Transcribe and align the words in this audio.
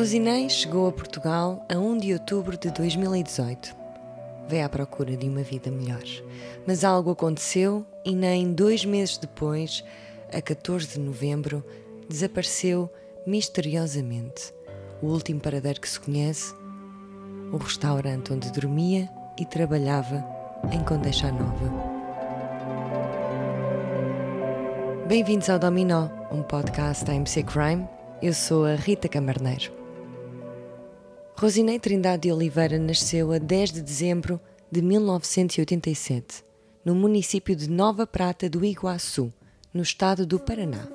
Rosinei 0.00 0.48
chegou 0.48 0.88
a 0.88 0.92
Portugal 0.92 1.62
a 1.68 1.76
1 1.76 1.98
de 1.98 2.14
outubro 2.14 2.56
de 2.56 2.70
2018. 2.70 3.76
Veio 4.48 4.64
à 4.64 4.68
procura 4.70 5.14
de 5.14 5.28
uma 5.28 5.42
vida 5.42 5.70
melhor. 5.70 6.02
Mas 6.66 6.84
algo 6.84 7.10
aconteceu 7.10 7.84
e 8.02 8.14
nem 8.14 8.50
dois 8.50 8.82
meses 8.82 9.18
depois, 9.18 9.84
a 10.32 10.40
14 10.40 10.94
de 10.94 11.00
novembro, 11.00 11.62
desapareceu 12.08 12.90
misteriosamente. 13.26 14.54
O 15.02 15.08
último 15.08 15.38
paradeiro 15.38 15.78
que 15.78 15.88
se 15.90 16.00
conhece, 16.00 16.54
o 17.52 17.58
restaurante 17.58 18.32
onde 18.32 18.50
dormia 18.52 19.06
e 19.38 19.44
trabalhava 19.44 20.24
em 20.72 20.82
Condeixa 20.82 21.30
Nova. 21.30 21.70
Bem-vindos 25.06 25.50
ao 25.50 25.58
Dominó, 25.58 26.08
um 26.32 26.42
podcast 26.42 27.04
da 27.04 27.14
MC 27.14 27.42
Crime. 27.42 27.86
Eu 28.22 28.32
sou 28.32 28.64
a 28.64 28.76
Rita 28.76 29.06
Camarneiro. 29.06 29.79
Rosinei 31.40 31.78
Trindade 31.78 32.24
de 32.24 32.32
Oliveira 32.32 32.78
nasceu 32.78 33.32
a 33.32 33.38
10 33.38 33.72
de 33.72 33.80
dezembro 33.80 34.38
de 34.70 34.82
1987, 34.82 36.44
no 36.84 36.94
município 36.94 37.56
de 37.56 37.66
Nova 37.66 38.06
Prata 38.06 38.46
do 38.46 38.62
Iguaçu, 38.62 39.32
no 39.72 39.80
estado 39.80 40.26
do 40.26 40.38
Paraná. 40.38 40.86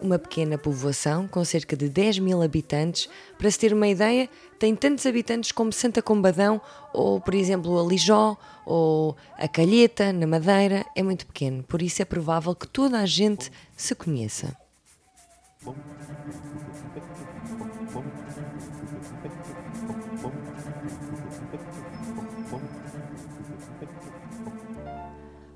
Uma 0.00 0.20
pequena 0.20 0.56
povoação 0.56 1.26
com 1.26 1.44
cerca 1.44 1.76
de 1.76 1.88
10 1.88 2.20
mil 2.20 2.40
habitantes, 2.40 3.08
para 3.36 3.50
se 3.50 3.58
ter 3.58 3.72
uma 3.72 3.88
ideia, 3.88 4.30
tem 4.56 4.76
tantos 4.76 5.04
habitantes 5.04 5.50
como 5.50 5.72
Santa 5.72 6.00
Combadão 6.00 6.60
ou, 6.94 7.20
por 7.20 7.34
exemplo, 7.34 7.76
a 7.76 7.82
Lijó 7.82 8.36
ou 8.64 9.16
a 9.36 9.48
Calheta, 9.48 10.12
na 10.12 10.28
Madeira. 10.28 10.86
É 10.94 11.02
muito 11.02 11.26
pequeno, 11.26 11.64
por 11.64 11.82
isso 11.82 12.02
é 12.02 12.04
provável 12.04 12.54
que 12.54 12.68
toda 12.68 13.00
a 13.00 13.06
gente 13.06 13.50
se 13.76 13.96
conheça. 13.96 14.56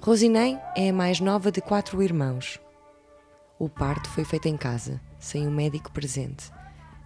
Rosinei 0.00 0.58
é 0.76 0.90
a 0.90 0.92
mais 0.92 1.20
nova 1.20 1.52
de 1.52 1.60
quatro 1.60 2.02
irmãos. 2.02 2.60
O 3.58 3.68
parto 3.68 4.08
foi 4.10 4.24
feito 4.24 4.48
em 4.48 4.56
casa, 4.56 5.00
sem 5.18 5.46
um 5.46 5.50
médico 5.50 5.92
presente. 5.92 6.50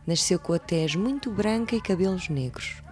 Nasceu 0.07 0.39
com 0.39 0.55
a 0.55 0.59
tez 0.59 0.95
muito 0.95 1.31
branca 1.31 1.77
e 1.77 1.81
cabelos 1.81 2.31
negros. 2.31 2.83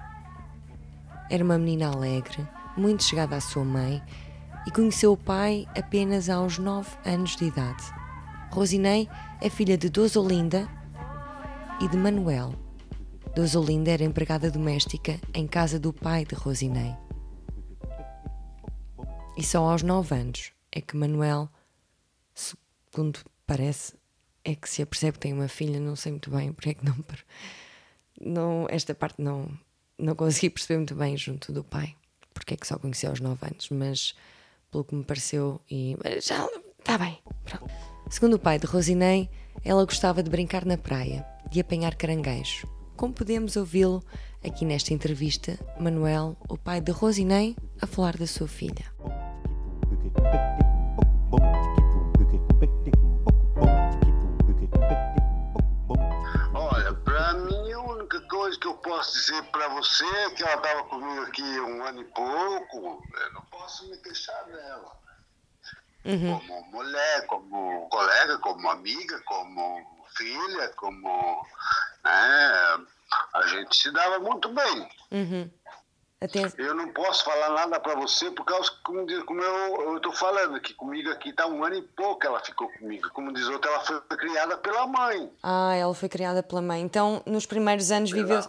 Era 1.31 1.43
uma 1.43 1.57
menina 1.57 1.91
alegre, 1.91 2.47
muito 2.77 3.03
chegada 3.03 3.37
à 3.37 3.41
sua 3.41 3.65
mãe 3.65 4.03
e 4.67 4.71
conheceu 4.71 5.13
o 5.13 5.17
pai 5.17 5.67
apenas 5.77 6.29
aos 6.29 6.59
nove 6.59 6.91
anos 7.05 7.37
de 7.37 7.47
idade. 7.47 8.04
Rosinei 8.55 9.09
é 9.41 9.51
filha 9.51 9.77
de 9.77 9.89
Dozolinda 9.89 10.69
e 11.81 11.89
de 11.89 11.97
Manuel. 11.97 12.55
Dozolinda 13.35 13.91
era 13.91 14.05
empregada 14.05 14.49
doméstica 14.49 15.21
em 15.35 15.45
casa 15.45 15.77
do 15.77 15.93
pai 15.93 16.25
de 16.25 16.37
Rosinei. 16.37 16.95
E 19.37 19.43
só 19.43 19.69
aos 19.69 19.83
9 19.83 20.15
anos 20.15 20.53
é 20.71 20.81
que 20.81 20.97
Manuel, 20.97 21.49
segundo 22.33 23.19
parece, 23.45 23.95
é 24.45 24.55
que 24.55 24.71
se 24.71 24.83
apercebe 24.83 25.15
que 25.15 25.23
tem 25.23 25.33
uma 25.33 25.49
filha, 25.49 25.81
não 25.81 25.97
sei 25.97 26.13
muito 26.13 26.31
bem 26.31 26.53
porque 26.53 26.71
é 26.71 26.75
que 26.75 26.85
não. 26.85 26.95
não 28.21 28.67
esta 28.71 28.95
parte 28.95 29.21
não, 29.21 29.51
não 29.99 30.15
consegui 30.15 30.49
perceber 30.49 30.77
muito 30.77 30.95
bem 30.95 31.17
junto 31.17 31.53
do 31.53 31.65
pai, 31.65 31.97
porque 32.33 32.55
é 32.55 32.57
que 32.57 32.69
só 32.69 32.79
conheceu 32.79 33.11
aos 33.11 33.19
9 33.19 33.47
anos, 33.47 33.69
mas 33.71 34.15
pelo 34.71 34.85
que 34.85 34.95
me 34.95 35.03
pareceu, 35.03 35.61
e 35.69 35.97
já 36.23 36.49
está 36.79 36.97
bem. 36.97 37.19
Pronto. 37.43 37.94
Segundo 38.11 38.35
o 38.35 38.39
pai 38.39 38.59
de 38.59 38.67
Rosinei, 38.67 39.29
ela 39.65 39.85
gostava 39.85 40.23
de 40.23 40.31
brincar 40.31 40.65
na 40.65 40.77
praia, 40.77 41.27
de 41.51 41.61
apanhar 41.61 41.95
caranguejo. 41.95 42.69
Como 42.97 43.13
podemos 43.13 43.57
ouvi-lo 43.57 44.05
aqui 44.45 44.65
nesta 44.65 44.93
entrevista, 44.95 45.59
Manuel, 45.81 46.37
o 46.49 46.57
pai 46.57 46.81
de 46.81 46.93
Rosinei, 46.93 47.57
a 47.81 47.87
falar 47.87 48.17
da 48.17 48.27
sua 48.27 48.47
filha. 48.47 48.85
Olha, 56.55 56.95
para 57.05 57.35
mim 57.35 57.73
a 57.73 57.81
única 57.81 58.21
coisa 58.29 58.59
que 58.61 58.69
eu 58.69 58.75
posso 58.75 59.13
dizer 59.19 59.43
para 59.51 59.69
você 59.69 60.05
é 60.05 60.31
que 60.31 60.43
ela 60.45 60.55
estava 60.55 60.85
comigo 60.85 61.23
aqui 61.23 61.43
um 61.43 61.83
ano 61.83 62.01
e 62.01 62.05
pouco, 62.05 63.03
eu 63.23 63.33
não 63.33 63.43
posso 63.51 63.89
me 63.89 63.97
queixar 63.97 64.45
dela. 64.45 65.04
Uhum. 66.05 66.39
Como 66.39 66.63
mulher, 66.71 67.27
como 67.27 67.89
colega, 67.89 68.39
como 68.39 68.71
amiga, 68.71 69.21
como 69.27 69.87
filha, 70.17 70.69
como. 70.77 71.47
Né, 72.05 72.85
a 73.35 73.47
gente 73.47 73.77
se 73.77 73.91
dava 73.91 74.19
muito 74.19 74.49
bem. 74.49 74.89
Uhum. 75.11 75.51
Eu 76.57 76.75
não 76.75 76.89
posso 76.89 77.23
falar 77.23 77.51
nada 77.51 77.79
para 77.79 77.95
você 77.97 78.31
por 78.31 78.45
causa, 78.45 78.71
como, 78.83 79.07
como 79.27 79.43
eu 79.43 79.97
estou 79.97 80.13
falando, 80.13 80.59
que 80.59 80.73
comigo 80.73 81.11
aqui 81.11 81.29
está 81.29 81.47
um 81.47 81.63
ano 81.63 81.77
e 81.77 81.83
pouco 81.83 82.27
ela 82.27 82.41
ficou 82.41 82.71
comigo. 82.79 83.11
Como 83.11 83.33
diz 83.33 83.47
outra, 83.49 83.71
ela 83.71 83.81
foi 83.81 84.01
criada 84.17 84.57
pela 84.57 84.87
mãe. 84.87 85.31
Ah, 85.43 85.75
ela 85.75 85.95
foi 85.95 86.09
criada 86.09 86.43
pela 86.43 86.63
mãe. 86.63 86.81
Então, 86.81 87.23
nos 87.27 87.45
primeiros 87.45 87.91
anos 87.91 88.11
viveu, 88.11 88.41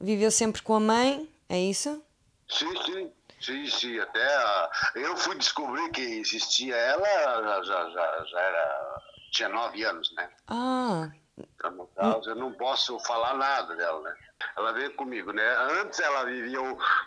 viveu 0.00 0.30
sempre 0.32 0.62
com 0.62 0.74
a 0.74 0.80
mãe, 0.80 1.28
é 1.48 1.60
isso? 1.60 2.02
Sim, 2.48 2.82
sim. 2.84 3.12
Sim, 3.40 3.66
sim, 3.66 3.98
até 3.98 4.24
a, 4.24 4.70
eu 4.94 5.16
fui 5.16 5.36
descobrir 5.36 5.90
que 5.90 6.00
existia 6.00 6.74
ela, 6.74 7.62
já, 7.62 7.90
já, 7.90 8.24
já 8.24 8.40
era, 8.40 9.02
tinha 9.30 9.48
nove 9.48 9.84
anos, 9.84 10.12
né? 10.14 10.28
Ah. 10.48 11.10
Então, 11.38 11.70
no 11.72 11.86
caso, 11.88 12.30
eu 12.30 12.34
não 12.36 12.52
posso 12.52 12.98
falar 13.00 13.34
nada 13.34 13.76
dela, 13.76 14.00
né? 14.00 14.16
ela 14.56 14.72
veio 14.72 14.92
comigo, 14.94 15.32
né? 15.32 15.56
Antes 15.80 16.00
ela 16.00 16.24
vivia 16.24 16.60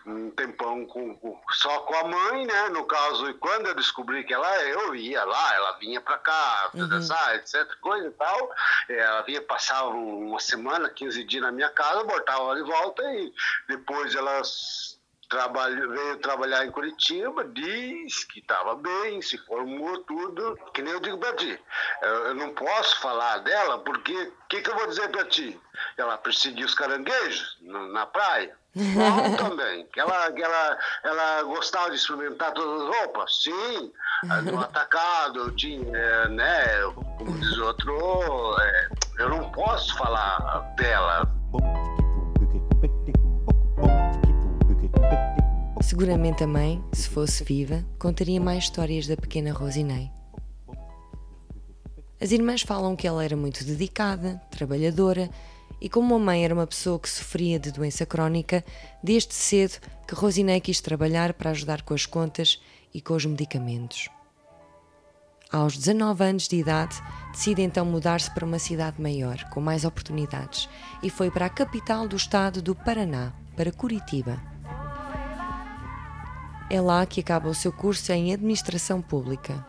um 0.06 0.32
tempão 0.32 0.86
com, 0.86 1.16
com, 1.18 1.40
só 1.52 1.80
com 1.82 1.96
a 1.96 2.04
mãe, 2.04 2.46
né? 2.46 2.70
No 2.70 2.86
caso, 2.86 3.34
quando 3.36 3.68
eu 3.68 3.76
descobri 3.76 4.24
que 4.24 4.34
ela, 4.34 4.64
eu 4.64 4.96
ia 4.96 5.24
lá, 5.24 5.56
ela 5.56 5.78
vinha 5.80 6.02
para 6.02 6.18
cá, 6.18 6.70
uhum. 6.74 6.88
dançar, 6.88 7.36
etc, 7.36 7.68
coisa 7.82 8.08
e 8.08 8.12
tal. 8.12 8.52
Ela 8.88 9.22
vinha, 9.24 9.42
passava 9.42 9.90
uma 9.90 10.40
semana, 10.40 10.90
15 10.90 11.24
dias 11.24 11.44
na 11.44 11.52
minha 11.52 11.70
casa, 11.70 12.04
voltava 12.04 12.56
de 12.56 12.64
volta 12.64 13.04
e 13.14 13.34
depois 13.68 14.14
ela 14.16 14.42
trabalho, 15.30 15.90
veio 15.92 16.18
trabalhar 16.18 16.66
em 16.66 16.72
Curitiba, 16.72 17.46
diz 17.46 18.24
que 18.24 18.40
estava 18.40 18.76
bem, 18.76 19.22
se 19.22 19.38
formou 19.38 20.00
tudo. 20.00 20.58
Que 20.74 20.82
nem 20.82 20.92
eu 20.92 21.00
digo 21.00 21.18
para 21.20 21.36
ti, 21.36 21.58
eu, 22.02 22.10
eu, 22.28 22.36
não 22.36 22.50
posso 22.54 23.00
falar 23.00 23.38
dela 23.40 23.80
porque 23.80 24.14
o 24.14 24.48
que, 24.50 24.62
que 24.62 24.70
eu 24.70 24.76
vou 24.76 24.88
dizer 24.88 25.08
para 25.10 25.26
ti? 25.26 25.60
Ela 25.96 26.18
perseguiu 26.18 26.66
os 26.66 26.74
caranguejos 26.74 27.58
na, 27.62 28.06
praia. 28.08 28.58
Não, 28.76 29.36
também. 29.38 29.86
Que 29.94 30.00
ela, 30.00 30.32
que 30.32 30.42
ela, 30.42 30.78
ela 31.04 31.44
gostava 31.44 31.92
de 31.92 31.98
experimentar 31.98 32.52
todas 32.54 32.82
as 32.82 32.96
roupas? 32.98 33.44
Sim. 33.44 33.94
No 34.52 34.60
atacado, 34.62 35.52
tinha, 35.52 35.96
é, 35.96 36.28
né? 36.30 36.82
Como 37.18 37.40
diz 37.40 37.58
outro, 37.60 38.60
é, 38.60 38.90
eu 39.20 39.30
não 39.30 39.52
posso 39.52 39.96
falar 39.98 40.60
dela 40.76 41.39
Seguramente 45.90 46.44
a 46.44 46.48
mãe, 46.48 46.84
se 46.94 47.10
fosse 47.10 47.44
viva, 47.44 47.84
contaria 47.98 48.40
mais 48.40 48.66
histórias 48.66 49.08
da 49.08 49.18
pequena 49.18 49.52
Rosinei. 49.52 50.12
As 52.22 52.32
irmãs 52.32 52.62
falam 52.62 52.96
que 52.96 53.08
ela 53.08 53.26
era 53.26 53.36
muito 53.36 53.66
dedicada, 53.66 54.40
trabalhadora 54.52 55.32
e, 55.82 55.90
como 55.90 56.14
a 56.14 56.20
mãe 56.20 56.46
era 56.46 56.54
uma 56.54 56.68
pessoa 56.68 57.00
que 57.00 57.10
sofria 57.10 57.58
de 57.58 57.72
doença 57.72 58.06
crónica, 58.06 58.64
desde 59.02 59.34
cedo 59.34 59.80
que 60.08 60.14
Rosinei 60.14 60.62
quis 60.62 60.80
trabalhar 60.80 61.34
para 61.34 61.50
ajudar 61.50 61.82
com 61.82 61.96
as 61.96 62.06
contas 62.06 62.62
e 62.94 63.02
com 63.02 63.16
os 63.16 63.26
medicamentos. 63.26 64.10
Aos 65.52 65.76
19 65.76 66.24
anos 66.24 66.48
de 66.48 66.58
idade, 66.58 67.02
decide 67.32 67.64
então 67.64 67.84
mudar-se 67.84 68.30
para 68.30 68.46
uma 68.46 68.60
cidade 68.60 69.02
maior, 69.02 69.44
com 69.50 69.60
mais 69.60 69.84
oportunidades, 69.84 70.70
e 71.02 71.10
foi 71.10 71.32
para 71.32 71.48
a 71.48 71.50
capital 71.50 72.08
do 72.08 72.16
estado 72.16 72.62
do 72.62 72.76
Paraná, 72.76 73.34
para 73.56 73.72
Curitiba. 73.72 74.59
É 76.72 76.80
lá 76.80 77.04
que 77.04 77.20
acaba 77.20 77.50
o 77.50 77.56
seu 77.56 77.74
curso 77.74 78.12
em 78.12 78.32
Administração 78.32 79.02
Pública. 79.02 79.66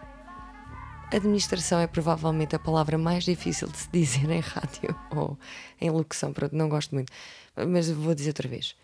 Administração 1.11 1.81
é 1.81 1.87
provavelmente 1.87 2.55
a 2.55 2.59
palavra 2.59 2.99
mais 2.99 3.25
difícil 3.25 3.69
de 3.69 3.79
se 3.79 3.89
dizer 3.91 4.31
em 4.31 4.41
rádio 4.41 4.95
ou 5.11 5.39
em 5.81 5.89
locução, 5.89 6.31
pronto, 6.31 6.55
não 6.55 6.69
gosto 6.69 6.95
muito, 6.95 7.11
mas 7.69 7.91
vou 7.91 8.15
dizer 8.15 8.31
outra 8.31 8.47
vez. 8.47 8.77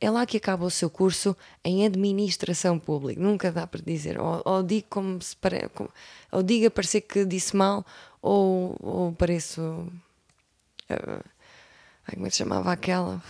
É 0.00 0.10
lá 0.10 0.26
que 0.26 0.36
acaba 0.36 0.64
o 0.64 0.70
seu 0.70 0.90
curso 0.90 1.36
em 1.62 1.86
Administração 1.86 2.76
Pública. 2.76 3.20
Nunca 3.20 3.52
dá 3.52 3.68
para 3.68 3.80
dizer, 3.82 4.20
ou, 4.20 4.42
ou 4.44 4.62
digo 4.64 4.88
como 4.90 5.22
se 5.22 5.36
pare, 5.36 5.70
ou 6.32 6.42
diga 6.42 6.70
parecer 6.70 7.02
que 7.02 7.24
disse 7.24 7.54
mal, 7.56 7.86
ou, 8.20 8.76
ou 8.80 9.12
pareço. 9.12 9.62
Uh, 10.90 11.24
como 12.12 12.26
é 12.26 12.30
que 12.30 12.34
se 12.34 12.38
chamava 12.38 12.72
aquela? 12.72 13.22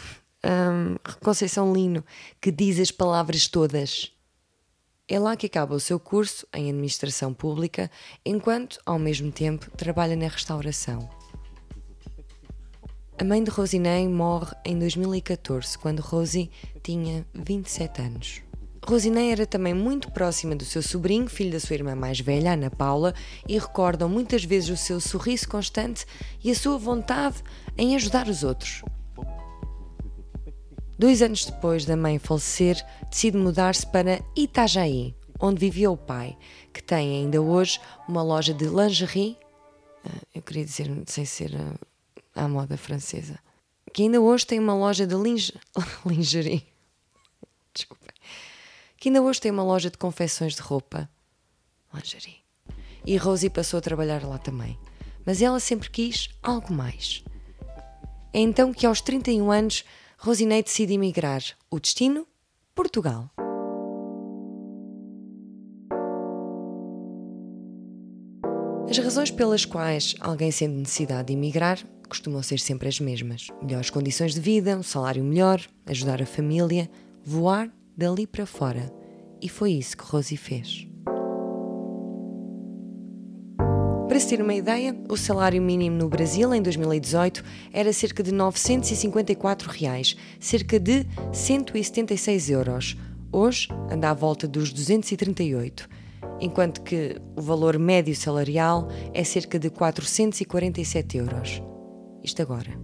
Um, 0.43 0.97
Conceição 1.23 1.75
Lino, 1.75 2.03
que 2.41 2.51
diz 2.51 2.81
as 2.81 2.91
palavras 2.91 3.47
todas. 3.47 4.11
É 5.13 5.19
lá 5.19 5.35
que 5.35 5.47
acaba 5.47 5.75
o 5.75 5.81
seu 5.81 5.99
curso 5.99 6.47
em 6.55 6.71
administração 6.71 7.35
pública, 7.35 7.91
enquanto, 8.25 8.79
ao 8.87 8.97
mesmo 8.97 9.33
tempo, 9.33 9.69
trabalha 9.73 10.15
na 10.15 10.29
restauração. 10.29 11.11
A 13.19 13.25
mãe 13.25 13.43
de 13.43 13.51
Rosinei 13.51 14.07
morre 14.07 14.55
em 14.65 14.79
2014, 14.79 15.77
quando 15.79 15.99
Rosie 15.99 16.49
tinha 16.81 17.27
27 17.35 18.01
anos. 18.01 18.43
Rosinei 18.87 19.33
era 19.33 19.45
também 19.45 19.75
muito 19.75 20.13
próxima 20.13 20.55
do 20.55 20.65
seu 20.65 20.81
sobrinho, 20.81 21.29
filho 21.29 21.51
da 21.51 21.59
sua 21.59 21.75
irmã 21.75 21.97
mais 21.97 22.21
velha, 22.21 22.53
Ana 22.53 22.71
Paula, 22.71 23.13
e 23.49 23.59
recordam 23.59 24.09
muitas 24.09 24.45
vezes 24.45 24.71
o 24.71 24.77
seu 24.77 25.01
sorriso 25.01 25.49
constante 25.49 26.07
e 26.43 26.53
a 26.53 26.55
sua 26.55 26.79
vontade 26.79 27.43
em 27.77 27.97
ajudar 27.97 28.29
os 28.29 28.45
outros. 28.45 28.85
Dois 31.01 31.23
anos 31.23 31.47
depois 31.47 31.87
da 31.87 31.97
mãe 31.97 32.19
falecer, 32.19 32.77
decide 33.11 33.39
mudar-se 33.39 33.87
para 33.87 34.23
Itajaí, 34.37 35.15
onde 35.41 35.59
vivia 35.59 35.91
o 35.91 35.97
pai, 35.97 36.37
que 36.75 36.83
tem 36.83 37.23
ainda 37.23 37.41
hoje 37.41 37.81
uma 38.07 38.23
loja 38.23 38.53
de 38.53 38.67
lingerie, 38.67 39.39
ah, 40.05 40.11
eu 40.35 40.43
queria 40.43 40.63
dizer 40.63 40.91
sem 41.07 41.25
ser 41.25 41.53
à 42.35 42.47
moda 42.47 42.77
francesa, 42.77 43.39
que 43.95 44.03
ainda 44.03 44.21
hoje 44.21 44.47
tem 44.47 44.59
uma 44.59 44.75
loja 44.75 45.07
de 45.07 45.15
linge... 45.15 45.55
lingerie. 46.05 46.67
Desculpa 47.73 48.09
que 48.99 49.09
ainda 49.09 49.23
hoje 49.23 49.41
tem 49.41 49.51
uma 49.51 49.65
loja 49.65 49.89
de 49.89 49.97
confecções 49.97 50.55
de 50.55 50.61
roupa. 50.61 51.09
Lingerie. 51.95 52.43
E 53.07 53.17
Rosie 53.17 53.49
passou 53.49 53.79
a 53.79 53.81
trabalhar 53.81 54.23
lá 54.23 54.37
também. 54.37 54.79
Mas 55.25 55.41
ela 55.41 55.61
sempre 55.61 55.89
quis 55.89 56.29
algo 56.43 56.75
mais. 56.75 57.25
É 58.35 58.39
então 58.39 58.75
que 58.75 58.85
aos 58.85 59.01
31 59.01 59.51
anos 59.51 59.83
Rosinei 60.23 60.63
decide 60.63 60.93
emigrar. 60.93 61.43
O 61.71 61.81
destino? 61.81 62.27
Portugal. 62.75 63.31
As 68.87 68.99
razões 68.99 69.31
pelas 69.31 69.65
quais 69.65 70.15
alguém 70.21 70.51
sente 70.51 70.75
necessidade 70.75 71.29
de 71.29 71.33
emigrar 71.33 71.79
costumam 72.07 72.43
ser 72.43 72.61
sempre 72.61 72.87
as 72.87 73.01
mesmas: 73.01 73.47
melhores 73.63 73.89
condições 73.89 74.35
de 74.35 74.43
vida, 74.43 74.77
um 74.77 74.83
salário 74.83 75.25
melhor, 75.25 75.67
ajudar 75.87 76.21
a 76.21 76.27
família, 76.27 76.91
voar 77.25 77.73
dali 77.97 78.27
para 78.27 78.45
fora. 78.45 78.93
E 79.41 79.49
foi 79.49 79.73
isso 79.73 79.97
que 79.97 80.05
Rosie 80.05 80.37
fez. 80.37 80.90
Para 84.11 84.19
se 84.19 84.27
ter 84.27 84.43
uma 84.43 84.55
ideia, 84.55 84.93
o 85.09 85.17
salário 85.17 85.63
mínimo 85.63 85.97
no 85.97 86.09
Brasil 86.09 86.53
em 86.53 86.61
2018 86.61 87.45
era 87.73 87.93
cerca 87.93 88.25
de 88.25 88.33
954 88.33 89.71
reais, 89.71 90.17
cerca 90.41 90.81
de 90.81 91.07
176 91.33 92.51
euros. 92.51 92.97
Hoje 93.31 93.69
anda 93.89 94.11
à 94.11 94.13
volta 94.13 94.49
dos 94.49 94.73
238, 94.73 95.89
enquanto 96.41 96.83
que 96.83 97.23
o 97.37 97.41
valor 97.41 97.79
médio 97.79 98.17
salarial 98.17 98.89
é 99.15 99.23
cerca 99.23 99.61
de 99.61 99.71
447 99.71 101.17
euros. 101.17 101.63
Isto 102.21 102.43
agora 102.43 102.77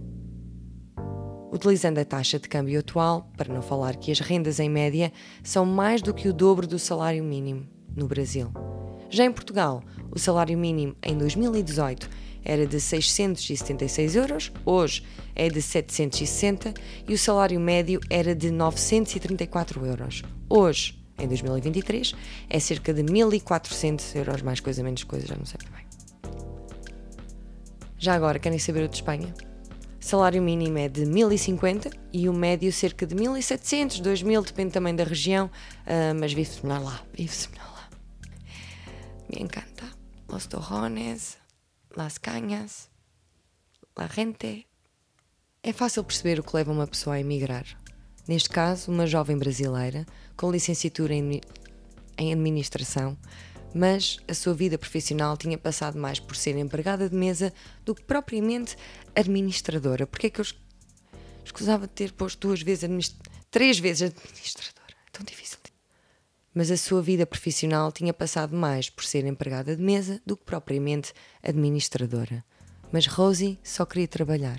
utilizando 1.51 1.97
a 1.97 2.05
taxa 2.05 2.39
de 2.39 2.47
câmbio 2.47 2.79
atual, 2.79 3.29
para 3.35 3.53
não 3.53 3.61
falar 3.61 3.97
que 3.97 4.13
as 4.13 4.21
rendas 4.21 4.61
em 4.61 4.69
média 4.69 5.11
são 5.43 5.65
mais 5.65 6.01
do 6.01 6.13
que 6.13 6.29
o 6.29 6.33
dobro 6.33 6.65
do 6.65 6.79
salário 6.79 7.21
mínimo 7.21 7.67
no 7.93 8.07
Brasil. 8.07 8.49
Já 9.09 9.23
em 9.23 9.31
Portugal, 9.31 9.83
o 10.11 10.19
salário 10.19 10.57
mínimo 10.57 10.95
em 11.01 11.17
2018 11.17 12.09
era 12.43 12.65
de 12.65 12.79
676 12.79 14.15
euros, 14.15 14.51
hoje 14.65 15.03
é 15.35 15.49
de 15.49 15.61
760 15.61 16.73
e 17.07 17.13
o 17.13 17.17
salário 17.17 17.59
médio 17.59 17.99
era 18.09 18.35
de 18.35 18.51
934 18.51 19.85
euros. 19.85 20.23
Hoje, 20.49 20.97
em 21.17 21.27
2023, 21.27 22.13
é 22.49 22.59
cerca 22.59 22.93
de 22.93 23.03
1400 23.03 24.15
euros, 24.15 24.41
mais 24.41 24.59
coisa 24.59 24.83
menos 24.83 25.03
coisa, 25.03 25.27
já 25.27 25.35
não 25.35 25.45
sei 25.45 25.59
bem. 25.71 25.85
Já 27.97 28.13
agora, 28.13 28.39
querem 28.39 28.59
saber 28.59 28.83
o 28.83 28.87
de 28.87 28.95
Espanha? 28.95 29.33
salário 29.99 30.41
mínimo 30.41 30.77
é 30.77 30.87
de 30.87 31.05
1050 31.05 31.89
e 32.13 32.29
o 32.29 32.33
médio 32.33 32.71
cerca 32.71 33.05
de 33.05 33.13
1700, 33.13 33.99
2000, 33.99 34.41
depende 34.41 34.71
também 34.71 34.95
da 34.95 35.03
região, 35.03 35.47
uh, 35.47 36.15
mas 36.17 36.31
vive-se 36.31 36.65
melhor 36.65 36.81
lá, 36.81 37.01
vive-se 37.13 37.49
melhor 37.51 37.67
lá. 37.73 37.76
Me 39.29 39.41
encanta. 39.41 39.85
Los 40.27 40.47
torrones, 40.47 41.37
las 41.95 42.19
cañas, 42.19 42.89
la 43.95 44.07
gente. 44.07 44.67
É 45.63 45.73
fácil 45.73 46.03
perceber 46.03 46.39
o 46.39 46.43
que 46.43 46.55
leva 46.55 46.71
uma 46.71 46.87
pessoa 46.87 47.15
a 47.15 47.19
emigrar. 47.19 47.65
Neste 48.27 48.49
caso, 48.49 48.91
uma 48.91 49.07
jovem 49.07 49.37
brasileira 49.37 50.05
com 50.35 50.51
licenciatura 50.51 51.13
em, 51.13 51.41
em 52.17 52.33
administração 52.33 53.17
mas 53.73 54.17
a 54.27 54.33
sua 54.33 54.53
vida 54.53 54.77
profissional 54.77 55.37
tinha 55.37 55.57
passado 55.57 55.99
mais 55.99 56.19
por 56.19 56.35
ser 56.35 56.57
empregada 56.57 57.09
de 57.09 57.15
mesa 57.15 57.53
do 57.85 57.93
que 57.93 58.03
propriamente 58.03 58.75
administradora. 59.15 60.07
Porque 60.07 60.27
é 60.27 60.29
que 60.29 60.41
eu 60.41 60.45
escusava 61.45 61.87
de 61.87 61.93
ter 61.93 62.11
posto 62.13 62.47
duas 62.47 62.61
vezes, 62.61 63.15
três 63.51 63.77
vezes 63.77 64.09
administradora? 64.11 64.95
É 65.07 65.11
tão 65.11 65.25
difícil. 65.25 65.57
Mas 66.57 66.71
a 66.71 66.77
sua 66.77 67.03
vida 67.03 67.23
profissional 67.23 67.91
tinha 67.91 68.11
passado 68.11 68.57
mais 68.57 68.89
por 68.89 69.05
ser 69.05 69.23
empregada 69.27 69.75
de 69.75 69.83
mesa 69.83 70.19
do 70.25 70.35
que 70.35 70.43
propriamente 70.43 71.13
administradora. 71.43 72.43
Mas 72.91 73.05
Rosie 73.05 73.59
só 73.61 73.85
queria 73.85 74.07
trabalhar. 74.07 74.57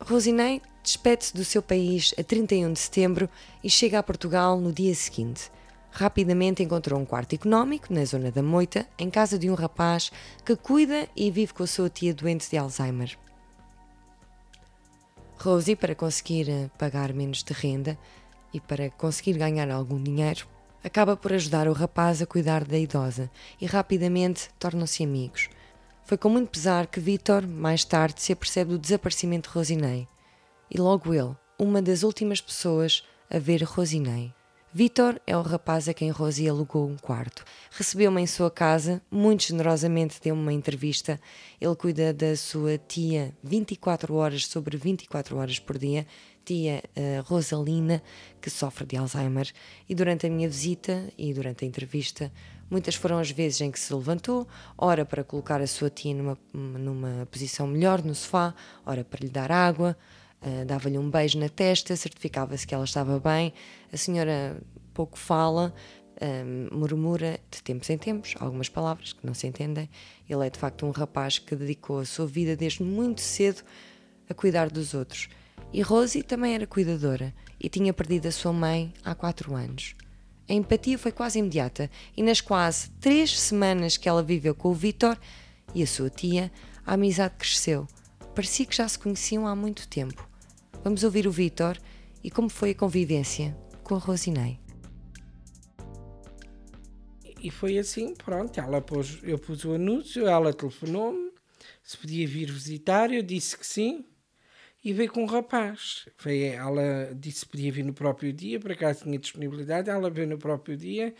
Rosinei 0.00 0.60
despede-se 0.82 1.32
do 1.32 1.44
seu 1.44 1.62
país 1.62 2.12
a 2.18 2.24
31 2.24 2.72
de 2.72 2.80
setembro 2.80 3.30
e 3.62 3.70
chega 3.70 4.00
a 4.00 4.02
Portugal 4.02 4.58
no 4.58 4.72
dia 4.72 4.92
seguinte 4.96 5.48
rapidamente 5.92 6.62
encontrou 6.62 6.98
um 6.98 7.04
quarto 7.04 7.34
económico 7.34 7.92
na 7.92 8.04
zona 8.04 8.30
da 8.30 8.42
Moita, 8.42 8.88
em 8.98 9.10
casa 9.10 9.38
de 9.38 9.50
um 9.50 9.54
rapaz 9.54 10.10
que 10.44 10.56
cuida 10.56 11.06
e 11.14 11.30
vive 11.30 11.52
com 11.52 11.62
a 11.62 11.66
sua 11.66 11.90
tia 11.90 12.14
doente 12.14 12.50
de 12.50 12.56
Alzheimer. 12.56 13.18
Rosie, 15.36 15.76
para 15.76 15.94
conseguir 15.94 16.48
eh, 16.48 16.70
pagar 16.78 17.12
menos 17.12 17.42
de 17.42 17.52
renda 17.52 17.98
e 18.54 18.60
para 18.60 18.88
conseguir 18.90 19.34
ganhar 19.34 19.70
algum 19.70 20.02
dinheiro, 20.02 20.46
acaba 20.82 21.16
por 21.16 21.32
ajudar 21.32 21.68
o 21.68 21.72
rapaz 21.72 22.20
a 22.20 22.26
cuidar 22.26 22.64
da 22.64 22.78
idosa 22.78 23.30
e 23.60 23.66
rapidamente 23.66 24.50
tornam-se 24.58 25.02
amigos. 25.02 25.48
Foi 26.04 26.18
com 26.18 26.28
muito 26.28 26.50
pesar 26.50 26.86
que 26.86 27.00
Vitor, 27.00 27.46
mais 27.46 27.84
tarde, 27.84 28.20
se 28.20 28.32
apercebe 28.32 28.72
do 28.72 28.78
desaparecimento 28.78 29.48
de 29.48 29.54
Rosinei. 29.54 30.08
E 30.70 30.78
logo 30.78 31.14
ele, 31.14 31.36
uma 31.58 31.80
das 31.80 32.02
últimas 32.02 32.40
pessoas 32.40 33.04
a 33.30 33.38
ver 33.38 33.62
Rosinei. 33.62 34.34
Vitor 34.74 35.20
é 35.26 35.36
o 35.36 35.42
rapaz 35.42 35.86
a 35.86 35.92
quem 35.92 36.08
Rosie 36.08 36.48
alugou 36.48 36.88
um 36.88 36.96
quarto. 36.96 37.44
Recebeu-me 37.72 38.22
em 38.22 38.26
sua 38.26 38.50
casa, 38.50 39.02
muito 39.10 39.44
generosamente 39.44 40.18
deu-me 40.18 40.40
uma 40.40 40.52
entrevista. 40.52 41.20
Ele 41.60 41.76
cuida 41.76 42.10
da 42.10 42.34
sua 42.34 42.78
tia 42.78 43.36
24 43.44 44.14
horas 44.14 44.46
sobre 44.46 44.78
24 44.78 45.36
horas 45.36 45.58
por 45.58 45.76
dia, 45.76 46.06
tia 46.42 46.82
uh, 46.96 47.22
Rosalina, 47.22 48.02
que 48.40 48.48
sofre 48.48 48.86
de 48.86 48.96
Alzheimer. 48.96 49.52
E 49.86 49.94
durante 49.94 50.26
a 50.26 50.30
minha 50.30 50.48
visita 50.48 51.06
e 51.18 51.34
durante 51.34 51.66
a 51.66 51.68
entrevista, 51.68 52.32
muitas 52.70 52.94
foram 52.94 53.18
as 53.18 53.30
vezes 53.30 53.60
em 53.60 53.70
que 53.70 53.78
se 53.78 53.92
levantou, 53.92 54.48
ora 54.78 55.04
para 55.04 55.22
colocar 55.22 55.60
a 55.60 55.66
sua 55.66 55.90
tia 55.90 56.14
numa, 56.14 56.38
numa 56.54 57.28
posição 57.30 57.66
melhor 57.66 58.02
no 58.02 58.14
sofá, 58.14 58.54
ora 58.86 59.04
para 59.04 59.20
lhe 59.20 59.28
dar 59.28 59.52
água. 59.52 59.94
Uh, 60.44 60.64
dava-lhe 60.64 60.98
um 60.98 61.08
beijo 61.08 61.38
na 61.38 61.48
testa, 61.48 61.94
certificava-se 61.94 62.66
que 62.66 62.74
ela 62.74 62.84
estava 62.84 63.20
bem. 63.20 63.52
A 63.92 63.96
senhora 63.96 64.60
pouco 64.92 65.18
fala, 65.18 65.72
um, 66.20 66.68
ah, 66.70 66.76
murmura 66.76 67.38
de 67.50 67.62
tempos 67.62 67.88
em 67.90 67.96
tempos 67.96 68.34
algumas 68.38 68.68
palavras 68.68 69.12
que 69.12 69.24
não 69.26 69.34
se 69.34 69.46
entendem. 69.46 69.88
Ele 70.28 70.46
é 70.46 70.50
de 70.50 70.58
facto 70.58 70.84
um 70.84 70.90
rapaz 70.90 71.38
que 71.38 71.54
dedicou 71.54 72.00
a 72.00 72.04
sua 72.04 72.26
vida 72.26 72.56
desde 72.56 72.82
muito 72.82 73.20
cedo 73.20 73.62
a 74.28 74.34
cuidar 74.34 74.68
dos 74.68 74.94
outros. 74.94 75.28
E 75.72 75.80
Rosie 75.80 76.22
também 76.22 76.54
era 76.54 76.66
cuidadora 76.66 77.32
e 77.58 77.68
tinha 77.68 77.92
perdido 77.92 78.26
a 78.26 78.32
sua 78.32 78.52
mãe 78.52 78.92
há 79.04 79.14
quatro 79.14 79.54
anos. 79.54 79.94
A 80.48 80.52
empatia 80.52 80.98
foi 80.98 81.12
quase 81.12 81.38
imediata 81.38 81.90
e 82.16 82.22
nas 82.22 82.40
quase 82.40 82.90
três 83.00 83.38
semanas 83.38 83.96
que 83.96 84.08
ela 84.08 84.22
viveu 84.22 84.54
com 84.54 84.68
o 84.68 84.74
Vitor 84.74 85.16
e 85.74 85.82
a 85.82 85.86
sua 85.86 86.10
tia, 86.10 86.52
a 86.84 86.94
amizade 86.94 87.34
cresceu. 87.38 87.86
Parecia 88.34 88.66
que 88.66 88.76
já 88.76 88.88
se 88.88 88.98
conheciam 88.98 89.46
há 89.46 89.54
muito 89.54 89.88
tempo. 89.88 90.31
Vamos 90.84 91.04
ouvir 91.04 91.28
o 91.28 91.30
Vitor 91.30 91.78
e 92.24 92.30
como 92.30 92.48
foi 92.48 92.70
a 92.70 92.74
convivência 92.74 93.56
com 93.84 93.94
a 93.94 93.98
Rosinei. 93.98 94.58
E 97.40 97.50
foi 97.50 97.78
assim, 97.78 98.14
pronto, 98.14 98.58
ela 98.58 98.80
pôs, 98.80 99.20
eu 99.22 99.38
pus 99.38 99.64
o 99.64 99.74
anúncio, 99.74 100.26
ela 100.26 100.52
telefonou-me, 100.52 101.30
se 101.84 101.96
podia 101.96 102.26
vir 102.26 102.50
visitar, 102.50 103.12
eu 103.12 103.22
disse 103.22 103.56
que 103.56 103.66
sim, 103.66 104.04
e 104.84 104.92
veio 104.92 105.12
com 105.12 105.22
um 105.22 105.26
rapaz. 105.26 106.08
Veio, 106.20 106.52
ela 106.52 107.14
disse 107.14 107.44
que 107.44 107.52
podia 107.52 107.70
vir 107.70 107.84
no 107.84 107.94
próprio 107.94 108.32
dia, 108.32 108.58
por 108.58 108.72
acaso 108.72 109.04
tinha 109.04 109.18
disponibilidade, 109.18 109.88
ela 109.88 110.10
veio 110.10 110.26
no 110.26 110.38
próprio 110.38 110.76
dia 110.76 111.14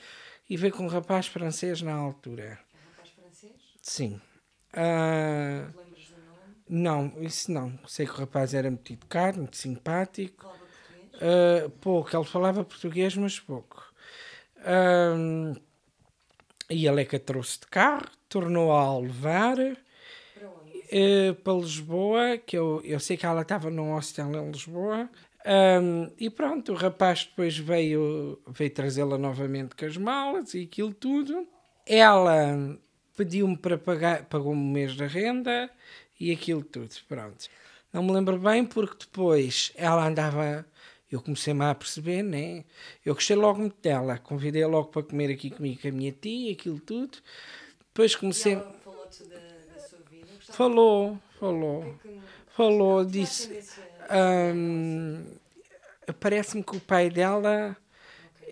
e 0.50 0.56
veio 0.56 0.72
com 0.72 0.84
um 0.84 0.88
rapaz 0.88 1.28
francês 1.28 1.82
na 1.82 1.94
altura. 1.94 2.58
Um 2.74 2.90
rapaz 2.90 3.10
francês? 3.10 3.52
Sim. 3.80 4.20
Uh, 4.74 5.91
não, 6.74 7.12
isso 7.20 7.52
não. 7.52 7.78
Sei 7.86 8.06
que 8.06 8.12
o 8.12 8.16
rapaz 8.16 8.54
era 8.54 8.70
muito 8.70 8.90
educado, 8.90 9.38
muito 9.38 9.58
simpático. 9.58 10.42
Falava 10.42 10.58
português? 10.58 11.66
Uh, 11.66 11.70
pouco, 11.70 12.16
ele 12.16 12.24
falava 12.24 12.64
português, 12.64 13.14
mas 13.14 13.38
pouco. 13.38 13.92
Uh, 14.58 15.60
e 16.70 16.86
ele 16.86 17.02
é 17.02 17.04
que 17.04 17.16
a 17.16 17.20
trouxe 17.20 17.60
de 17.60 17.66
carro, 17.66 18.06
tornou-a 18.26 18.80
a 18.80 18.98
levar. 18.98 19.58
uh, 19.58 21.34
para 21.44 21.52
Lisboa, 21.52 22.38
que 22.38 22.56
eu, 22.56 22.80
eu 22.84 22.98
sei 22.98 23.18
que 23.18 23.26
ela 23.26 23.42
estava 23.42 23.68
num 23.68 23.92
hostel 23.92 24.32
em 24.32 24.50
Lisboa. 24.50 25.10
Um, 25.44 26.10
e 26.18 26.30
pronto, 26.30 26.72
o 26.72 26.74
rapaz 26.74 27.26
depois 27.26 27.58
veio, 27.58 28.40
veio 28.46 28.70
trazê-la 28.70 29.18
novamente 29.18 29.76
com 29.76 29.84
as 29.84 29.98
malas 29.98 30.54
e 30.54 30.62
aquilo 30.62 30.94
tudo. 30.94 31.46
Ela 31.84 32.78
pediu-me 33.14 33.58
para 33.58 33.76
pagar, 33.76 34.24
pagou-me 34.24 34.60
um 34.60 34.72
mês 34.72 34.96
da 34.96 35.06
renda 35.06 35.70
e 36.22 36.30
aquilo 36.30 36.62
tudo, 36.62 36.94
pronto. 37.08 37.48
Não 37.92 38.02
me 38.02 38.12
lembro 38.12 38.38
bem 38.38 38.64
porque 38.64 38.96
depois 39.00 39.72
ela 39.74 40.06
andava, 40.06 40.64
eu 41.10 41.20
comecei-me 41.20 41.64
a 41.64 41.74
perceber, 41.74 42.22
né? 42.22 42.64
Eu 43.04 43.14
gostei 43.14 43.34
logo 43.34 43.58
muito 43.58 43.76
dela, 43.82 44.18
convidei 44.18 44.64
logo 44.64 44.88
para 44.88 45.02
comer 45.02 45.32
aqui 45.32 45.50
comigo 45.50 45.82
com 45.82 45.88
a 45.88 45.90
minha 45.92 46.12
tia, 46.12 46.52
aquilo 46.52 46.78
tudo. 46.78 47.18
Depois 47.88 48.14
comecei. 48.14 48.56
falou-te 48.84 49.24
da, 49.24 49.36
da, 49.36 49.80
sua 49.80 49.98
vida? 50.08 50.28
Falou, 50.40 51.18
falou. 51.40 51.98
Que 52.00 52.08
que... 52.08 52.20
Falou, 52.54 53.04
disse. 53.04 53.60
Hum, 54.54 55.24
Parece-me 56.20 56.62
que 56.62 56.76
o 56.76 56.80
pai 56.80 57.10
dela 57.10 57.76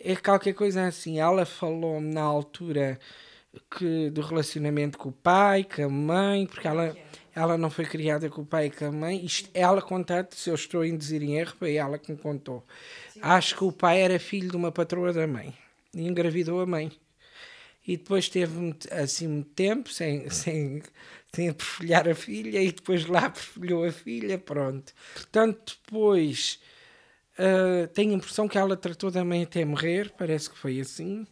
é 0.05 0.17
qualquer 0.17 0.55
coisa 0.55 0.87
assim. 0.87 1.21
Ela 1.21 1.47
falou-me 1.47 2.13
na 2.13 2.23
altura 2.23 2.99
que 3.77 4.11
do 4.11 4.21
relacionamento 4.21 4.99
com 4.99 5.09
o 5.09 5.13
pai, 5.13 5.65
com 5.65 5.85
a 5.85 5.89
mãe, 5.89 6.47
porque 6.47 6.67
ela, 6.67 6.97
ela 7.35 7.57
não 7.57 7.71
foi 7.71 7.85
criada 7.85 8.29
com 8.29 8.43
o 8.43 8.47
pai 8.47 8.67
e 8.67 8.71
com 8.71 8.87
a 8.87 8.93
mãe. 8.93 9.25
Isto, 9.25 9.49
ela 9.55 9.81
conta 9.81 10.29
se 10.31 10.51
eu 10.51 10.55
estou 10.55 10.83
a 10.83 10.87
induzir 10.87 11.23
em 11.23 11.37
erro, 11.37 11.55
foi 11.59 11.77
ela 11.77 11.99
que 11.99 12.13
me 12.13 12.19
contou. 12.19 12.65
Sim, 13.13 13.21
Acho 13.23 13.57
que 13.57 13.65
o 13.65 13.73
pai 13.73 14.01
era 14.01 14.19
filho 14.19 14.51
de 14.51 14.57
uma 14.57 14.73
patroa 14.73 15.13
da 15.13 15.27
mãe 15.27 15.55
e 15.95 16.07
engravidou 16.07 16.61
a 16.61 16.67
mãe. 16.67 16.91
E 17.87 17.97
depois 17.97 18.29
teve 18.29 18.77
assim 18.91 19.27
muito 19.27 19.51
tempo 19.51 19.89
sem, 19.91 20.29
sem, 20.31 20.83
sem 21.33 21.53
perfilhar 21.53 22.09
a 22.09 22.15
filha 22.15 22.63
e 22.63 22.73
depois 22.73 23.07
lá 23.07 23.31
perfilhou 23.31 23.85
a 23.85 23.93
filha, 23.93 24.39
pronto. 24.39 24.93
Portanto, 25.15 25.79
depois 25.85 26.61
uh, 27.39 27.87
tenho 27.89 28.13
a 28.13 28.17
impressão 28.17 28.47
que 28.47 28.59
ela 28.59 28.77
tratou 28.77 29.11
da 29.11 29.25
mãe 29.25 29.43
até 29.43 29.65
morrer, 29.65 30.13
parece 30.17 30.51
que 30.51 30.59
foi 30.59 30.81
assim. 30.81 31.27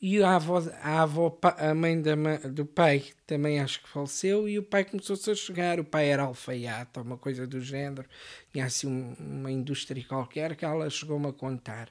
E 0.00 0.22
a 0.22 0.36
avó, 0.36 0.58
a, 0.82 1.02
avó, 1.02 1.38
a 1.58 1.74
mãe 1.74 2.00
da, 2.00 2.14
do 2.50 2.66
pai 2.66 3.02
também 3.26 3.60
acho 3.60 3.82
que 3.82 3.88
faleceu 3.88 4.46
e 4.48 4.58
o 4.58 4.62
pai 4.62 4.84
começou-se 4.84 5.30
a 5.30 5.34
chegar. 5.34 5.80
O 5.80 5.84
pai 5.84 6.08
era 6.10 6.24
alfaiate, 6.24 7.00
uma 7.00 7.16
coisa 7.16 7.46
do 7.46 7.60
género. 7.60 8.06
Tinha 8.52 8.66
assim 8.66 8.86
um, 8.86 9.14
uma 9.18 9.50
indústria 9.50 10.04
qualquer 10.04 10.54
que 10.54 10.64
ela 10.64 10.88
chegou-me 10.90 11.28
a 11.28 11.32
contar. 11.32 11.88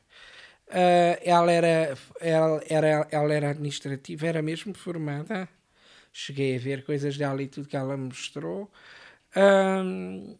Uh, 0.68 1.18
ela, 1.24 1.52
era, 1.52 1.98
ela, 2.20 2.64
era, 2.70 3.08
ela 3.12 3.34
era 3.34 3.50
administrativa, 3.52 4.28
era 4.28 4.42
mesmo 4.42 4.74
formada. 4.76 5.50
Cheguei 6.14 6.56
a 6.58 6.60
ver 6.60 6.86
coisas 6.86 7.18
dela 7.18 7.42
e 7.42 7.48
tudo 7.48 7.68
que 7.68 7.78
ela 7.78 7.98
mostrou. 7.98 8.72
Uh, 9.36 10.38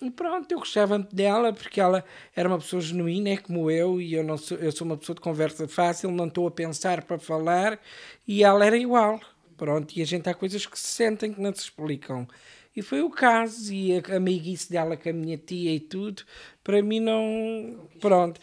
e 0.00 0.10
pronto, 0.10 0.50
eu 0.52 0.58
gostava 0.58 0.98
dela 0.98 1.52
porque 1.52 1.80
ela 1.80 2.04
era 2.34 2.48
uma 2.48 2.58
pessoa 2.58 2.80
genuína, 2.80 3.30
é 3.30 3.36
como 3.36 3.70
eu, 3.70 4.00
e 4.00 4.14
eu, 4.14 4.22
não 4.22 4.36
sou, 4.36 4.56
eu 4.58 4.70
sou 4.70 4.86
uma 4.86 4.96
pessoa 4.96 5.14
de 5.14 5.20
conversa 5.20 5.66
fácil, 5.66 6.10
não 6.12 6.26
estou 6.28 6.46
a 6.46 6.50
pensar 6.50 7.02
para 7.02 7.18
falar, 7.18 7.80
e 8.26 8.44
ela 8.44 8.64
era 8.64 8.76
igual. 8.76 9.20
Pronto, 9.56 9.92
e 9.96 10.02
a 10.02 10.06
gente 10.06 10.28
há 10.28 10.34
coisas 10.34 10.64
que 10.66 10.78
se 10.78 10.86
sentem 10.86 11.32
que 11.34 11.40
não 11.40 11.52
se 11.52 11.62
explicam. 11.62 12.28
E 12.76 12.82
foi 12.82 13.02
o 13.02 13.10
caso, 13.10 13.72
e 13.74 13.98
a 13.98 14.16
amiguice 14.16 14.70
dela 14.70 14.96
com 14.96 15.08
a 15.08 15.12
minha 15.12 15.36
tia 15.36 15.74
e 15.74 15.80
tudo, 15.80 16.22
para 16.62 16.80
mim 16.80 17.00
não. 17.00 17.88
Pronto. 18.00 18.40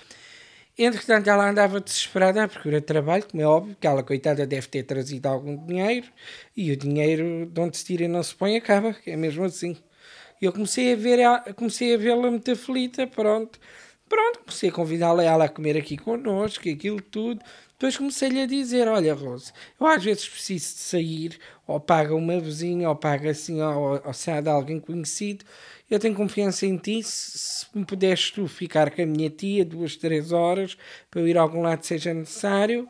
Entretanto, 0.78 1.30
ela 1.30 1.50
andava 1.50 1.80
desesperada 1.80 2.44
à 2.44 2.48
procura 2.50 2.82
de 2.82 2.86
trabalho, 2.86 3.26
como 3.32 3.42
é 3.42 3.48
óbvio, 3.48 3.78
que 3.80 3.88
ela, 3.88 4.04
coitada, 4.04 4.46
deve 4.46 4.68
ter 4.68 4.84
trazido 4.84 5.28
algum 5.28 5.66
dinheiro, 5.66 6.08
e 6.56 6.70
o 6.72 6.76
dinheiro 6.78 7.46
de 7.46 7.62
onde 7.62 7.78
se 7.78 7.86
tira 7.86 8.04
e 8.04 8.08
não 8.10 8.22
se 8.22 8.36
põe 8.36 8.58
acaba, 8.58 8.94
é 9.08 9.16
mesmo 9.16 9.46
assim. 9.46 9.78
Eu 10.46 10.54
comecei 10.54 10.94
a 10.94 10.96
ver 10.96 11.20
comecei 11.56 11.94
a 11.94 11.98
vê-la 11.98 12.30
muito 12.30 12.52
aflita, 12.52 13.08
pronto. 13.08 13.60
Pronto, 14.08 14.40
comecei 14.40 14.70
a 14.70 14.72
convidá-la 14.72 15.24
ela 15.24 15.46
a 15.46 15.50
comer 15.50 15.76
aqui 15.78 15.98
connosco, 15.98 16.70
aquilo 16.70 17.02
tudo. 17.02 17.42
Depois 17.74 17.98
comecei-lhe 17.98 18.42
a 18.42 18.46
dizer: 18.46 18.88
Olha, 18.88 19.14
Rose, 19.14 19.52
eu 19.80 19.88
às 19.88 20.04
vezes 20.04 20.30
preciso 20.30 20.76
de 20.76 20.80
sair, 20.80 21.40
ou 21.68 21.80
paga 21.80 22.16
uma 22.16 22.40
vizinha, 22.40 22.88
ou 22.90 22.96
paga 22.96 23.32
assim, 23.32 23.62
ou, 23.62 23.94
ou 23.96 24.02
há 24.28 24.42
de 24.42 24.50
alguém 24.50 24.80
conhecido. 24.80 25.44
Eu 25.90 26.00
tenho 26.00 26.16
confiança 26.16 26.66
em 26.66 26.78
ti. 26.78 27.04
Se, 27.04 27.38
se 27.38 27.66
me 27.74 27.86
puderes 27.86 28.32
tu 28.32 28.48
ficar 28.48 28.92
com 28.92 29.02
a 29.02 29.06
minha 29.06 29.30
tia 29.30 29.66
duas, 29.66 29.96
três 29.96 30.32
horas 30.32 30.78
para 31.12 31.22
eu 31.22 31.28
ir 31.28 31.38
a 31.38 31.42
algum 31.42 31.62
lado 31.62 31.84
seja 31.84 32.14
necessário, 32.14 32.88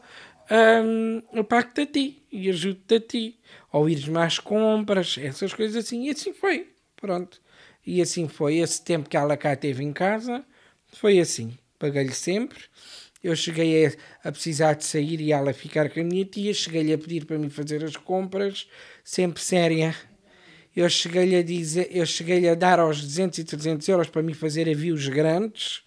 hum, 0.51 1.21
eu 1.33 1.43
pago-te 1.43 1.81
a 1.81 1.85
ti 1.85 2.23
e 2.31 2.49
ajudo-te 2.49 2.95
a 2.95 2.99
ti. 2.99 3.39
Ou 3.71 3.89
ires 3.89 4.07
mais 4.07 4.39
compras, 4.39 5.17
essas 5.17 5.53
coisas 5.53 5.85
assim. 5.85 6.03
E 6.07 6.11
assim 6.11 6.33
foi. 6.33 6.69
Pronto. 6.95 7.41
E 7.85 8.01
assim 8.01 8.27
foi. 8.27 8.57
Esse 8.57 8.81
tempo 8.83 9.07
que 9.07 9.17
ela 9.17 9.37
cá 9.37 9.55
teve 9.55 9.83
em 9.83 9.93
casa, 9.93 10.43
foi 10.87 11.19
assim. 11.19 11.57
Paguei-lhe 11.77 12.13
sempre. 12.13 12.59
Eu 13.23 13.35
cheguei 13.35 13.85
a, 13.85 13.91
a, 14.23 14.31
precisar 14.31 14.73
de 14.73 14.85
sair 14.85 15.19
e 15.19 15.31
ela 15.31 15.53
ficar 15.53 15.89
com 15.89 15.99
a 15.99 16.03
minha 16.03 16.25
tia. 16.25 16.53
Cheguei-lhe 16.53 16.93
a 16.93 16.97
pedir 16.97 17.25
para 17.25 17.37
mim 17.37 17.49
fazer 17.49 17.83
as 17.83 17.95
compras, 17.95 18.67
sempre 19.03 19.41
séria. 19.41 19.95
Eu 20.75 20.89
cheguei-lhe 20.89 21.35
a 21.35 21.43
dizer, 21.43 21.87
eu 21.89 22.05
cheguei-lhe 22.05 22.49
a 22.49 22.55
dar 22.55 22.79
aos 22.79 23.01
200 23.01 23.39
e 23.39 23.43
300 23.45 23.87
euros 23.87 24.09
para 24.09 24.21
me 24.21 24.33
fazer 24.33 24.69
avios 24.69 25.07
grandes 25.07 25.81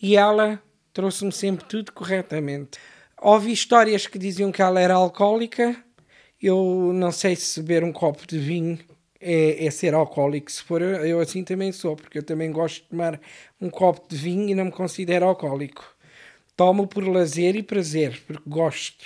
e 0.00 0.16
ela 0.16 0.62
trouxe-me 0.92 1.32
sempre 1.32 1.64
tudo 1.66 1.92
corretamente. 1.92 2.78
Ouvi 3.20 3.52
histórias 3.52 4.06
que 4.06 4.18
diziam 4.18 4.52
que 4.52 4.62
ela 4.62 4.80
era 4.80 4.94
alcoólica. 4.94 5.76
Eu 6.40 6.92
não 6.94 7.10
sei 7.10 7.34
se 7.34 7.60
beber 7.60 7.82
um 7.82 7.92
copo 7.92 8.24
de 8.26 8.38
vinho 8.38 8.78
é, 9.20 9.66
é, 9.66 9.70
ser 9.70 9.94
alcoólico. 9.94 10.50
Se 10.50 10.62
for, 10.62 10.82
eu 10.82 11.20
assim 11.20 11.42
também 11.44 11.72
sou, 11.72 11.96
porque 11.96 12.18
eu 12.18 12.22
também 12.22 12.50
gosto 12.50 12.82
de 12.82 12.88
tomar 12.88 13.20
um 13.60 13.68
copo 13.70 14.08
de 14.08 14.16
vinho 14.16 14.50
e 14.50 14.54
não 14.54 14.66
me 14.66 14.72
considero 14.72 15.26
alcoólico. 15.26 15.84
Tomo 16.56 16.86
por 16.86 17.06
lazer 17.06 17.56
e 17.56 17.62
prazer, 17.62 18.20
porque 18.26 18.48
gosto. 18.48 19.04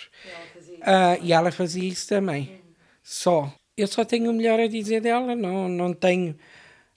Ah, 0.81 1.19
e 1.21 1.33
ela 1.33 1.52
fazia 1.52 1.88
isso 1.88 2.09
também. 2.09 2.42
Uhum. 2.42 2.59
Só. 3.02 3.54
Eu 3.76 3.87
só 3.87 4.04
tenho 4.04 4.31
o 4.31 4.35
melhor 4.35 4.61
a 4.61 4.66
dizer 4.66 5.00
dela, 5.00 5.35
não, 5.35 5.69
não 5.69 5.92
tenho. 5.92 6.37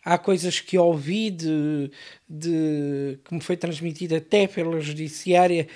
Há 0.04 0.18
coisas 0.18 0.60
que 0.60 0.78
ouvi 0.78 1.32
de, 1.32 1.92
de 2.30 3.20
que 3.24 3.34
me 3.34 3.42
foi 3.42 3.58
transmitida 3.58 4.18
até 4.18 4.46
pela 4.48 4.80
judiciária 4.80 5.68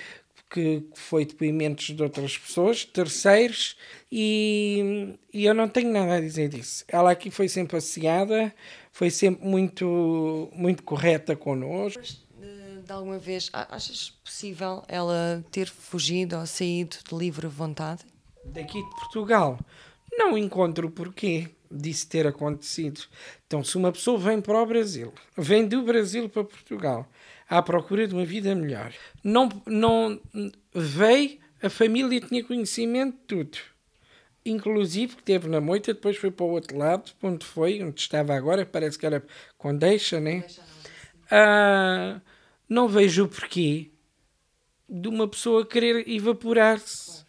que 0.50 0.84
foi 0.94 1.24
depoimentos 1.24 1.86
de 1.86 2.02
outras 2.02 2.36
pessoas, 2.36 2.84
terceiros, 2.84 3.76
e, 4.10 5.14
e, 5.32 5.44
eu 5.44 5.54
não 5.54 5.68
tenho 5.68 5.92
nada 5.92 6.16
a 6.16 6.20
dizer 6.20 6.48
disso. 6.48 6.84
Ela 6.88 7.12
aqui 7.12 7.30
foi 7.30 7.48
sempre 7.48 7.76
associada, 7.76 8.52
foi 8.92 9.10
sempre 9.10 9.46
muito, 9.46 10.50
muito 10.52 10.82
correta 10.82 11.36
connosco. 11.36 12.02
De, 12.02 12.82
de 12.84 12.92
alguma 12.92 13.18
vez, 13.18 13.48
achas 13.52 14.10
possível 14.24 14.82
ela 14.88 15.44
ter 15.52 15.68
fugido 15.68 16.36
ou 16.36 16.46
saído 16.46 16.96
de 17.08 17.16
livre 17.16 17.46
vontade? 17.46 18.04
Daqui 18.44 18.82
de 18.82 18.90
Portugal? 18.96 19.58
Não 20.12 20.36
encontro 20.36 20.88
o 20.88 20.90
porquê 20.90 21.48
disso 21.70 22.08
ter 22.08 22.26
acontecido. 22.26 23.02
Então, 23.46 23.62
se 23.62 23.76
uma 23.76 23.92
pessoa 23.92 24.18
vem 24.18 24.40
para 24.40 24.60
o 24.60 24.66
Brasil, 24.66 25.12
vem 25.36 25.68
do 25.68 25.82
Brasil 25.82 26.28
para 26.28 26.42
Portugal, 26.42 27.08
à 27.50 27.60
procura 27.60 28.06
de 28.06 28.14
uma 28.14 28.24
vida 28.24 28.54
melhor. 28.54 28.94
Não, 29.24 29.48
não 29.66 30.20
veio, 30.72 31.40
a 31.60 31.68
família 31.68 32.20
tinha 32.20 32.44
conhecimento 32.44 33.16
de 33.16 33.24
tudo. 33.26 33.58
Inclusive 34.46 35.16
que 35.16 35.22
teve 35.22 35.48
na 35.48 35.60
moita, 35.60 35.92
depois 35.92 36.16
foi 36.16 36.30
para 36.30 36.46
o 36.46 36.50
outro 36.50 36.78
lado, 36.78 37.10
onde 37.20 37.44
foi, 37.44 37.82
onde 37.82 38.00
estava 38.00 38.34
agora, 38.34 38.64
parece 38.64 38.96
que 38.96 39.04
era 39.04 39.22
com 39.58 39.76
deixa, 39.76 40.20
né? 40.20 40.44
Ah, 41.28 42.20
não 42.68 42.88
vejo 42.88 43.24
o 43.24 43.28
porquê 43.28 43.90
de 44.88 45.08
uma 45.08 45.26
pessoa 45.26 45.66
querer 45.66 46.08
evaporar-se. 46.08 47.24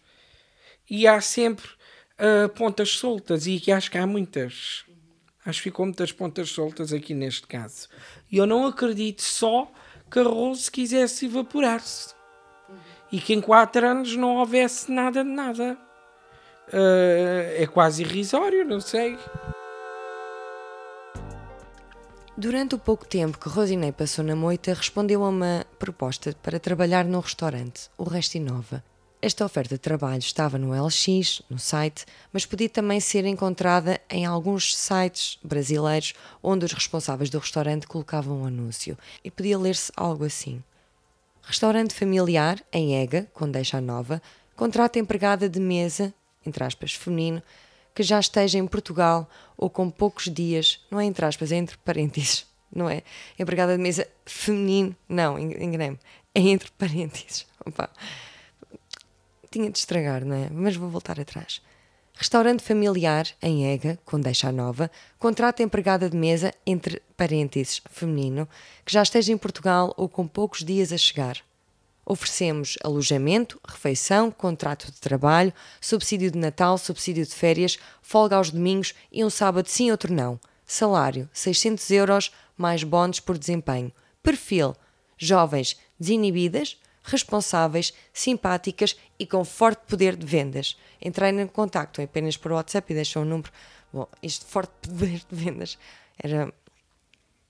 E 0.90 1.08
há 1.08 1.20
sempre 1.20 1.68
uh, 1.68 2.50
pontas 2.50 2.90
soltas, 2.90 3.48
e 3.48 3.72
acho 3.72 3.90
que 3.90 3.98
há 3.98 4.06
muitas. 4.06 4.84
Acho 5.46 5.60
que 5.60 5.70
ficou 5.70 5.86
muitas 5.86 6.12
pontas 6.12 6.50
soltas 6.50 6.94
aqui 6.94 7.14
neste 7.14 7.48
caso. 7.48 7.88
E 8.32 8.38
eu 8.38 8.46
não 8.46 8.68
acredito 8.68 9.22
só 9.22 9.72
Rose 10.20 10.70
quisesse 10.70 11.26
evaporar-se. 11.26 12.14
E 13.12 13.20
que 13.20 13.34
em 13.34 13.42
quatro 13.42 13.86
anos 13.86 14.16
não 14.16 14.38
houvesse 14.38 14.92
nada 14.92 15.24
de 15.24 15.30
nada. 15.30 15.78
Uh, 16.68 17.62
é 17.62 17.68
quase 17.68 18.04
irrisório, 18.04 18.66
não 18.66 18.80
sei. 18.80 19.18
Durante 22.38 22.76
o 22.76 22.80
pouco 22.80 23.06
tempo 23.06 23.38
que 23.38 23.50
Rosinei 23.50 23.92
passou 23.92 24.24
na 24.24 24.36
moita, 24.36 24.74
respondeu 24.74 25.24
a 25.24 25.30
uma 25.30 25.66
proposta 25.78 26.34
para 26.42 26.60
trabalhar 26.60 27.06
num 27.06 27.20
restaurante, 27.20 27.90
o 27.98 28.04
Restinova, 28.06 28.84
esta 29.22 29.46
oferta 29.46 29.76
de 29.76 29.80
trabalho 29.80 30.20
estava 30.20 30.58
no 30.58 30.74
LX, 30.74 31.44
no 31.48 31.60
site, 31.60 32.06
mas 32.34 32.44
podia 32.44 32.68
também 32.68 33.00
ser 33.00 33.24
encontrada 33.26 34.02
em 34.10 34.26
alguns 34.26 34.76
sites 34.76 35.38
brasileiros 35.44 36.14
onde 36.42 36.66
os 36.66 36.74
responsáveis 36.74 37.30
do 37.30 37.38
restaurante 37.38 37.86
colocavam 37.86 38.42
um 38.42 38.46
anúncio 38.46 38.98
e 39.24 39.30
podia 39.30 39.60
ler-se 39.60 39.92
algo 39.96 40.26
assim: 40.26 40.64
Restaurante 41.44 41.94
familiar 41.94 42.60
em 42.74 43.00
Ega, 43.00 43.28
com 43.32 43.50
deixa 43.50 43.80
nova, 43.80 44.20
contrata 44.56 44.98
empregada 44.98 45.48
de 45.48 45.60
mesa, 45.60 46.12
entre 46.44 46.64
aspas, 46.64 46.94
feminino, 46.94 47.44
que 47.94 48.02
já 48.02 48.20
esteja 48.20 48.58
em 48.58 48.66
Portugal 48.66 49.30
ou 49.56 49.70
com 49.70 49.88
poucos 49.88 50.34
dias, 50.34 50.84
não 50.90 51.00
é 51.00 51.06
entre 51.06 51.26
aspas, 51.26 51.52
é 51.52 51.58
entre 51.58 51.78
parênteses, 51.78 52.48
não 52.74 52.90
é? 52.90 53.04
Empregada 53.38 53.78
de 53.78 53.84
mesa 53.84 54.08
feminino, 54.26 54.96
não, 55.08 55.38
enganei-me, 55.38 56.00
é 56.34 56.40
entre 56.40 56.72
parênteses. 56.72 57.46
Opa. 57.64 57.88
Tinha 59.52 59.70
de 59.70 59.78
estragar, 59.78 60.24
não 60.24 60.36
é? 60.36 60.50
Mas 60.50 60.78
vou 60.78 60.90
voltar 60.90 61.20
atrás. 61.20 61.62
Restaurante 62.14 62.64
familiar 62.64 63.28
em 63.42 63.72
Ega, 63.72 64.00
com 64.06 64.20
deixa 64.20 64.52
nova, 64.52 64.90
contrata 65.20 65.62
empregada 65.62 66.10
de 66.10 66.16
mesa, 66.16 66.54
entre 66.66 67.02
parênteses, 67.18 67.82
feminino, 67.90 68.48
que 68.86 68.94
já 68.94 69.02
esteja 69.02 69.34
em 69.34 69.38
Portugal 69.38 69.94
ou 69.98 70.08
com 70.08 70.26
poucos 70.26 70.64
dias 70.64 70.94
a 70.94 70.98
chegar. 70.98 71.38
Oferecemos 72.06 72.78
alojamento, 72.84 73.60
refeição, 73.68 74.32
contrato 74.32 74.86
de 74.86 75.00
trabalho, 75.00 75.54
subsídio 75.80 76.32
de 76.32 76.38
Natal, 76.38 76.78
subsídio 76.78 77.26
de 77.26 77.34
férias, 77.34 77.78
folga 78.02 78.38
aos 78.38 78.52
domingos 78.52 78.94
e 79.12 79.24
um 79.24 79.30
sábado 79.30 79.68
sim, 79.68 79.92
outro 79.92 80.14
não. 80.14 80.40
Salário: 80.66 81.30
600 81.34 81.92
euros 81.92 82.32
mais 82.58 82.84
bónus 82.84 83.20
por 83.20 83.38
desempenho. 83.38 83.92
Perfil: 84.24 84.76
jovens 85.18 85.78
desinibidas, 86.00 86.78
responsáveis, 87.04 87.94
simpáticas 88.14 88.96
e 89.18 89.26
com 89.26 89.44
forte 89.44 89.82
poder 89.88 90.16
de 90.16 90.26
vendas. 90.26 90.78
Entrei 91.02 91.30
em 91.32 91.48
contato 91.48 92.02
apenas 92.02 92.38
por 92.38 92.52
WhatsApp 92.52 92.92
e 92.92 92.96
deixou 92.96 93.24
um 93.24 93.26
número. 93.26 93.52
Bom, 93.92 94.08
este 94.22 94.46
forte 94.46 94.72
poder 94.88 95.22
de 95.30 95.36
vendas 95.36 95.78
era. 96.22 96.54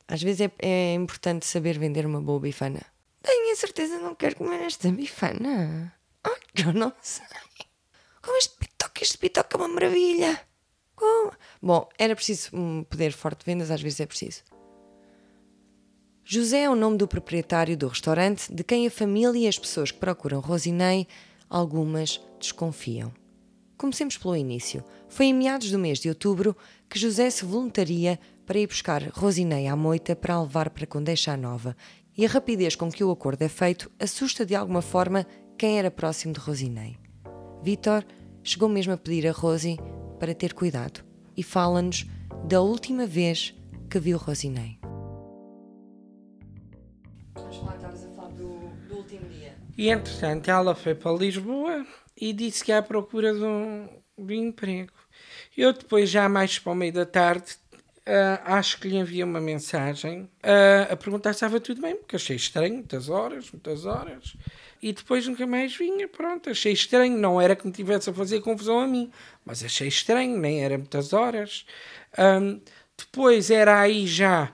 Às 0.08 0.22
vezes 0.22 0.42
é, 0.42 0.52
é 0.60 0.94
importante 0.94 1.46
saber 1.46 1.80
vender 1.80 2.06
uma 2.06 2.22
boa 2.22 2.40
bifana. 2.40 2.82
Tenho 3.22 3.54
a 3.54 3.56
certeza 3.56 3.98
que 3.98 4.04
não 4.04 4.16
quero 4.16 4.36
comer 4.36 4.62
esta 4.62 4.90
bifana. 4.92 5.94
Ai, 6.24 6.66
eu 6.66 6.74
não 6.74 6.92
sei. 7.02 7.26
Como 8.22 8.38
este 8.38 8.56
pitoque, 8.58 9.04
este 9.04 9.18
pitoque 9.18 9.56
é 9.56 9.60
uma 9.60 9.68
maravilha. 9.68 10.42
Como? 10.96 11.32
Bom, 11.62 11.90
era 11.98 12.16
preciso 12.16 12.56
um 12.56 12.84
poder 12.84 13.12
forte 13.12 13.40
de 13.40 13.46
vendas, 13.46 13.72
às 13.72 13.82
vezes 13.82 14.00
é 14.00 14.06
preciso. 14.06 14.44
José 16.34 16.60
é 16.60 16.70
o 16.70 16.78
nome 16.78 16.96
do 16.96 17.10
proprietário 17.10 17.76
do 17.76 17.90
restaurante, 17.90 18.54
de 18.54 18.64
quem 18.64 18.88
a 18.88 18.90
família 18.90 19.38
e 19.38 19.48
as 19.50 19.60
pessoas 19.60 19.92
que 19.92 20.00
procuram 20.00 20.40
Rosinei, 20.40 21.06
algumas 21.50 22.22
desconfiam. 22.40 23.12
Comecemos 23.78 24.16
pelo 24.16 24.38
início. 24.38 24.82
Foi 25.10 25.26
em 25.26 25.34
meados 25.34 25.70
do 25.70 25.78
mês 25.78 26.00
de 26.00 26.08
outubro 26.08 26.56
que 26.90 26.98
José 26.98 27.30
se 27.30 27.44
voluntaria 27.44 28.18
para 28.46 28.58
ir 28.58 28.68
buscar 28.68 29.10
Rosinei 29.10 29.68
à 29.68 29.76
moita 29.76 30.16
para 30.16 30.36
a 30.36 30.42
levar 30.42 30.70
para 30.70 30.88
Condeixa 30.88 31.36
Nova 31.36 31.76
e 32.18 32.26
a 32.26 32.30
rapidez 32.30 32.78
com 32.78 32.90
que 32.90 33.04
o 33.04 33.12
acordo 33.12 33.42
é 33.42 33.50
feito 33.50 33.92
assusta 34.00 34.46
de 34.46 34.56
alguma 34.56 34.82
forma 34.82 35.28
quem 35.58 35.80
era 35.80 35.92
próximo 35.92 36.32
de 36.32 36.40
Rosinei. 36.40 36.96
Vitor 37.62 38.06
chegou 38.42 38.70
mesmo 38.70 38.94
a 38.94 38.98
pedir 38.98 39.28
a 39.28 39.34
Rosi 39.34 39.78
para 40.18 40.34
ter 40.34 40.54
cuidado 40.54 41.04
e 41.36 41.44
fala-nos 41.44 42.06
da 42.48 42.62
última 42.62 43.06
vez 43.06 43.54
que 43.90 44.00
viu 44.00 44.18
Rosinei. 44.18 44.80
E 49.82 49.90
entretanto 49.90 50.48
ela 50.48 50.76
foi 50.76 50.94
para 50.94 51.12
Lisboa 51.12 51.84
e 52.16 52.32
disse 52.34 52.64
que 52.64 52.72
é 52.72 52.78
à 52.78 52.84
procura 52.84 53.34
de 53.34 53.44
um, 53.44 53.90
de 54.16 54.36
um 54.36 54.50
emprego. 54.50 54.94
Eu 55.58 55.74
depois, 55.74 56.08
já 56.08 56.30
mais 56.30 56.60
para 56.60 56.72
o 56.72 56.76
meio 56.76 56.94
da 56.94 57.06
tarde, 57.06 57.60
Uh, 58.02 58.42
acho 58.46 58.80
que 58.80 58.88
lhe 58.88 58.98
enviei 58.98 59.24
uma 59.24 59.40
mensagem 59.40 60.24
uh, 60.24 60.92
a 60.92 60.98
perguntar 60.98 61.34
se 61.34 61.38
estava 61.38 61.60
tudo 61.60 61.82
bem, 61.82 61.96
porque 61.96 62.16
achei 62.16 62.36
estranho, 62.36 62.74
muitas 62.74 63.10
horas, 63.10 63.52
muitas 63.52 63.86
horas. 63.86 64.36
E 64.82 64.92
depois 64.92 65.28
nunca 65.28 65.46
mais 65.46 65.78
vinha, 65.78 66.08
pronto, 66.08 66.50
achei 66.50 66.74
estranho. 66.74 67.16
Não 67.16 67.40
era 67.40 67.56
que 67.56 67.66
me 67.66 67.72
tivesse 67.72 68.10
a 68.10 68.14
fazer 68.14 68.42
confusão 68.42 68.80
a 68.80 68.88
mim, 68.88 69.12
mas 69.46 69.64
achei 69.64 69.88
estranho, 69.88 70.36
nem 70.36 70.64
era 70.64 70.80
muitas 70.80 71.14
horas. 71.14 71.64
Um, 72.18 72.60
depois 72.98 73.52
era 73.52 73.80
aí 73.80 74.08
já 74.08 74.52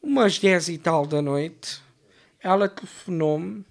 umas 0.00 0.38
10 0.38 0.68
e 0.68 0.78
tal 0.78 1.06
da 1.08 1.20
noite, 1.20 1.82
ela 2.40 2.68
telefonou-me, 2.68 3.64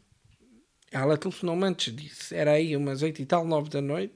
ela 1.01 1.17
telefonou-me 1.17 1.65
antes 1.65 1.93
disso, 1.93 2.33
era 2.33 2.51
aí 2.51 2.75
umas 2.75 3.01
8 3.01 3.21
e 3.21 3.25
tal, 3.25 3.45
9 3.45 3.69
da 3.69 3.81
noite, 3.81 4.13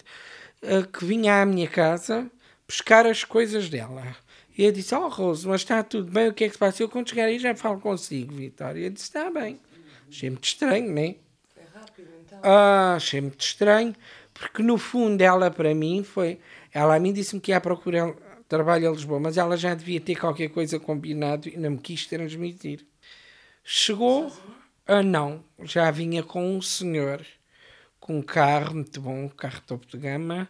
uh, 0.63 0.87
que 0.87 1.03
vinha 1.03 1.41
à 1.41 1.45
minha 1.45 1.67
casa 1.67 2.29
buscar 2.67 3.05
as 3.05 3.23
coisas 3.23 3.69
dela. 3.69 4.15
E 4.57 4.63
eu 4.63 4.71
disse: 4.71 4.93
Oh, 4.95 5.07
Rose, 5.07 5.47
mas 5.47 5.61
está 5.61 5.83
tudo 5.83 6.11
bem, 6.11 6.29
o 6.29 6.33
que 6.33 6.43
é 6.43 6.47
que 6.47 6.53
se 6.53 6.59
passa? 6.59 6.83
Eu, 6.83 6.89
quando 6.89 7.09
chegar 7.09 7.25
aí, 7.25 7.39
já 7.39 7.55
falo 7.55 7.79
consigo, 7.79 8.33
Vitória. 8.33 8.81
Eu 8.85 8.89
disse: 8.89 9.05
Está 9.05 9.29
bem. 9.29 9.59
Achei 10.09 10.29
muito 10.29 10.45
estranho, 10.45 10.91
não 10.91 11.01
é? 11.01 11.15
Foi 11.53 11.63
rápido, 11.73 12.09
então. 12.25 12.39
Ah, 12.43 12.95
achei 12.95 13.21
muito 13.21 13.41
estranho, 13.41 13.95
porque 14.33 14.63
no 14.63 14.77
fundo 14.77 15.21
ela, 15.21 15.51
para 15.51 15.73
mim, 15.75 16.03
foi. 16.03 16.39
Ela 16.73 16.95
a 16.95 16.99
mim 16.99 17.11
disse-me 17.11 17.41
que 17.41 17.51
ia 17.51 17.59
procurar 17.59 18.13
trabalho 18.47 18.89
a 18.89 18.91
Lisboa, 18.91 19.19
mas 19.19 19.37
ela 19.37 19.55
já 19.55 19.75
devia 19.75 19.99
ter 19.99 20.15
qualquer 20.15 20.49
coisa 20.49 20.79
combinado 20.79 21.49
e 21.49 21.57
não 21.57 21.71
me 21.71 21.77
quis 21.77 22.05
transmitir. 22.05 22.85
Chegou. 23.63 24.31
Ah, 24.91 25.03
não, 25.03 25.45
já 25.61 25.91
vinha 25.91 26.23
com 26.23 26.57
um 26.57 26.59
senhor 26.63 27.23
com 27.99 28.17
um 28.17 28.21
carro 28.23 28.73
muito 28.73 28.99
bom, 28.99 29.25
um 29.25 29.29
carro 29.29 29.61
topo 29.67 29.85
de 29.85 29.95
gama, 29.99 30.49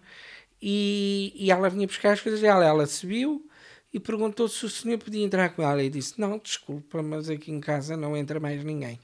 e, 0.62 1.34
e 1.36 1.52
ela 1.52 1.70
vinha 1.70 1.86
buscar 1.86 2.14
as 2.14 2.22
coisas 2.22 2.40
dela. 2.40 2.64
Ela 2.64 2.86
subiu 2.88 3.46
e 3.94 4.00
perguntou 4.00 4.48
se 4.48 4.66
o 4.66 4.70
senhor 4.70 4.98
podia 4.98 5.26
entrar 5.26 5.50
com 5.50 5.62
ela. 5.62 5.84
E 5.84 5.90
disse: 5.90 6.22
Não, 6.22 6.38
desculpa, 6.38 7.04
mas 7.04 7.30
aqui 7.30 7.52
em 7.52 7.60
casa 7.60 7.98
não 7.98 8.16
entra 8.16 8.40
mais 8.40 8.64
ninguém. 8.64 8.98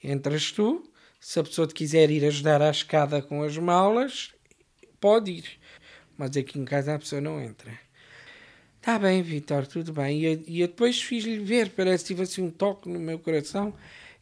Entras 0.00 0.52
tu, 0.52 0.88
se 1.18 1.40
a 1.40 1.42
pessoa 1.42 1.66
te 1.66 1.74
quiser 1.74 2.08
ir 2.08 2.24
ajudar 2.24 2.62
à 2.62 2.70
escada 2.70 3.20
com 3.20 3.42
as 3.42 3.58
malas, 3.58 4.32
pode 5.00 5.32
ir. 5.32 5.58
Mas 6.16 6.36
aqui 6.36 6.60
em 6.60 6.64
casa 6.64 6.94
a 6.94 6.98
pessoa 7.00 7.20
não 7.20 7.40
entra. 7.40 7.76
Está 8.76 9.00
bem, 9.00 9.20
Vitor, 9.20 9.66
tudo 9.66 9.92
bem. 9.92 10.20
E 10.20 10.24
eu, 10.26 10.44
e 10.46 10.60
eu 10.60 10.68
depois 10.68 11.02
fiz-lhe 11.02 11.40
ver, 11.40 11.70
parece 11.70 12.04
que 12.04 12.08
tive 12.14 12.22
assim 12.22 12.42
um 12.44 12.50
toque 12.52 12.88
no 12.88 13.00
meu 13.00 13.18
coração 13.18 13.74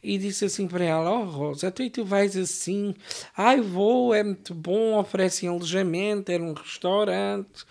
e 0.02 0.18
disse 0.18 0.44
assim 0.44 0.66
para 0.66 0.84
ela: 0.84 1.10
Oh 1.10 1.24
Rosa, 1.24 1.70
tu 1.70 1.82
e 1.82 1.90
tu 1.90 2.04
vais 2.04 2.36
assim? 2.36 2.94
Ai, 3.36 3.60
vou, 3.60 4.14
é 4.14 4.22
muito 4.22 4.54
bom, 4.54 4.98
oferecem 4.98 5.48
alojamento, 5.48 6.30
era 6.30 6.42
um 6.42 6.52
restaurante 6.52 7.64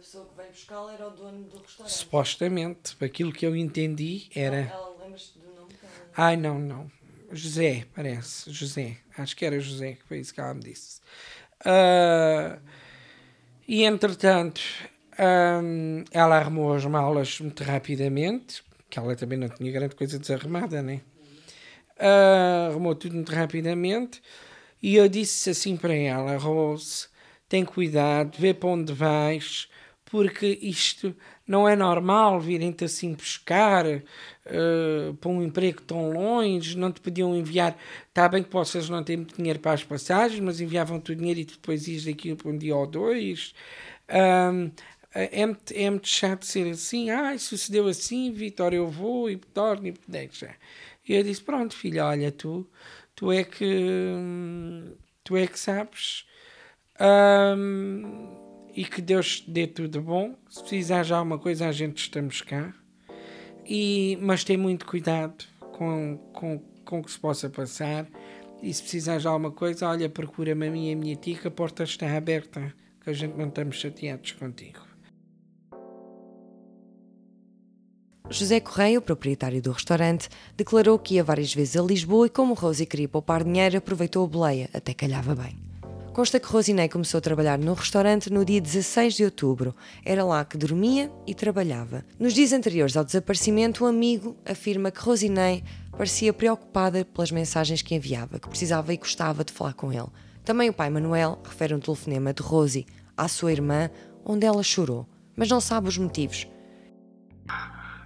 pessoa 0.00 0.26
que 0.26 0.36
veio 0.36 0.50
buscá-la 0.50 0.94
era 0.94 1.06
o 1.06 1.10
dono 1.10 1.44
do 1.44 1.58
restaurante. 1.58 1.92
Supostamente, 1.92 2.96
aquilo 3.00 3.32
que 3.32 3.46
eu 3.46 3.54
entendi 3.54 4.28
era. 4.34 4.56
Ela 4.56 4.96
lembra-se 4.98 5.38
do 5.38 5.46
nome 5.54 5.72
dela? 5.74 5.92
Ai, 6.16 6.36
não, 6.36 6.58
não. 6.58 6.90
José, 7.30 7.86
parece. 7.94 8.50
José. 8.50 8.96
Acho 9.16 9.36
que 9.36 9.44
era 9.44 9.60
José, 9.60 9.92
que 9.92 10.04
foi 10.04 10.18
isso 10.18 10.34
que 10.34 10.40
ela 10.40 10.54
me 10.54 10.60
disse. 10.60 11.00
Uh, 11.60 12.60
e 13.68 13.84
entretanto, 13.84 14.60
um, 15.62 16.02
ela 16.10 16.38
arrumou 16.38 16.72
as 16.74 16.84
malas 16.86 17.38
muito 17.38 17.62
rapidamente, 17.62 18.64
que 18.88 18.98
ela 18.98 19.14
também 19.14 19.38
não 19.38 19.48
tinha 19.48 19.70
grande 19.70 19.94
coisa 19.94 20.18
desarrumada, 20.18 20.82
né? 20.82 21.02
Uh, 22.00 22.70
arrumou 22.70 22.94
tudo 22.94 23.14
muito 23.14 23.32
rapidamente. 23.32 24.22
E 24.82 24.96
eu 24.96 25.08
disse 25.08 25.50
assim 25.50 25.76
para 25.76 25.94
ela: 25.94 26.36
Rose, 26.38 27.08
tem 27.48 27.64
cuidado, 27.64 28.36
vê 28.38 28.54
para 28.54 28.70
onde 28.70 28.92
vais, 28.92 29.68
porque 30.06 30.58
isto 30.62 31.14
não 31.46 31.68
é 31.68 31.76
normal 31.76 32.40
virem-te 32.40 32.84
assim 32.84 33.12
buscar 33.12 33.84
uh, 33.86 35.14
para 35.20 35.30
um 35.30 35.42
emprego 35.42 35.82
tão 35.82 36.10
longe, 36.12 36.76
não 36.76 36.92
te 36.92 37.00
podiam 37.00 37.36
enviar, 37.36 37.76
está 38.08 38.28
bem 38.28 38.42
que 38.42 38.48
possas 38.48 38.88
não 38.88 39.02
ter 39.02 39.16
muito 39.16 39.36
dinheiro 39.36 39.58
para 39.58 39.72
as 39.72 39.84
passagens, 39.84 40.40
mas 40.40 40.60
enviavam-te 40.60 41.12
o 41.12 41.16
dinheiro 41.16 41.40
e 41.40 41.44
tu 41.44 41.54
depois 41.54 41.86
ias 41.88 42.04
daqui 42.04 42.34
para 42.34 42.48
um 42.50 42.56
dia 42.56 42.76
ou 42.76 42.86
dois. 42.86 43.52
Um, 44.08 44.70
é, 45.12 45.44
muito, 45.46 45.72
é 45.74 45.90
muito 45.90 46.08
chato 46.08 46.44
ser 46.46 46.70
assim, 46.70 47.10
ah, 47.10 47.36
sucedeu 47.38 47.86
assim, 47.88 48.32
Vitória, 48.32 48.76
eu 48.76 48.88
vou 48.88 49.28
e 49.28 49.36
torno 49.36 49.88
e 49.88 49.94
deixa. 50.06 50.54
E 51.10 51.16
eu 51.16 51.24
disse, 51.24 51.42
pronto, 51.42 51.74
filha, 51.74 52.06
olha, 52.06 52.30
tu, 52.30 52.70
tu 53.16 53.32
é 53.32 53.42
que, 53.42 54.14
tu 55.24 55.36
é 55.36 55.44
que 55.44 55.58
sabes. 55.58 56.24
Um, 57.00 58.68
e 58.72 58.84
que 58.84 59.02
Deus 59.02 59.40
te 59.40 59.50
dê 59.50 59.66
tudo 59.66 60.00
bom. 60.00 60.36
Se 60.48 60.60
precisar 60.60 61.02
de 61.02 61.12
alguma 61.12 61.36
coisa, 61.36 61.66
a 61.66 61.72
gente 61.72 61.98
estamos 61.98 62.42
cá. 62.42 62.72
E, 63.66 64.18
mas 64.22 64.44
tem 64.44 64.56
muito 64.56 64.86
cuidado 64.86 65.44
com, 65.72 66.16
com, 66.32 66.62
com 66.84 67.00
o 67.00 67.02
que 67.02 67.10
se 67.10 67.18
possa 67.18 67.50
passar. 67.50 68.06
E 68.62 68.72
se 68.72 68.80
precisar 68.80 69.18
de 69.18 69.26
alguma 69.26 69.50
coisa, 69.50 69.88
olha, 69.88 70.08
procura-me 70.08 70.68
a 70.68 70.76
e 70.76 70.92
a 70.92 70.96
minha 70.96 71.16
tia, 71.16 71.36
que 71.36 71.48
a 71.48 71.50
porta 71.50 71.82
está 71.82 72.16
aberta, 72.16 72.72
que 73.02 73.10
a 73.10 73.12
gente 73.12 73.36
não 73.36 73.48
estamos 73.48 73.80
chateados 73.80 74.30
contigo. 74.30 74.89
José 78.30 78.60
Correia, 78.60 78.96
o 78.96 79.02
proprietário 79.02 79.60
do 79.60 79.72
restaurante, 79.72 80.28
declarou 80.56 80.96
que 81.00 81.14
ia 81.14 81.24
várias 81.24 81.52
vezes 81.52 81.76
a 81.76 81.82
Lisboa 81.82 82.28
e, 82.28 82.30
como 82.30 82.54
Rosie 82.54 82.86
queria 82.86 83.08
poupar 83.08 83.42
dinheiro, 83.42 83.76
aproveitou 83.76 84.24
a 84.24 84.28
boleia, 84.28 84.70
até 84.72 84.94
calhava 84.94 85.34
bem. 85.34 85.58
Consta 86.12 86.38
que 86.38 86.46
Rosinei 86.46 86.88
começou 86.88 87.18
a 87.18 87.20
trabalhar 87.20 87.58
no 87.58 87.74
restaurante 87.74 88.32
no 88.32 88.44
dia 88.44 88.60
16 88.60 89.14
de 89.14 89.24
outubro. 89.24 89.74
Era 90.04 90.24
lá 90.24 90.44
que 90.44 90.56
dormia 90.56 91.10
e 91.26 91.34
trabalhava. 91.34 92.04
Nos 92.20 92.32
dias 92.32 92.52
anteriores 92.52 92.96
ao 92.96 93.04
desaparecimento, 93.04 93.84
um 93.84 93.88
amigo 93.88 94.36
afirma 94.44 94.92
que 94.92 95.00
Rosinei 95.00 95.64
parecia 95.90 96.32
preocupada 96.32 97.04
pelas 97.04 97.32
mensagens 97.32 97.82
que 97.82 97.96
enviava, 97.96 98.38
que 98.38 98.48
precisava 98.48 98.94
e 98.94 98.96
gostava 98.96 99.44
de 99.44 99.52
falar 99.52 99.74
com 99.74 99.92
ele. 99.92 100.08
Também 100.44 100.68
o 100.68 100.72
pai 100.72 100.88
Manuel 100.88 101.40
refere 101.42 101.74
um 101.74 101.80
telefonema 101.80 102.32
de 102.32 102.42
Rosi 102.42 102.86
à 103.16 103.26
sua 103.26 103.50
irmã, 103.50 103.90
onde 104.24 104.46
ela 104.46 104.62
chorou, 104.62 105.08
mas 105.34 105.48
não 105.48 105.60
sabe 105.60 105.88
os 105.88 105.98
motivos. 105.98 106.46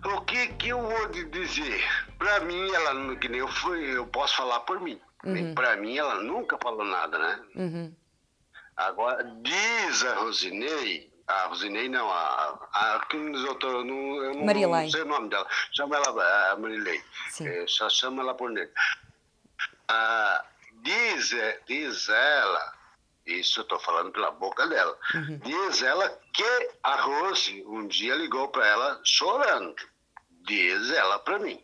O 0.04 0.20
que 0.22 0.48
que 0.54 0.68
eu 0.68 0.80
vou 0.82 1.08
dizer? 1.08 1.82
Pra 2.18 2.40
mim, 2.40 2.70
ela, 2.72 3.16
que 3.16 3.28
nem 3.28 3.40
eu 3.40 3.48
fui, 3.48 3.96
eu 3.96 4.06
posso 4.06 4.36
falar 4.36 4.60
por 4.60 4.80
mim. 4.80 5.00
Uhum. 5.24 5.54
Pra 5.54 5.76
mim, 5.76 5.96
ela 5.96 6.16
nunca 6.16 6.58
falou 6.62 6.84
nada, 6.84 7.18
né? 7.18 7.40
Uhum. 7.56 7.94
Agora, 8.76 9.24
diz 9.42 10.04
a 10.04 10.14
Rosinei, 10.16 11.10
a 11.26 11.46
Rosinei 11.46 11.88
não, 11.88 12.10
a, 12.10 12.68
a 12.72 13.06
que 13.08 13.16
nos 13.16 13.42
doutor, 13.42 13.76
eu 13.76 13.84
não, 13.84 14.16
eu 14.22 14.34
não, 14.34 14.44
não 14.44 14.90
sei 14.90 15.02
o 15.02 15.06
nome 15.06 15.28
dela, 15.30 15.46
chama 15.72 15.96
ela 15.96 16.50
a 16.52 16.56
Marilei, 16.56 17.00
Sim. 17.30 17.48
É, 17.48 17.64
só 17.68 17.88
chama 17.88 18.22
ela 18.22 18.34
por 18.34 18.50
nele. 18.50 18.70
Ah, 19.88 20.44
diz, 20.82 21.32
é, 21.32 21.60
diz 21.66 22.08
ela, 22.08 22.74
isso 23.26 23.60
eu 23.60 23.62
estou 23.62 23.78
falando 23.78 24.10
pela 24.12 24.30
boca 24.32 24.66
dela, 24.66 24.98
Uhum. 25.14 25.38
diz 25.38 25.82
ela 25.82 26.08
que 26.32 26.68
a 26.82 26.96
Rose 26.96 27.64
um 27.66 27.86
dia 27.86 28.14
ligou 28.16 28.48
para 28.48 28.66
ela 28.66 29.00
chorando, 29.04 29.76
diz 30.46 30.90
ela 30.90 31.18
para 31.18 31.38
mim. 31.38 31.61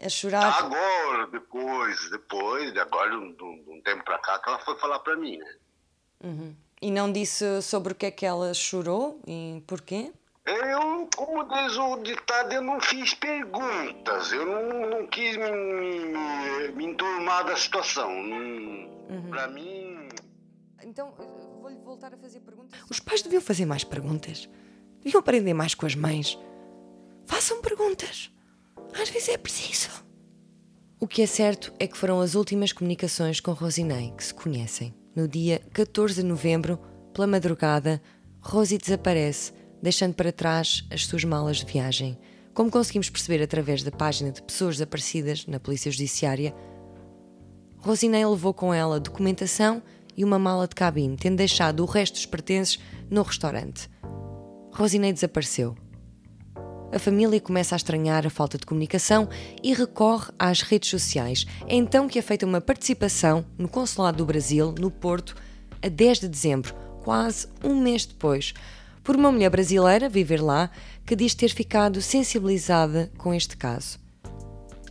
A 0.00 0.08
chorar. 0.08 0.58
Agora, 0.58 1.26
depois, 1.28 2.10
depois, 2.10 2.72
de 2.72 2.80
agora, 2.80 3.10
de 3.10 3.16
um, 3.16 3.32
de 3.34 3.70
um- 3.70 3.80
tempo 3.82 4.04
para 4.04 4.18
cá, 4.18 4.38
que 4.38 4.48
ela 4.48 4.58
foi 4.58 4.76
falar 4.78 4.98
para 5.00 5.16
mim, 5.16 5.36
né? 5.38 5.54
Uhum. 6.24 6.56
E 6.80 6.90
não 6.90 7.12
disse 7.12 7.62
sobre 7.62 7.92
o 7.92 7.96
que 7.96 8.06
é 8.06 8.10
que 8.10 8.26
ela 8.26 8.52
chorou 8.54 9.20
e 9.26 9.62
porquê? 9.66 10.12
Eu, 10.44 11.08
como 11.16 11.44
diz 11.44 11.76
o 11.76 11.98
ditado, 11.98 12.52
eu 12.52 12.62
não 12.62 12.80
fiz 12.80 13.14
perguntas. 13.14 14.32
Eu 14.32 14.44
não, 14.44 14.90
não 14.90 15.06
quis 15.06 15.36
me, 15.36 15.50
me, 15.52 16.68
me 16.72 16.84
enturmar 16.86 17.44
da 17.44 17.56
situação. 17.56 18.10
Não- 18.22 18.82
Pra 19.30 19.46
mim. 19.46 20.08
Então, 20.82 21.12
vou-lhe 21.60 21.76
voltar 21.78 22.12
a 22.14 22.16
fazer 22.16 22.40
perguntas. 22.40 22.80
Os 22.90 22.98
pais 22.98 23.22
deviam 23.22 23.40
fazer 23.42 23.66
mais 23.66 23.84
perguntas. 23.84 24.48
Deviam 25.02 25.20
aprender 25.20 25.52
mais 25.54 25.74
com 25.74 25.86
as 25.86 25.94
mães. 25.94 26.38
Façam 27.32 27.62
perguntas. 27.62 28.30
Às 28.92 29.08
vezes 29.08 29.30
é 29.30 29.38
preciso. 29.38 29.88
O 31.00 31.08
que 31.08 31.22
é 31.22 31.26
certo 31.26 31.72
é 31.78 31.86
que 31.86 31.96
foram 31.96 32.20
as 32.20 32.34
últimas 32.34 32.74
comunicações 32.74 33.40
com 33.40 33.52
Rosinei 33.52 34.12
que 34.14 34.22
se 34.22 34.34
conhecem. 34.34 34.94
No 35.16 35.26
dia 35.26 35.62
14 35.72 36.16
de 36.16 36.24
novembro, 36.24 36.78
pela 37.14 37.26
madrugada, 37.26 38.02
Rosie 38.38 38.76
desaparece, 38.76 39.54
deixando 39.82 40.12
para 40.12 40.30
trás 40.30 40.84
as 40.90 41.06
suas 41.06 41.24
malas 41.24 41.56
de 41.56 41.64
viagem. 41.64 42.18
Como 42.52 42.70
conseguimos 42.70 43.08
perceber 43.08 43.42
através 43.42 43.82
da 43.82 43.90
página 43.90 44.30
de 44.30 44.42
pessoas 44.42 44.74
desaparecidas 44.74 45.46
na 45.46 45.58
Polícia 45.58 45.90
Judiciária, 45.90 46.54
Rosinei 47.78 48.26
levou 48.26 48.52
com 48.52 48.74
ela 48.74 49.00
documentação 49.00 49.82
e 50.14 50.22
uma 50.22 50.38
mala 50.38 50.68
de 50.68 50.74
cabine, 50.74 51.16
tendo 51.16 51.36
deixado 51.38 51.80
o 51.80 51.86
resto 51.86 52.12
dos 52.12 52.26
pertences 52.26 52.78
no 53.10 53.22
restaurante. 53.22 53.88
Rosinei 54.70 55.14
desapareceu. 55.14 55.74
A 56.92 56.98
família 56.98 57.40
começa 57.40 57.74
a 57.74 57.78
estranhar 57.78 58.26
a 58.26 58.30
falta 58.30 58.58
de 58.58 58.66
comunicação 58.66 59.26
e 59.62 59.72
recorre 59.72 60.30
às 60.38 60.60
redes 60.60 60.90
sociais. 60.90 61.46
É 61.66 61.74
então 61.74 62.06
que 62.06 62.18
é 62.18 62.22
feita 62.22 62.44
uma 62.44 62.60
participação 62.60 63.46
no 63.56 63.66
Consulado 63.66 64.18
do 64.18 64.26
Brasil, 64.26 64.74
no 64.78 64.90
Porto, 64.90 65.34
a 65.80 65.88
10 65.88 66.20
de 66.20 66.28
dezembro, 66.28 66.74
quase 67.02 67.48
um 67.64 67.80
mês 67.80 68.04
depois, 68.04 68.52
por 69.02 69.16
uma 69.16 69.32
mulher 69.32 69.48
brasileira 69.48 70.06
viver 70.06 70.42
lá 70.42 70.70
que 71.06 71.16
diz 71.16 71.34
ter 71.34 71.48
ficado 71.48 72.02
sensibilizada 72.02 73.10
com 73.16 73.32
este 73.32 73.56
caso. 73.56 73.98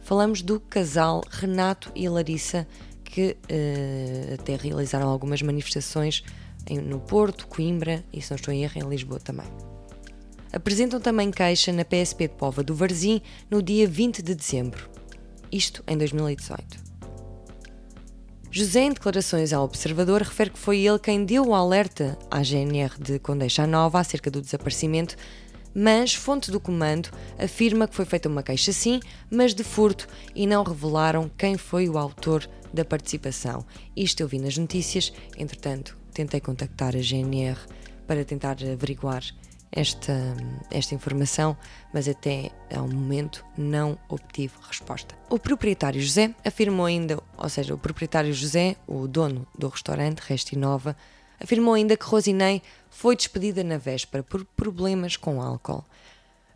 Falamos 0.02 0.42
do 0.42 0.60
casal 0.60 1.24
Renato 1.30 1.92
e 1.96 2.10
Larissa, 2.10 2.68
que 3.04 3.38
eh, 3.48 4.38
até 4.40 4.56
realizaram 4.56 5.08
algumas 5.08 5.44
manifestações 5.44 6.24
no 6.84 7.00
Porto, 7.00 7.48
Coimbra 7.48 8.04
e, 8.12 8.22
se 8.22 8.32
não 8.32 8.38
estou 8.38 8.54
em 8.54 8.64
erro, 8.64 8.74
em 8.78 8.90
Lisboa 8.90 9.20
também. 9.20 9.71
Apresentam 10.54 11.00
também 11.00 11.32
queixa 11.32 11.72
na 11.72 11.86
PSP 11.86 12.28
de 12.28 12.36
Pova 12.36 12.62
do 12.62 12.76
Varzim 12.76 13.22
no 13.50 13.64
dia 13.64 13.88
20 13.88 14.22
de 14.22 14.36
dezembro. 14.36 14.90
Isto 15.50 15.82
em 15.88 15.98
2018. 15.98 16.92
José, 18.54 18.82
em 18.82 18.92
declarações 18.92 19.54
ao 19.54 19.64
Observador, 19.64 20.22
refere 20.22 20.50
que 20.50 20.60
foi 20.60 20.80
ele 20.80 21.00
quem 21.00 21.24
deu 21.24 21.48
o 21.48 21.56
alerta 21.56 22.20
à 22.30 22.44
GNR 22.44 23.02
de 23.02 23.18
Condeixa 23.18 23.66
Nova 23.66 23.98
acerca 23.98 24.30
do 24.30 24.42
desaparecimento, 24.42 25.16
mas 25.74 26.14
fonte 26.14 26.52
do 26.52 26.60
comando 26.60 27.10
afirma 27.40 27.88
que 27.88 27.96
foi 27.96 28.04
feita 28.04 28.28
uma 28.28 28.44
queixa 28.44 28.74
sim, 28.74 29.00
mas 29.30 29.54
de 29.54 29.64
furto 29.64 30.06
e 30.36 30.46
não 30.46 30.64
revelaram 30.64 31.32
quem 31.38 31.58
foi 31.58 31.88
o 31.88 31.98
autor 31.98 32.46
da 32.74 32.84
participação. 32.84 33.66
Isto 33.96 34.20
eu 34.20 34.28
vi 34.28 34.38
nas 34.38 34.58
notícias, 34.58 35.14
entretanto, 35.38 35.98
tentei 36.14 36.42
contactar 36.42 36.94
a 36.94 37.02
GNR 37.02 37.58
para 38.06 38.26
tentar 38.26 38.58
averiguar 38.70 39.24
esta, 39.72 40.14
esta 40.70 40.94
informação, 40.94 41.56
mas 41.94 42.08
até 42.08 42.52
ao 42.76 42.88
momento 42.88 43.46
não 43.58 43.98
obtive 44.10 44.54
resposta. 44.68 45.16
O 45.30 45.40
proprietário 45.40 46.02
José 46.02 46.36
afirmou 46.46 46.86
ainda, 46.86 47.18
ou 47.38 47.50
seja, 47.50 47.74
o 47.74 47.78
proprietário 47.78 48.34
José, 48.34 48.76
o 48.86 49.08
dono 49.08 49.48
do 49.58 49.70
restaurante 49.70 50.20
Restinova, 50.20 50.96
afirmou 51.40 51.74
ainda 51.74 51.96
que 51.96 52.06
Rosinei 52.06 52.62
foi 52.90 53.16
despedida 53.16 53.64
na 53.64 53.78
véspera 53.78 54.24
por 54.24 54.44
problemas 54.46 55.16
com 55.16 55.42
álcool. 55.42 55.86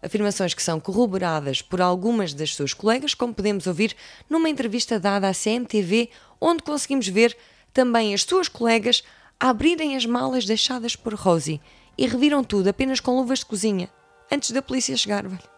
Afirmações 0.01 0.53
que 0.53 0.61
são 0.61 0.79
corroboradas 0.79 1.61
por 1.61 1.81
algumas 1.81 2.33
das 2.33 2.53
suas 2.53 2.73
colegas, 2.73 3.13
como 3.15 3.33
podemos 3.33 3.65
ouvir 3.65 3.95
numa 4.29 4.49
entrevista 4.49 4.99
dada 4.99 5.27
à 5.29 5.33
CMTV, 5.33 6.09
onde 6.39 6.61
conseguimos 6.61 7.07
ver 7.07 7.35
também 7.73 8.13
as 8.13 8.21
suas 8.21 8.47
colegas 8.47 9.03
abrirem 9.39 9.95
as 9.95 10.05
malas 10.05 10.45
deixadas 10.45 10.95
por 10.95 11.13
Rosie 11.15 11.59
e 11.97 12.07
reviram 12.07 12.43
tudo 12.43 12.69
apenas 12.69 12.99
com 12.99 13.15
luvas 13.15 13.39
de 13.39 13.45
cozinha, 13.45 13.89
antes 14.31 14.51
da 14.51 14.61
polícia 14.61 14.95
chegar. 14.97 15.27
velho. 15.27 15.55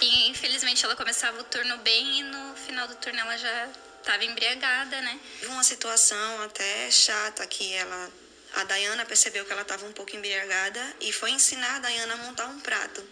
E 0.00 0.30
infelizmente 0.30 0.84
ela 0.84 0.96
começava 0.96 1.40
o 1.40 1.44
turno 1.44 1.78
bem 1.78 2.20
e 2.20 2.22
no 2.24 2.54
final 2.56 2.88
do 2.88 2.94
turno 2.96 3.20
ela 3.20 3.36
já 3.36 3.68
estava 4.00 4.24
embriagada, 4.24 5.00
né? 5.00 5.18
Uma 5.46 5.62
situação 5.62 6.42
até 6.42 6.90
chata 6.90 7.46
que 7.46 7.72
ela, 7.72 8.10
a 8.54 8.64
Dayana 8.64 9.04
percebeu 9.06 9.44
que 9.44 9.52
ela 9.52 9.62
estava 9.62 9.86
um 9.86 9.92
pouco 9.92 10.14
embriagada 10.14 10.96
e 11.00 11.12
foi 11.12 11.30
ensinar 11.30 11.76
a 11.76 11.78
Dayana 11.78 12.14
a 12.14 12.16
montar 12.18 12.46
um 12.46 12.60
prato. 12.60 13.02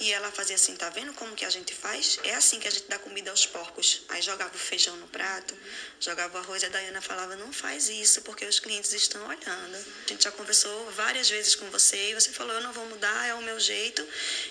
E 0.00 0.12
ela 0.12 0.32
fazia 0.32 0.56
assim, 0.56 0.74
tá 0.74 0.90
vendo 0.90 1.12
como 1.14 1.36
que 1.36 1.44
a 1.44 1.50
gente 1.50 1.72
faz? 1.72 2.18
É 2.24 2.34
assim 2.34 2.58
que 2.58 2.66
a 2.66 2.70
gente 2.70 2.88
dá 2.88 2.98
comida 2.98 3.30
aos 3.30 3.46
porcos. 3.46 4.02
Aí 4.08 4.20
jogava 4.20 4.52
o 4.52 4.58
feijão 4.58 4.96
no 4.96 5.06
prato, 5.06 5.56
jogava 6.00 6.36
o 6.36 6.40
arroz 6.40 6.62
e 6.62 6.66
a 6.66 6.68
Dayana 6.68 7.00
falava, 7.00 7.36
não 7.36 7.52
faz 7.52 7.88
isso 7.88 8.22
porque 8.22 8.44
os 8.44 8.58
clientes 8.58 8.92
estão 8.92 9.24
olhando. 9.28 9.76
A 10.04 10.08
gente 10.08 10.24
já 10.24 10.32
conversou 10.32 10.90
várias 10.92 11.30
vezes 11.30 11.54
com 11.54 11.70
você 11.70 12.10
e 12.10 12.14
você 12.14 12.30
falou, 12.30 12.52
eu 12.54 12.62
não 12.62 12.72
vou 12.72 12.86
mudar, 12.86 13.28
é 13.28 13.34
o 13.34 13.42
meu 13.42 13.60
jeito. 13.60 14.06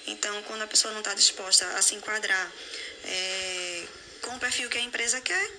Então, 0.08 0.42
quando 0.44 0.62
a 0.62 0.68
pessoa 0.68 0.94
não 0.94 1.02
está 1.02 1.14
disposta 1.14 1.68
a 1.78 1.82
se 1.82 1.96
enquadrar 1.96 2.50
é, 3.04 3.86
com 4.22 4.36
o 4.36 4.40
perfil 4.40 4.70
que 4.70 4.78
a 4.78 4.82
empresa 4.82 5.20
quer, 5.20 5.52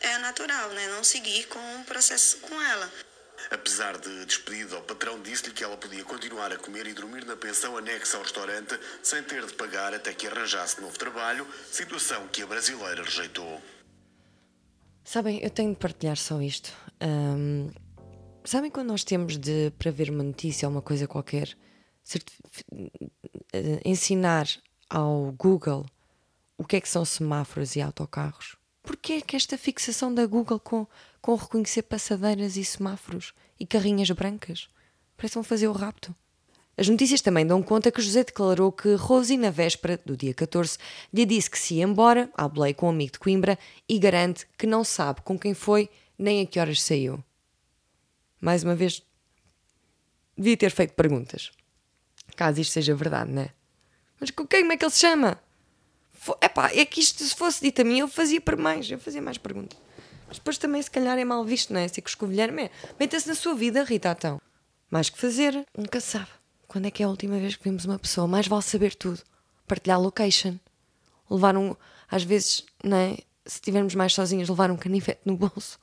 é 0.00 0.18
natural, 0.18 0.68
né? 0.70 0.88
Não 0.88 1.02
seguir 1.02 1.46
com 1.46 1.80
o 1.80 1.84
processo 1.84 2.36
com 2.38 2.60
ela. 2.60 3.07
Apesar 3.50 3.96
de 3.96 4.26
despedida, 4.26 4.78
o 4.78 4.82
patrão 4.82 5.20
disse-lhe 5.22 5.54
que 5.54 5.64
ela 5.64 5.76
podia 5.76 6.04
continuar 6.04 6.52
a 6.52 6.58
comer 6.58 6.86
e 6.86 6.92
dormir 6.92 7.24
na 7.24 7.34
pensão 7.34 7.76
anexa 7.78 8.18
ao 8.18 8.22
restaurante 8.22 8.78
sem 9.02 9.22
ter 9.22 9.46
de 9.46 9.54
pagar 9.54 9.94
até 9.94 10.12
que 10.12 10.26
arranjasse 10.26 10.80
novo 10.80 10.98
trabalho, 10.98 11.46
situação 11.72 12.28
que 12.28 12.42
a 12.42 12.46
brasileira 12.46 13.02
rejeitou. 13.02 13.62
Sabem, 15.02 15.42
eu 15.42 15.48
tenho 15.48 15.70
de 15.70 15.78
partilhar 15.78 16.18
só 16.18 16.42
isto. 16.42 16.70
Ahm, 17.00 17.70
sabem 18.44 18.70
quando 18.70 18.88
nós 18.88 19.02
temos 19.02 19.38
de, 19.38 19.72
para 19.78 19.90
ver 19.90 20.10
uma 20.10 20.22
notícia 20.22 20.68
ou 20.68 20.72
uma 20.72 20.82
coisa 20.82 21.08
qualquer, 21.08 21.56
eh, 23.54 23.80
ensinar 23.86 24.46
ao 24.90 25.32
Google 25.32 25.86
o 26.58 26.64
que 26.64 26.76
é 26.76 26.80
que 26.82 26.88
são 26.88 27.06
semáforos 27.06 27.76
e 27.76 27.80
autocarros? 27.80 28.57
Porquê 28.88 29.12
é 29.12 29.20
que 29.20 29.36
esta 29.36 29.58
fixação 29.58 30.14
da 30.14 30.24
Google 30.24 30.58
com, 30.58 30.86
com 31.20 31.34
reconhecer 31.34 31.82
passadeiras 31.82 32.56
e 32.56 32.64
semáforos 32.64 33.34
e 33.60 33.66
carrinhas 33.66 34.10
brancas? 34.12 34.70
Parece 35.14 35.32
que 35.32 35.34
vão 35.34 35.44
fazer 35.44 35.68
o 35.68 35.72
rapto. 35.72 36.16
As 36.74 36.88
notícias 36.88 37.20
também 37.20 37.46
dão 37.46 37.62
conta 37.62 37.92
que 37.92 38.00
José 38.00 38.24
declarou 38.24 38.72
que 38.72 38.94
Rosie, 38.94 39.36
na 39.36 39.50
véspera 39.50 40.00
do 40.06 40.16
dia 40.16 40.32
14, 40.32 40.78
lhe 41.12 41.26
disse 41.26 41.50
que 41.50 41.58
se 41.58 41.74
ia 41.74 41.84
embora, 41.84 42.30
à 42.32 42.48
Belém 42.48 42.72
com 42.72 42.86
um 42.86 42.88
amigo 42.88 43.12
de 43.12 43.18
Coimbra, 43.18 43.58
e 43.86 43.98
garante 43.98 44.46
que 44.56 44.66
não 44.66 44.82
sabe 44.82 45.20
com 45.20 45.38
quem 45.38 45.52
foi 45.52 45.90
nem 46.18 46.40
a 46.40 46.46
que 46.46 46.58
horas 46.58 46.80
saiu. 46.80 47.22
Mais 48.40 48.64
uma 48.64 48.74
vez, 48.74 49.02
devia 50.34 50.56
ter 50.56 50.70
feito 50.70 50.94
perguntas. 50.94 51.50
Caso 52.34 52.58
isto 52.58 52.72
seja 52.72 52.94
verdade, 52.94 53.32
não 53.32 53.42
é? 53.42 53.50
Mas 54.18 54.30
com 54.30 54.46
quem 54.46 54.66
é 54.66 54.76
que 54.78 54.84
ele 54.86 54.90
se 54.90 55.00
chama? 55.00 55.38
Epá, 56.42 56.70
é 56.72 56.84
que 56.84 57.00
isto 57.00 57.22
se 57.22 57.34
fosse 57.34 57.60
dito 57.60 57.82
a 57.82 57.84
mim, 57.84 58.00
eu 58.00 58.08
fazia 58.08 58.40
para 58.40 58.56
mais, 58.56 58.90
eu 58.90 58.98
fazia 58.98 59.22
mais 59.22 59.38
perguntas. 59.38 59.78
Mas 60.26 60.36
depois 60.36 60.58
também, 60.58 60.82
se 60.82 60.90
calhar, 60.90 61.18
é 61.18 61.24
mal 61.24 61.44
visto, 61.44 61.72
não 61.72 61.80
é? 61.80 61.84
Assim 61.84 62.02
que 62.02 62.10
escovilhar, 62.10 62.50
é. 62.58 62.70
Meta-se 63.00 63.26
na 63.26 63.34
sua 63.34 63.54
vida, 63.54 63.82
Rita, 63.82 64.14
então. 64.16 64.40
Mais 64.90 65.08
que 65.08 65.18
fazer, 65.18 65.66
nunca 65.76 66.00
se 66.00 66.08
sabe. 66.08 66.28
Quando 66.66 66.86
é 66.86 66.90
que 66.90 67.02
é 67.02 67.06
a 67.06 67.08
última 67.08 67.38
vez 67.38 67.56
que 67.56 67.64
vimos 67.64 67.86
uma 67.86 67.98
pessoa? 67.98 68.26
Mais 68.26 68.46
vale 68.46 68.62
saber 68.62 68.94
tudo. 68.94 69.22
Partilhar 69.66 70.00
location. 70.00 70.56
Levar 71.30 71.56
um. 71.56 71.74
Às 72.10 72.22
vezes, 72.22 72.64
não 72.84 72.96
é? 72.96 73.16
Se 73.46 73.56
estivermos 73.56 73.94
mais 73.94 74.12
sozinhos, 74.12 74.48
levar 74.48 74.70
um 74.70 74.76
canivete 74.76 75.20
no 75.24 75.34
bolso. 75.36 75.78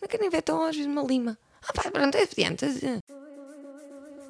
Uma 0.00 0.08
canivete 0.08 0.50
ou 0.50 0.62
às 0.62 0.74
vezes 0.74 0.90
uma 0.90 1.02
lima. 1.02 1.38
Ah, 1.62 1.72
pá, 1.74 1.90
pronto, 1.90 2.16
é 2.16 2.22
adiante. 2.22 2.64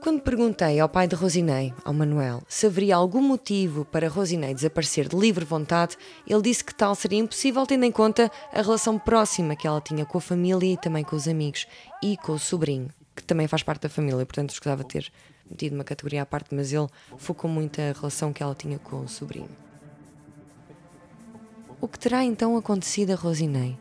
Quando 0.03 0.21
perguntei 0.21 0.81
ao 0.81 0.89
pai 0.89 1.07
de 1.07 1.15
Rosinei, 1.15 1.73
ao 1.85 1.95
Manuel, 1.95 2.43
se 2.49 2.67
haveria 2.67 2.97
algum 2.97 3.23
motivo 3.23 3.85
para 3.85 4.09
Rosinei 4.09 4.53
desaparecer 4.53 5.07
de 5.07 5.15
livre 5.15 5.45
vontade, 5.45 5.97
ele 6.27 6.43
disse 6.43 6.65
que 6.65 6.75
tal 6.75 6.97
seria 6.97 7.21
impossível 7.21 7.65
tendo 7.65 7.85
em 7.85 7.93
conta 7.93 8.29
a 8.53 8.61
relação 8.61 8.99
próxima 8.99 9.55
que 9.55 9.65
ela 9.65 9.81
tinha 9.81 10.05
com 10.05 10.19
a 10.19 10.21
família 10.21 10.73
e 10.73 10.77
também 10.77 11.05
com 11.05 11.15
os 11.15 11.29
amigos 11.29 11.69
e 12.03 12.17
com 12.17 12.33
o 12.33 12.39
sobrinho, 12.39 12.89
que 13.15 13.23
também 13.23 13.47
faz 13.47 13.63
parte 13.63 13.83
da 13.83 13.89
família, 13.89 14.27
portanto 14.27 14.51
escusava 14.51 14.83
ter 14.83 15.09
metido 15.49 15.75
uma 15.77 15.85
categoria 15.85 16.23
à 16.23 16.27
parte, 16.27 16.53
mas 16.53 16.73
ele 16.73 16.89
focou 17.17 17.49
muito 17.49 17.81
a 17.81 17.93
relação 17.93 18.33
que 18.33 18.43
ela 18.43 18.57
tinha 18.57 18.81
com 18.81 19.03
o 19.03 19.09
sobrinho. 19.09 19.57
O 21.81 21.87
que 21.87 22.01
terá 22.01 22.25
então 22.25 22.57
acontecido 22.57 23.13
a 23.13 23.15
Rosinei? 23.15 23.79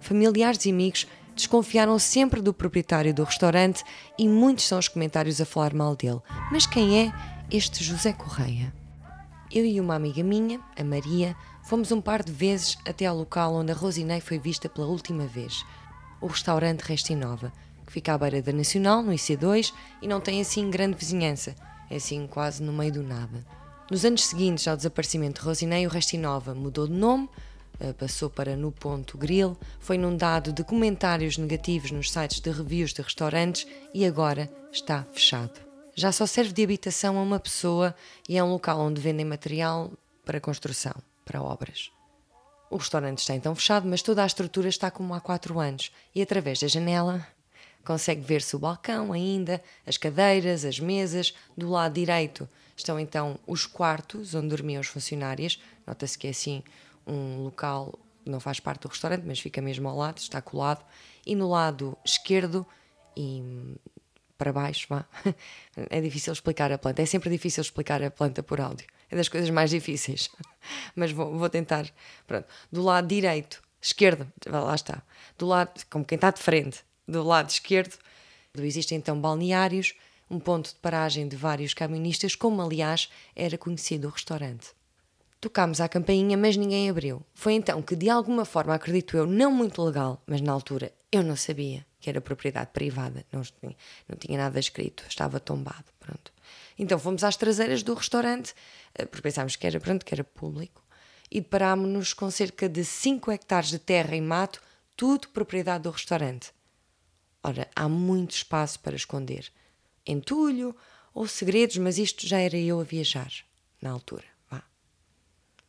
Familiares 0.00 0.66
e 0.66 0.70
amigos 0.70 1.06
desconfiaram 1.34 1.98
sempre 1.98 2.40
do 2.40 2.54
proprietário 2.54 3.12
do 3.12 3.24
restaurante 3.24 3.82
e 4.18 4.28
muitos 4.28 4.64
são 4.64 4.78
os 4.78 4.88
comentários 4.88 5.40
a 5.40 5.44
falar 5.44 5.74
mal 5.74 5.96
dele. 5.96 6.20
Mas 6.50 6.66
quem 6.66 7.06
é 7.06 7.12
este 7.50 7.82
José 7.82 8.12
Correia? 8.12 8.72
Eu 9.52 9.64
e 9.64 9.80
uma 9.80 9.94
amiga 9.94 10.22
minha, 10.22 10.60
a 10.78 10.82
Maria, 10.82 11.36
fomos 11.62 11.92
um 11.92 12.00
par 12.00 12.22
de 12.22 12.32
vezes 12.32 12.76
até 12.86 13.06
ao 13.06 13.16
local 13.16 13.54
onde 13.54 13.72
a 13.72 13.74
Rosinei 13.74 14.20
foi 14.20 14.38
vista 14.38 14.68
pela 14.68 14.86
última 14.86 15.26
vez, 15.26 15.64
o 16.20 16.26
restaurante 16.26 16.80
Restinova, 16.80 17.52
que 17.86 17.92
fica 17.92 18.14
à 18.14 18.18
beira 18.18 18.40
da 18.40 18.52
Nacional, 18.52 19.02
no 19.02 19.12
IC2, 19.12 19.72
e 20.02 20.08
não 20.08 20.20
tem 20.20 20.40
assim 20.40 20.70
grande 20.70 20.96
vizinhança, 20.96 21.54
é 21.90 21.96
assim 21.96 22.26
quase 22.26 22.62
no 22.62 22.72
meio 22.72 22.92
do 22.92 23.02
nada. 23.02 23.44
Nos 23.90 24.04
anos 24.04 24.24
seguintes 24.24 24.66
ao 24.66 24.76
desaparecimento 24.76 25.40
de 25.40 25.46
Rosinei, 25.46 25.86
o 25.86 25.90
Restinova 25.90 26.54
mudou 26.54 26.86
de 26.86 26.94
nome, 26.94 27.28
passou 27.98 28.30
para 28.30 28.56
No 28.56 28.70
Ponto 28.70 29.18
Grill, 29.18 29.56
foi 29.80 29.96
inundado 29.96 30.52
de 30.52 30.62
comentários 30.64 31.36
negativos 31.36 31.90
nos 31.90 32.10
sites 32.10 32.40
de 32.40 32.50
reviews 32.50 32.92
de 32.92 33.02
restaurantes 33.02 33.66
e 33.92 34.04
agora 34.04 34.50
está 34.72 35.04
fechado. 35.12 35.60
Já 35.94 36.10
só 36.10 36.26
serve 36.26 36.52
de 36.52 36.64
habitação 36.64 37.18
a 37.18 37.22
uma 37.22 37.38
pessoa 37.38 37.94
e 38.28 38.36
é 38.36 38.42
um 38.42 38.50
local 38.50 38.80
onde 38.80 39.00
vendem 39.00 39.24
material 39.24 39.92
para 40.24 40.40
construção, 40.40 40.94
para 41.24 41.42
obras. 41.42 41.90
O 42.70 42.76
restaurante 42.76 43.18
está 43.18 43.34
então 43.34 43.54
fechado, 43.54 43.86
mas 43.86 44.02
toda 44.02 44.22
a 44.22 44.26
estrutura 44.26 44.68
está 44.68 44.90
como 44.90 45.14
há 45.14 45.20
quatro 45.20 45.60
anos 45.60 45.92
e 46.14 46.20
através 46.20 46.58
da 46.58 46.66
janela 46.66 47.24
consegue 47.84 48.22
ver-se 48.22 48.56
o 48.56 48.58
balcão 48.58 49.12
ainda, 49.12 49.62
as 49.86 49.96
cadeiras, 49.96 50.64
as 50.64 50.80
mesas. 50.80 51.34
Do 51.56 51.70
lado 51.70 51.94
direito 51.94 52.48
estão 52.76 52.98
então 52.98 53.38
os 53.46 53.66
quartos 53.66 54.34
onde 54.34 54.48
dormiam 54.48 54.80
os 54.80 54.88
funcionários. 54.88 55.62
Nota-se 55.86 56.18
que 56.18 56.26
é 56.26 56.30
assim 56.30 56.64
um 57.06 57.42
local 57.42 57.98
não 58.24 58.40
faz 58.40 58.58
parte 58.60 58.82
do 58.82 58.88
restaurante, 58.88 59.24
mas 59.26 59.38
fica 59.38 59.60
mesmo 59.60 59.88
ao 59.88 59.96
lado, 59.96 60.18
está 60.18 60.40
colado. 60.40 60.84
E 61.26 61.34
no 61.34 61.50
lado 61.50 61.96
esquerdo 62.04 62.66
e 63.16 63.76
para 64.36 64.52
baixo, 64.52 64.86
vá. 64.88 65.06
É 65.90 66.00
difícil 66.00 66.32
explicar 66.32 66.72
a 66.72 66.78
planta. 66.78 67.02
É 67.02 67.06
sempre 67.06 67.30
difícil 67.30 67.62
explicar 67.62 68.02
a 68.02 68.10
planta 68.10 68.42
por 68.42 68.60
áudio. 68.60 68.86
É 69.10 69.16
das 69.16 69.28
coisas 69.28 69.50
mais 69.50 69.70
difíceis. 69.70 70.30
Mas 70.94 71.12
vou, 71.12 71.36
vou 71.36 71.48
tentar. 71.48 71.86
Pronto. 72.26 72.46
Do 72.70 72.82
lado 72.82 73.06
direito, 73.06 73.62
esquerdo, 73.80 74.30
lá 74.46 74.74
está. 74.74 75.02
Do 75.38 75.46
lado, 75.46 75.84
como 75.90 76.04
quem 76.04 76.16
está 76.16 76.30
de 76.30 76.40
frente, 76.40 76.84
do 77.06 77.22
lado 77.22 77.50
esquerdo, 77.50 77.96
existem 78.58 78.98
então 78.98 79.20
balneários, 79.20 79.94
um 80.30 80.38
ponto 80.38 80.70
de 80.70 80.76
paragem 80.76 81.28
de 81.28 81.36
vários 81.36 81.74
camionistas, 81.74 82.34
como 82.34 82.62
aliás 82.62 83.10
era 83.36 83.58
conhecido 83.58 84.08
o 84.08 84.10
restaurante. 84.10 84.68
Tocámos 85.44 85.78
à 85.78 85.86
campainha, 85.90 86.38
mas 86.38 86.56
ninguém 86.56 86.88
abriu. 86.88 87.22
Foi 87.34 87.52
então 87.52 87.82
que, 87.82 87.94
de 87.94 88.08
alguma 88.08 88.46
forma, 88.46 88.74
acredito 88.74 89.14
eu, 89.14 89.26
não 89.26 89.50
muito 89.52 89.82
legal, 89.82 90.22
mas 90.26 90.40
na 90.40 90.50
altura 90.50 90.90
eu 91.12 91.22
não 91.22 91.36
sabia 91.36 91.84
que 92.00 92.08
era 92.08 92.18
propriedade 92.18 92.70
privada, 92.72 93.26
não 93.30 93.42
tinha, 93.42 93.76
não 94.08 94.16
tinha 94.16 94.38
nada 94.38 94.58
escrito, 94.58 95.04
estava 95.06 95.38
tombado, 95.38 95.84
pronto. 96.00 96.32
Então 96.78 96.98
fomos 96.98 97.22
às 97.22 97.36
traseiras 97.36 97.82
do 97.82 97.92
restaurante, 97.92 98.54
eh, 98.94 99.04
porque 99.04 99.20
pensámos 99.20 99.54
que 99.54 99.66
era, 99.66 99.78
pronto, 99.78 100.02
que 100.02 100.14
era 100.14 100.24
público, 100.24 100.82
e 101.30 101.42
deparámos-nos 101.42 102.14
com 102.14 102.30
cerca 102.30 102.66
de 102.66 102.82
5 102.82 103.30
hectares 103.30 103.68
de 103.68 103.78
terra 103.78 104.16
e 104.16 104.22
mato, 104.22 104.62
tudo 104.96 105.28
propriedade 105.28 105.84
do 105.84 105.90
restaurante. 105.90 106.52
Ora, 107.42 107.68
há 107.76 107.86
muito 107.86 108.30
espaço 108.30 108.80
para 108.80 108.96
esconder 108.96 109.52
entulho 110.06 110.74
ou 111.12 111.28
segredos, 111.28 111.76
mas 111.76 111.98
isto 111.98 112.26
já 112.26 112.38
era 112.38 112.56
eu 112.56 112.80
a 112.80 112.84
viajar 112.84 113.30
na 113.82 113.90
altura. 113.90 114.33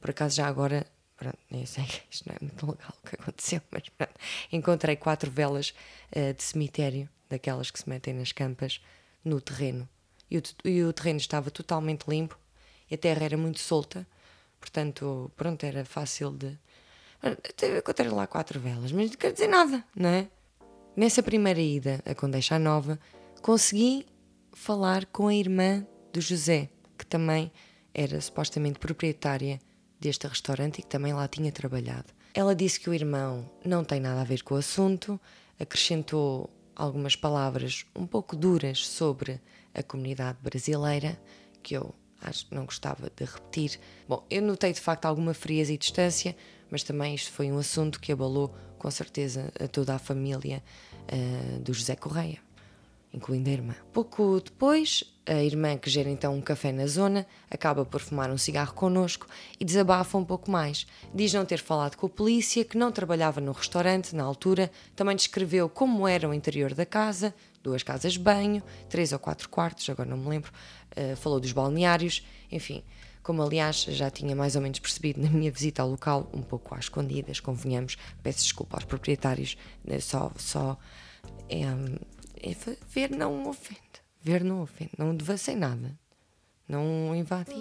Por 0.05 0.11
acaso, 0.11 0.35
já 0.35 0.45
agora, 0.45 0.85
pronto, 1.17 1.39
nem 1.49 1.65
sei, 1.65 1.83
isto 2.11 2.29
não 2.29 2.35
é 2.35 2.37
muito 2.39 2.63
legal 2.63 2.93
o 3.03 3.09
que 3.09 3.15
aconteceu, 3.15 3.59
mas 3.71 3.89
pronto, 3.89 4.13
encontrei 4.51 4.95
quatro 4.95 5.31
velas 5.31 5.73
uh, 6.15 6.31
de 6.31 6.43
cemitério, 6.43 7.09
daquelas 7.27 7.71
que 7.71 7.79
se 7.79 7.89
metem 7.89 8.13
nas 8.13 8.31
campas, 8.31 8.79
no 9.23 9.41
terreno. 9.41 9.89
E 10.29 10.37
o, 10.37 10.43
e 10.63 10.83
o 10.83 10.93
terreno 10.93 11.17
estava 11.17 11.49
totalmente 11.49 12.07
limpo, 12.07 12.37
e 12.87 12.93
a 12.93 12.97
terra 12.99 13.25
era 13.25 13.35
muito 13.35 13.57
solta, 13.57 14.05
portanto, 14.59 15.31
pronto, 15.35 15.63
era 15.63 15.83
fácil 15.83 16.29
de. 16.29 16.55
Encontrei 17.75 18.09
lá 18.09 18.27
quatro 18.27 18.59
velas, 18.59 18.91
mas 18.91 19.09
não 19.09 19.17
quer 19.17 19.33
dizer 19.33 19.47
nada, 19.47 19.83
não 19.95 20.09
é? 20.09 20.27
Nessa 20.95 21.23
primeira 21.23 21.59
ida 21.59 21.99
a 22.05 22.13
Condeixa 22.13 22.59
Nova, 22.59 22.99
consegui 23.41 24.05
falar 24.53 25.07
com 25.07 25.29
a 25.29 25.33
irmã 25.33 25.83
do 26.13 26.21
José, 26.21 26.69
que 26.95 27.07
também 27.07 27.51
era 27.91 28.21
supostamente 28.21 28.77
proprietária 28.77 29.59
deste 30.05 30.27
restaurante 30.27 30.79
e 30.79 30.81
que 30.81 30.87
também 30.87 31.13
lá 31.13 31.27
tinha 31.27 31.51
trabalhado. 31.51 32.05
Ela 32.33 32.55
disse 32.55 32.79
que 32.79 32.89
o 32.89 32.93
irmão 32.93 33.49
não 33.63 33.83
tem 33.83 33.99
nada 33.99 34.21
a 34.21 34.23
ver 34.23 34.43
com 34.43 34.55
o 34.55 34.57
assunto, 34.57 35.19
acrescentou 35.59 36.49
algumas 36.75 37.15
palavras 37.15 37.85
um 37.95 38.05
pouco 38.05 38.35
duras 38.35 38.85
sobre 38.85 39.41
a 39.73 39.81
comunidade 39.81 40.37
brasileira, 40.41 41.19
que 41.63 41.75
eu 41.75 41.93
acho 42.21 42.47
que 42.47 42.55
não 42.55 42.65
gostava 42.65 43.09
de 43.15 43.25
repetir. 43.25 43.79
Bom, 44.07 44.25
eu 44.29 44.41
notei 44.41 44.73
de 44.73 44.79
facto 44.79 45.05
alguma 45.05 45.33
frieza 45.33 45.73
e 45.73 45.77
distância, 45.77 46.35
mas 46.69 46.83
também 46.83 47.15
isto 47.15 47.31
foi 47.31 47.51
um 47.51 47.57
assunto 47.57 47.99
que 47.99 48.11
abalou 48.11 48.53
com 48.77 48.91
certeza 48.91 49.51
a 49.59 49.67
toda 49.67 49.95
a 49.95 49.99
família 49.99 50.63
uh, 51.11 51.59
do 51.59 51.73
José 51.73 51.95
Correia 51.95 52.44
incluindo 53.15 53.49
a 53.49 53.53
irmã. 53.53 53.75
Pouco 53.93 54.41
depois, 54.41 55.03
a 55.25 55.41
irmã, 55.41 55.77
que 55.77 55.89
gera 55.89 56.09
então 56.09 56.35
um 56.35 56.41
café 56.41 56.71
na 56.71 56.85
zona, 56.85 57.25
acaba 57.49 57.85
por 57.85 58.01
fumar 58.01 58.29
um 58.29 58.37
cigarro 58.37 58.73
connosco 58.73 59.25
e 59.59 59.63
desabafa 59.63 60.17
um 60.17 60.25
pouco 60.25 60.51
mais. 60.51 60.85
Diz 61.13 61.33
não 61.33 61.45
ter 61.45 61.59
falado 61.59 61.95
com 61.95 62.05
a 62.05 62.09
polícia, 62.09 62.65
que 62.65 62.77
não 62.77 62.91
trabalhava 62.91 63.39
no 63.39 63.53
restaurante 63.53 64.15
na 64.15 64.23
altura, 64.23 64.69
também 64.95 65.15
descreveu 65.15 65.69
como 65.69 66.07
era 66.07 66.29
o 66.29 66.33
interior 66.33 66.73
da 66.73 66.85
casa, 66.85 67.33
duas 67.63 67.81
casas 67.81 68.13
de 68.13 68.19
banho, 68.19 68.61
três 68.89 69.13
ou 69.13 69.19
quatro 69.19 69.49
quartos, 69.49 69.89
agora 69.89 70.09
não 70.09 70.17
me 70.17 70.27
lembro, 70.29 70.51
uh, 70.91 71.15
falou 71.15 71.39
dos 71.39 71.51
balneários, 71.51 72.23
enfim. 72.51 72.83
Como 73.23 73.41
aliás 73.41 73.77
já 73.89 74.11
tinha 74.11 74.35
mais 74.35 74.55
ou 74.55 74.61
menos 74.61 74.77
percebido 74.77 75.19
na 75.19 75.29
minha 75.29 75.51
visita 75.51 75.81
ao 75.81 75.89
local, 75.89 76.29
um 76.31 76.43
pouco 76.43 76.75
às 76.75 76.81
escondidas, 76.81 77.39
convenhamos, 77.39 77.97
peço 78.21 78.43
desculpa 78.43 78.77
aos 78.77 78.83
proprietários, 78.83 79.57
né, 79.83 79.99
só, 79.99 80.31
só 80.37 80.77
é 81.49 81.63
ver 82.87 83.09
não 83.11 83.47
ofende. 83.47 83.79
Ver 84.21 84.43
não 84.43 84.61
ofende. 84.61 84.91
Não 84.97 85.15
devacei 85.15 85.55
nada. 85.55 85.97
Não 86.67 87.15
invadi. 87.15 87.53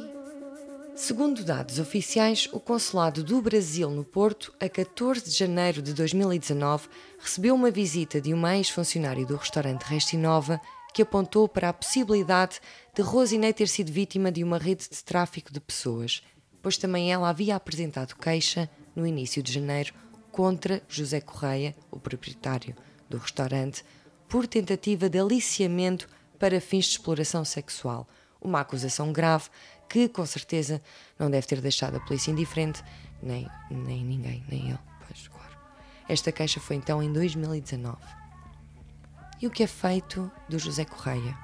Segundo 0.96 1.42
dados 1.44 1.80
oficiais, 1.80 2.48
o 2.52 2.60
Consulado 2.60 3.24
do 3.24 3.42
Brasil 3.42 3.90
no 3.90 4.04
Porto, 4.04 4.54
a 4.60 4.68
14 4.68 5.24
de 5.24 5.32
janeiro 5.32 5.82
de 5.82 5.92
2019, 5.92 6.88
recebeu 7.18 7.54
uma 7.54 7.70
visita 7.70 8.20
de 8.20 8.32
uma 8.32 8.56
ex-funcionário 8.56 9.26
do 9.26 9.34
restaurante 9.34 9.82
Restinova 9.82 10.60
que 10.94 11.02
apontou 11.02 11.48
para 11.48 11.68
a 11.68 11.72
possibilidade 11.72 12.60
de 12.94 13.02
Rosinei 13.02 13.52
ter 13.52 13.66
sido 13.66 13.90
vítima 13.90 14.30
de 14.30 14.44
uma 14.44 14.56
rede 14.56 14.88
de 14.88 15.02
tráfico 15.02 15.52
de 15.52 15.58
pessoas, 15.58 16.22
pois 16.62 16.78
também 16.78 17.12
ela 17.12 17.28
havia 17.28 17.56
apresentado 17.56 18.14
queixa, 18.14 18.70
no 18.94 19.04
início 19.04 19.42
de 19.42 19.52
janeiro, 19.52 19.92
contra 20.30 20.80
José 20.88 21.20
Correia, 21.20 21.74
o 21.90 21.98
proprietário 21.98 22.76
do 23.10 23.18
restaurante, 23.18 23.84
por 24.28 24.46
tentativa 24.46 25.08
de 25.08 25.18
aliciamento 25.18 26.08
para 26.38 26.60
fins 26.60 26.87
de 26.87 26.92
exploração 26.92 27.44
sexual. 27.44 28.08
Uma 28.40 28.60
acusação 28.60 29.12
grave 29.12 29.48
que, 29.88 30.08
com 30.08 30.26
certeza, 30.26 30.82
não 31.18 31.30
deve 31.30 31.46
ter 31.46 31.60
deixado 31.60 31.96
a 31.96 32.00
polícia 32.00 32.30
indiferente, 32.30 32.82
nem, 33.22 33.48
nem 33.70 34.04
ninguém, 34.04 34.44
nem 34.48 34.68
ele. 34.68 34.78
Pois, 35.06 35.28
claro. 35.28 35.56
Esta 36.08 36.32
queixa 36.32 36.60
foi 36.60 36.76
então 36.76 37.02
em 37.02 37.12
2019. 37.12 37.96
E 39.40 39.46
o 39.46 39.50
que 39.50 39.62
é 39.62 39.66
feito 39.66 40.30
do 40.48 40.58
José 40.58 40.84
Correia? 40.84 41.37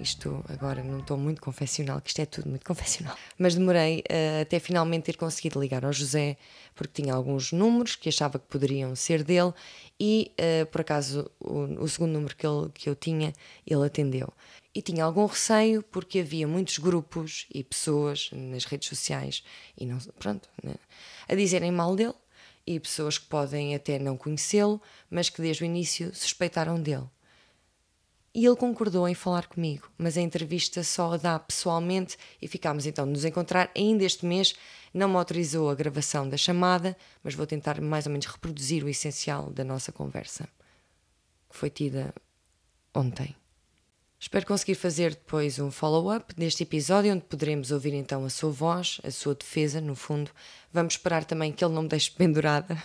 Isto 0.00 0.44
agora 0.48 0.82
não 0.82 1.00
estou 1.00 1.16
muito 1.16 1.40
confessional, 1.40 2.00
que 2.00 2.10
isto 2.10 2.20
é 2.20 2.26
tudo 2.26 2.48
muito 2.48 2.64
confessional. 2.64 3.16
Mas 3.38 3.54
demorei 3.54 4.00
uh, 4.00 4.42
até 4.42 4.58
finalmente 4.58 5.04
ter 5.04 5.16
conseguido 5.16 5.60
ligar 5.60 5.84
ao 5.84 5.92
José, 5.92 6.36
porque 6.74 7.02
tinha 7.02 7.14
alguns 7.14 7.52
números 7.52 7.96
que 7.96 8.08
achava 8.08 8.38
que 8.38 8.46
poderiam 8.46 8.94
ser 8.96 9.22
dele, 9.22 9.52
e 9.98 10.32
uh, 10.38 10.66
por 10.66 10.80
acaso 10.80 11.30
o, 11.40 11.82
o, 11.82 11.88
segundo 11.88 12.12
número 12.12 12.34
que, 12.36 12.46
ele, 12.46 12.70
que 12.74 12.88
eu 12.88 12.94
tinha, 12.94 13.32
ele 13.66 13.86
atendeu. 13.86 14.32
E 14.74 14.82
tinha 14.82 15.04
algum 15.04 15.26
receio, 15.26 15.82
porque 15.82 16.18
havia 16.20 16.48
muitos 16.48 16.78
grupos 16.78 17.46
e 17.54 17.62
pessoas 17.62 18.30
nas 18.32 18.64
redes 18.64 18.88
sociais, 18.88 19.44
e 19.78 19.86
não, 19.86 19.98
pronto, 20.18 20.48
né, 20.62 20.74
a 21.28 21.34
dizerem 21.34 21.70
mal 21.70 21.94
dele, 21.94 22.14
e 22.66 22.80
pessoas 22.80 23.18
que 23.18 23.26
podem 23.26 23.74
até 23.74 23.98
não 23.98 24.16
conhecê-lo, 24.16 24.80
mas 25.10 25.28
que 25.28 25.42
desde 25.42 25.62
o 25.62 25.66
início 25.66 26.14
suspeitaram 26.14 26.80
dele. 26.80 27.04
E 28.34 28.44
ele 28.44 28.56
concordou 28.56 29.08
em 29.08 29.14
falar 29.14 29.46
comigo, 29.46 29.88
mas 29.96 30.18
a 30.18 30.20
entrevista 30.20 30.82
só 30.82 31.12
a 31.12 31.16
dá 31.16 31.38
pessoalmente 31.38 32.16
e 32.42 32.48
ficámos 32.48 32.84
então 32.84 33.06
de 33.06 33.12
nos 33.12 33.24
encontrar 33.24 33.70
ainda 33.76 34.04
este 34.04 34.26
mês. 34.26 34.54
Não 34.92 35.08
me 35.08 35.16
autorizou 35.16 35.70
a 35.70 35.74
gravação 35.74 36.28
da 36.28 36.36
chamada, 36.36 36.96
mas 37.22 37.34
vou 37.34 37.46
tentar 37.46 37.80
mais 37.80 38.06
ou 38.06 38.12
menos 38.12 38.26
reproduzir 38.26 38.82
o 38.82 38.88
essencial 38.88 39.50
da 39.50 39.62
nossa 39.62 39.92
conversa, 39.92 40.48
que 41.48 41.56
foi 41.56 41.70
tida 41.70 42.12
ontem. 42.92 43.36
Espero 44.24 44.46
conseguir 44.46 44.74
fazer 44.74 45.10
depois 45.10 45.58
um 45.58 45.70
follow-up 45.70 46.34
deste 46.34 46.62
episódio, 46.62 47.12
onde 47.12 47.24
poderemos 47.24 47.70
ouvir 47.70 47.92
então 47.92 48.24
a 48.24 48.30
sua 48.30 48.50
voz, 48.50 48.98
a 49.04 49.10
sua 49.10 49.34
defesa, 49.34 49.82
no 49.82 49.94
fundo. 49.94 50.30
Vamos 50.72 50.94
esperar 50.94 51.26
também 51.26 51.52
que 51.52 51.62
ele 51.62 51.74
não 51.74 51.82
me 51.82 51.90
deixe 51.90 52.10
pendurada, 52.16 52.82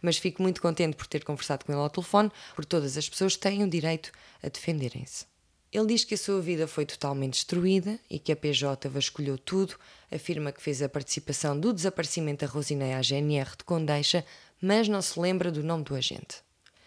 mas 0.00 0.16
fico 0.16 0.42
muito 0.42 0.62
contente 0.62 0.96
por 0.96 1.06
ter 1.06 1.22
conversado 1.22 1.66
com 1.66 1.72
ele 1.72 1.82
ao 1.82 1.90
telefone, 1.90 2.32
porque 2.54 2.66
todas 2.66 2.96
as 2.96 3.06
pessoas 3.06 3.36
têm 3.36 3.62
o 3.62 3.68
direito 3.68 4.10
a 4.42 4.48
defenderem-se. 4.48 5.26
Ele 5.70 5.86
diz 5.86 6.02
que 6.02 6.14
a 6.14 6.18
sua 6.18 6.40
vida 6.40 6.66
foi 6.66 6.86
totalmente 6.86 7.34
destruída 7.34 8.00
e 8.08 8.18
que 8.18 8.32
a 8.32 8.36
PJ 8.36 8.88
vasculhou 8.88 9.36
tudo, 9.36 9.74
afirma 10.10 10.50
que 10.50 10.62
fez 10.62 10.80
a 10.80 10.88
participação 10.88 11.60
do 11.60 11.74
desaparecimento 11.74 12.46
da 12.46 12.50
Rosinei 12.50 12.94
à 12.94 13.02
GNR 13.02 13.50
de 13.50 13.64
Condeixa, 13.64 14.24
mas 14.62 14.88
não 14.88 15.02
se 15.02 15.20
lembra 15.20 15.52
do 15.52 15.62
nome 15.62 15.84
do 15.84 15.94
agente. 15.94 16.38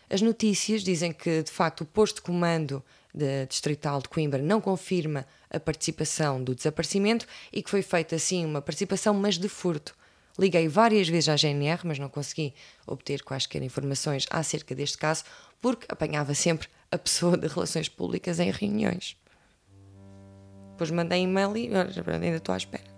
As 0.10 0.20
notícias 0.20 0.84
dizem 0.84 1.14
que, 1.14 1.44
de 1.44 1.52
facto, 1.52 1.82
o 1.82 1.86
posto 1.86 2.16
de 2.16 2.22
comando 2.24 2.84
da 3.14 3.46
Distrital 3.48 4.02
de 4.02 4.10
Coimbra 4.10 4.42
não 4.42 4.60
confirma 4.60 5.26
a 5.50 5.60
participação 5.60 6.44
do 6.44 6.56
desaparecimento 6.56 7.28
e 7.52 7.62
que 7.62 7.70
foi 7.70 7.82
feita 7.82 8.16
assim 8.16 8.46
uma 8.46 8.62
participação, 8.62 9.14
mas 9.14 9.38
de 9.38 9.48
furto. 9.48 9.96
Liguei 10.38 10.68
várias 10.68 11.08
vezes 11.08 11.30
à 11.30 11.36
GNR, 11.36 11.82
mas 11.84 12.00
não 12.00 12.10
consegui 12.10 12.56
obter 12.88 13.22
quaisquer 13.22 13.62
informações 13.62 14.26
acerca 14.32 14.74
deste 14.74 14.98
caso, 14.98 15.24
porque 15.62 15.86
apanhava 15.88 16.34
sempre 16.34 16.68
a 16.92 16.98
pessoa 16.98 17.38
de 17.38 17.48
relações 17.48 17.88
públicas 17.88 18.40
em 18.40 18.50
reuniões. 18.50 19.16
Depois 20.72 20.90
mandei 20.90 21.22
e-mail 21.22 21.56
e 21.56 21.68
ainda 21.68 22.38
estou 22.38 22.54
à 22.54 22.58
espera. 22.58 22.93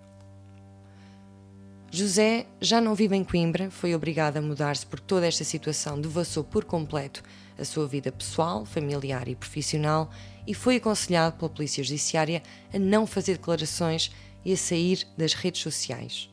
José 1.96 2.46
já 2.60 2.82
não 2.82 2.94
vive 2.94 3.16
em 3.16 3.24
Coimbra, 3.24 3.72
foi 3.72 3.96
obrigado 3.96 4.36
a 4.36 4.42
mudar-se 4.42 4.86
por 4.86 5.00
toda 5.00 5.26
esta 5.26 5.46
situação 5.46 6.00
devassou 6.00 6.44
por 6.44 6.66
completo 6.66 7.24
a 7.58 7.64
sua 7.64 7.88
vida 7.88 8.12
pessoal, 8.12 8.66
familiar 8.66 9.30
e 9.30 9.36
profissional 9.36 10.12
e 10.46 10.54
foi 10.54 10.76
aconselhado 10.76 11.38
pela 11.38 11.50
Polícia 11.50 11.82
Judiciária 11.82 12.44
a 12.74 12.78
não 12.78 13.08
fazer 13.08 13.38
declarações 13.38 14.12
e 14.44 14.52
a 14.52 14.58
sair 14.58 15.08
das 15.18 15.34
redes 15.34 15.62
sociais. 15.62 16.30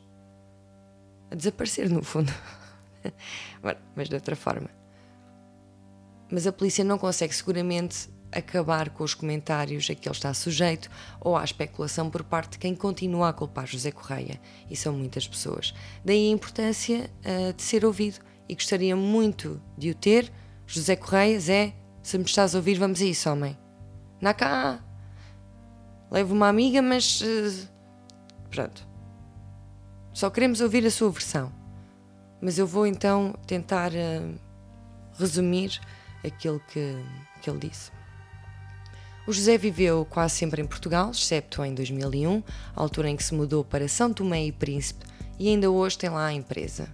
A 1.31 1.37
desaparecer, 1.37 1.88
no 1.88 2.03
fundo. 2.03 2.33
mas 3.94 4.09
de 4.09 4.16
outra 4.16 4.35
forma. 4.35 4.68
Mas 6.29 6.44
a 6.44 6.53
polícia 6.53 6.83
não 6.83 6.98
consegue 6.98 7.33
seguramente 7.33 8.11
acabar 8.33 8.90
com 8.90 9.05
os 9.05 9.14
comentários 9.14 9.88
a 9.90 9.95
que 9.95 10.09
ele 10.09 10.16
está 10.16 10.33
sujeito 10.33 10.90
ou 11.21 11.37
à 11.37 11.45
especulação 11.45 12.11
por 12.11 12.25
parte 12.25 12.53
de 12.53 12.59
quem 12.59 12.75
continua 12.75 13.29
a 13.29 13.33
culpar 13.33 13.66
José 13.66 13.90
Correia, 13.90 14.40
e 14.71 14.75
são 14.75 14.92
muitas 14.95 15.29
pessoas. 15.29 15.75
Daí 16.05 16.29
a 16.29 16.33
importância 16.33 17.11
uh, 17.21 17.53
de 17.53 17.62
ser 17.62 17.85
ouvido 17.85 18.18
e 18.49 18.55
gostaria 18.55 18.97
muito 18.97 19.61
de 19.77 19.90
o 19.90 19.95
ter 19.95 20.33
José 20.66 20.97
Correia, 20.97 21.38
Zé, 21.38 21.75
se 22.03 22.18
me 22.18 22.25
estás 22.25 22.55
a 22.55 22.59
ouvir, 22.59 22.79
vamos 22.79 23.01
a 23.01 23.05
isso, 23.05 23.31
homem. 23.31 23.57
Na 24.21 24.35
cá. 24.35 24.83
Levo 26.11 26.35
uma 26.35 26.49
amiga, 26.49 26.83
mas. 26.83 27.21
Uh, 27.21 27.68
pronto. 28.51 28.87
Só 30.12 30.31
queremos 30.31 30.61
ouvir 30.61 30.85
a 30.87 30.90
sua 30.90 31.11
versão. 31.11 31.53
Mas 32.40 32.59
eu 32.59 32.66
vou 32.66 32.87
então 32.87 33.35
tentar 33.47 33.92
uh, 33.92 34.40
resumir 35.18 35.81
aquilo 36.25 36.61
que, 36.61 36.97
que 37.40 37.49
ele 37.49 37.59
disse. 37.61 37.92
O 39.25 39.33
José 39.33 39.57
viveu 39.57 40.05
quase 40.05 40.35
sempre 40.35 40.61
em 40.61 40.67
Portugal, 40.67 41.13
excepto 41.13 41.65
em 41.65 41.73
2001, 41.73 42.43
altura 42.75 43.09
em 43.09 43.17
que 43.17 43.23
se 43.23 43.33
mudou 43.33 43.65
para 43.65 43.87
São 43.87 44.13
Tomé 44.13 44.47
e 44.47 44.51
Príncipe, 44.51 45.07
e 45.39 45.49
ainda 45.49 45.71
hoje 45.71 45.97
tem 45.97 46.11
lá 46.11 46.27
a 46.27 46.33
empresa. 46.33 46.89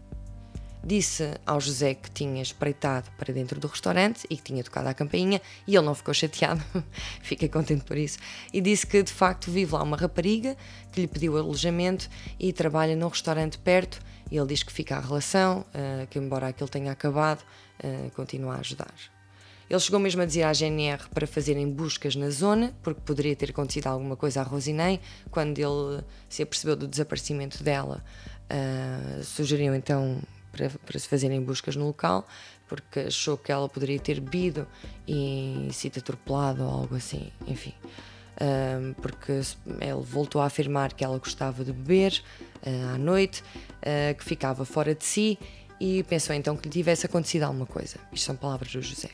Disse 0.85 1.35
ao 1.47 1.59
José 1.59 1.95
que 1.95 2.11
tinha 2.11 2.43
espreitado 2.43 3.11
para 3.17 3.33
dentro 3.33 3.59
do 3.59 3.67
restaurante 3.67 4.27
e 4.29 4.37
que 4.37 4.43
tinha 4.43 4.63
tocado 4.63 4.91
a 4.91 4.95
campainha 4.95 5.41
e 5.67 5.75
ele 5.75 5.87
não 5.87 5.95
ficou 5.95 6.13
chateado, 6.13 6.63
fiquei 7.23 7.49
contente 7.49 7.85
por 7.85 7.97
isso. 7.97 8.19
E 8.53 8.61
disse 8.61 8.87
que 8.87 9.03
de 9.03 9.13
facto 9.13 9.51
vive 9.51 9.73
lá 9.73 9.83
uma 9.83 9.97
rapariga 9.97 10.55
que 10.93 11.01
lhe 11.01 11.09
pediu 11.09 11.37
alojamento 11.37 12.11
e 12.39 12.53
trabalha 12.53 12.95
num 12.95 13.09
restaurante 13.09 13.59
perto. 13.59 14.01
E 14.31 14.37
ele 14.37 14.47
diz 14.49 14.63
que 14.63 14.73
fica 14.73 14.97
a 14.97 15.01
relação, 15.01 15.61
uh, 15.61 16.07
que 16.09 16.19
embora 16.19 16.49
aquilo 16.49 16.69
tenha 16.69 16.93
acabado, 16.93 17.41
uh, 17.83 18.11
continua 18.11 18.57
a 18.57 18.61
ajudar. 18.61 19.18
Ele 19.69 19.81
chegou 19.81 20.01
mesmo 20.01 20.23
a 20.23 20.25
dizer 20.25 20.45
à 20.45 20.53
GNR 20.53 21.09
para 21.13 21.27
fazerem 21.27 21.71
buscas 21.71 22.17
na 22.17 22.31
zona, 22.31 22.75
porque 22.83 23.01
poderia 23.03 23.37
ter 23.37 23.51
acontecido 23.51 23.89
alguma 23.89 24.17
coisa 24.17 24.41
à 24.41 24.43
Rosinei, 24.43 24.99
quando 25.31 25.59
ele 25.59 26.03
se 26.29 26.43
apercebeu 26.43 26.75
do 26.75 26.89
desaparecimento 26.89 27.63
dela. 27.63 28.03
Uh, 28.51 29.23
sugeriu 29.23 29.75
então 29.75 30.23
para, 30.51 30.71
para 30.71 30.99
se 30.99 31.07
fazerem 31.07 31.43
buscas 31.43 31.77
no 31.77 31.87
local, 31.87 32.27
porque 32.67 33.01
achou 33.01 33.37
que 33.37 33.53
ela 33.53 33.69
poderia 33.69 33.99
ter 33.99 34.21
bebido 34.21 34.67
e 35.07 35.69
sido 35.73 35.99
atropelado 35.99 36.63
ou 36.63 36.71
algo 36.71 36.95
assim, 36.95 37.31
enfim. 37.47 37.75
Um, 38.41 38.95
porque 38.95 39.33
ele 39.33 40.03
voltou 40.03 40.41
a 40.41 40.47
afirmar 40.47 40.93
que 40.93 41.05
ela 41.05 41.19
gostava 41.19 41.65
de 41.65 41.73
beber 41.73 42.23
uh, 42.63 42.95
à 42.95 42.99
noite, 42.99 43.43
uh, 43.43 44.17
que 44.17 44.25
ficava 44.25 44.65
fora 44.65 44.95
de 44.95 45.05
si 45.05 45.39
e 45.81 46.03
pensou 46.05 46.35
então 46.35 46.57
que 46.57 46.69
lhe 46.69 46.73
tivesse 46.73 47.05
acontecido 47.05 47.43
alguma 47.43 47.67
coisa. 47.67 47.99
Isto 48.13 48.27
são 48.27 48.37
palavras 48.37 48.73
do 48.73 48.81
José. 48.81 49.11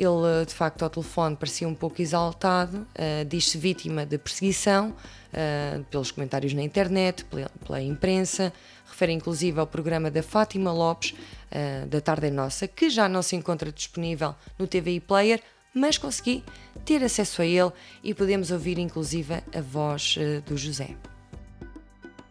Ele, 0.00 0.46
de 0.46 0.54
facto, 0.54 0.82
ao 0.82 0.88
telefone 0.88 1.36
parecia 1.36 1.68
um 1.68 1.74
pouco 1.74 2.00
exaltado, 2.00 2.78
uh, 2.78 3.24
diz-se 3.26 3.58
vítima 3.58 4.06
de 4.06 4.16
perseguição 4.16 4.96
uh, 4.96 5.84
pelos 5.90 6.10
comentários 6.10 6.54
na 6.54 6.62
internet, 6.62 7.22
pela, 7.26 7.50
pela, 7.66 7.82
imprensa, 7.82 8.50
refere 8.86 9.12
inclusive 9.12 9.60
ao 9.60 9.66
programa 9.66 10.10
da 10.10 10.22
Fátima 10.22 10.72
Lopes, 10.72 11.10
uh, 11.10 11.86
da 11.86 12.00
Tarde 12.00 12.28
é 12.28 12.30
Nossa, 12.30 12.66
que 12.66 12.88
já 12.88 13.10
não 13.10 13.20
se 13.20 13.36
encontra 13.36 13.70
disponível 13.70 14.34
no 14.58 14.66
TVI 14.66 15.00
Player, 15.00 15.42
mas 15.74 15.98
consegui 15.98 16.42
ter 16.86 17.04
acesso 17.04 17.42
a 17.42 17.44
ele 17.44 17.70
e 18.02 18.14
podemos 18.14 18.50
ouvir 18.50 18.78
inclusive 18.78 19.34
a 19.34 19.60
voz 19.60 20.16
do 20.46 20.56
José. 20.56 20.96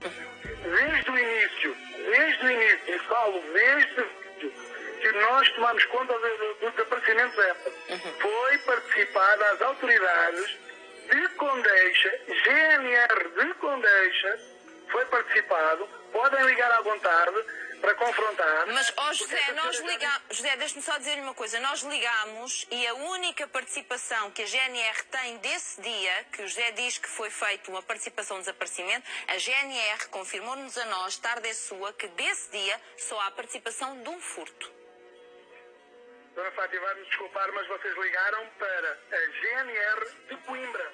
Desde 0.01 1.11
o 1.11 1.17
início, 1.17 1.75
desde 2.11 2.45
o 2.45 2.51
início, 2.51 2.99
falo 3.07 3.39
desde 3.53 4.18
que 4.99 5.11
nós 5.13 5.49
tomamos 5.49 5.85
conta 5.85 6.13
do, 6.13 6.53
do, 6.55 6.71
desaparecimento 6.71 7.35
dela. 7.35 7.59
Uhum. 7.89 8.19
Foi 8.19 8.57
participar 8.59 9.37
das 9.37 9.61
autoridades 9.61 10.57
de 11.09 11.27
Condeixa, 11.29 12.19
GNR 12.27 13.29
de 13.35 13.53
Condeixa, 13.55 14.39
foi 14.91 15.05
participado, 15.05 15.87
podem 16.11 16.45
ligar 16.45 16.71
à 16.71 16.81
vontade 16.81 17.45
para 17.79 17.95
confrontar. 17.95 18.67
Mas, 18.67 18.91
ó 18.97 19.09
oh, 19.09 19.13
José, 19.13 19.51
nós 19.53 19.79
ligamos, 19.79 20.21
José, 20.31 20.55
deixe-me 20.57 20.81
só 20.81 20.97
dizer 20.97 21.17
uma 21.19 21.33
coisa, 21.33 21.59
nós 21.61 21.81
ligamos 21.81 22.67
e 22.69 22.85
a 22.87 22.93
única 22.93 23.47
participação 23.47 24.31
que 24.31 24.41
a 24.41 24.45
GNR 24.45 25.03
tem 25.09 25.37
desse 25.37 25.81
dia, 25.81 26.25
que 26.31 26.41
o 26.41 26.47
José 26.47 26.71
diz 26.71 26.97
que 26.97 27.07
foi 27.07 27.29
feita 27.29 27.71
uma 27.71 27.81
participação 27.81 28.37
de 28.37 28.43
desaparecimento, 28.43 29.07
a 29.27 29.37
GNR 29.37 30.07
confirmou-nos 30.09 30.77
a 30.77 30.85
nós, 30.85 31.17
tarde 31.17 31.47
é 31.47 31.53
sua, 31.53 31.93
que 31.93 32.07
desse 32.09 32.51
dia 32.51 32.79
só 32.97 33.19
há 33.21 33.31
participação 33.31 34.01
de 34.03 34.09
um 34.09 34.19
furto. 34.19 34.78
Dona 36.39 36.51
Fátima, 36.51 36.85
vai-me 36.85 37.03
desculpar, 37.03 37.51
mas 37.51 37.67
vocês 37.67 37.97
ligaram 37.97 38.47
para 38.57 38.97
a 39.11 39.17
GNR 39.17 40.09
de 40.29 40.37
Coimbra. 40.45 40.93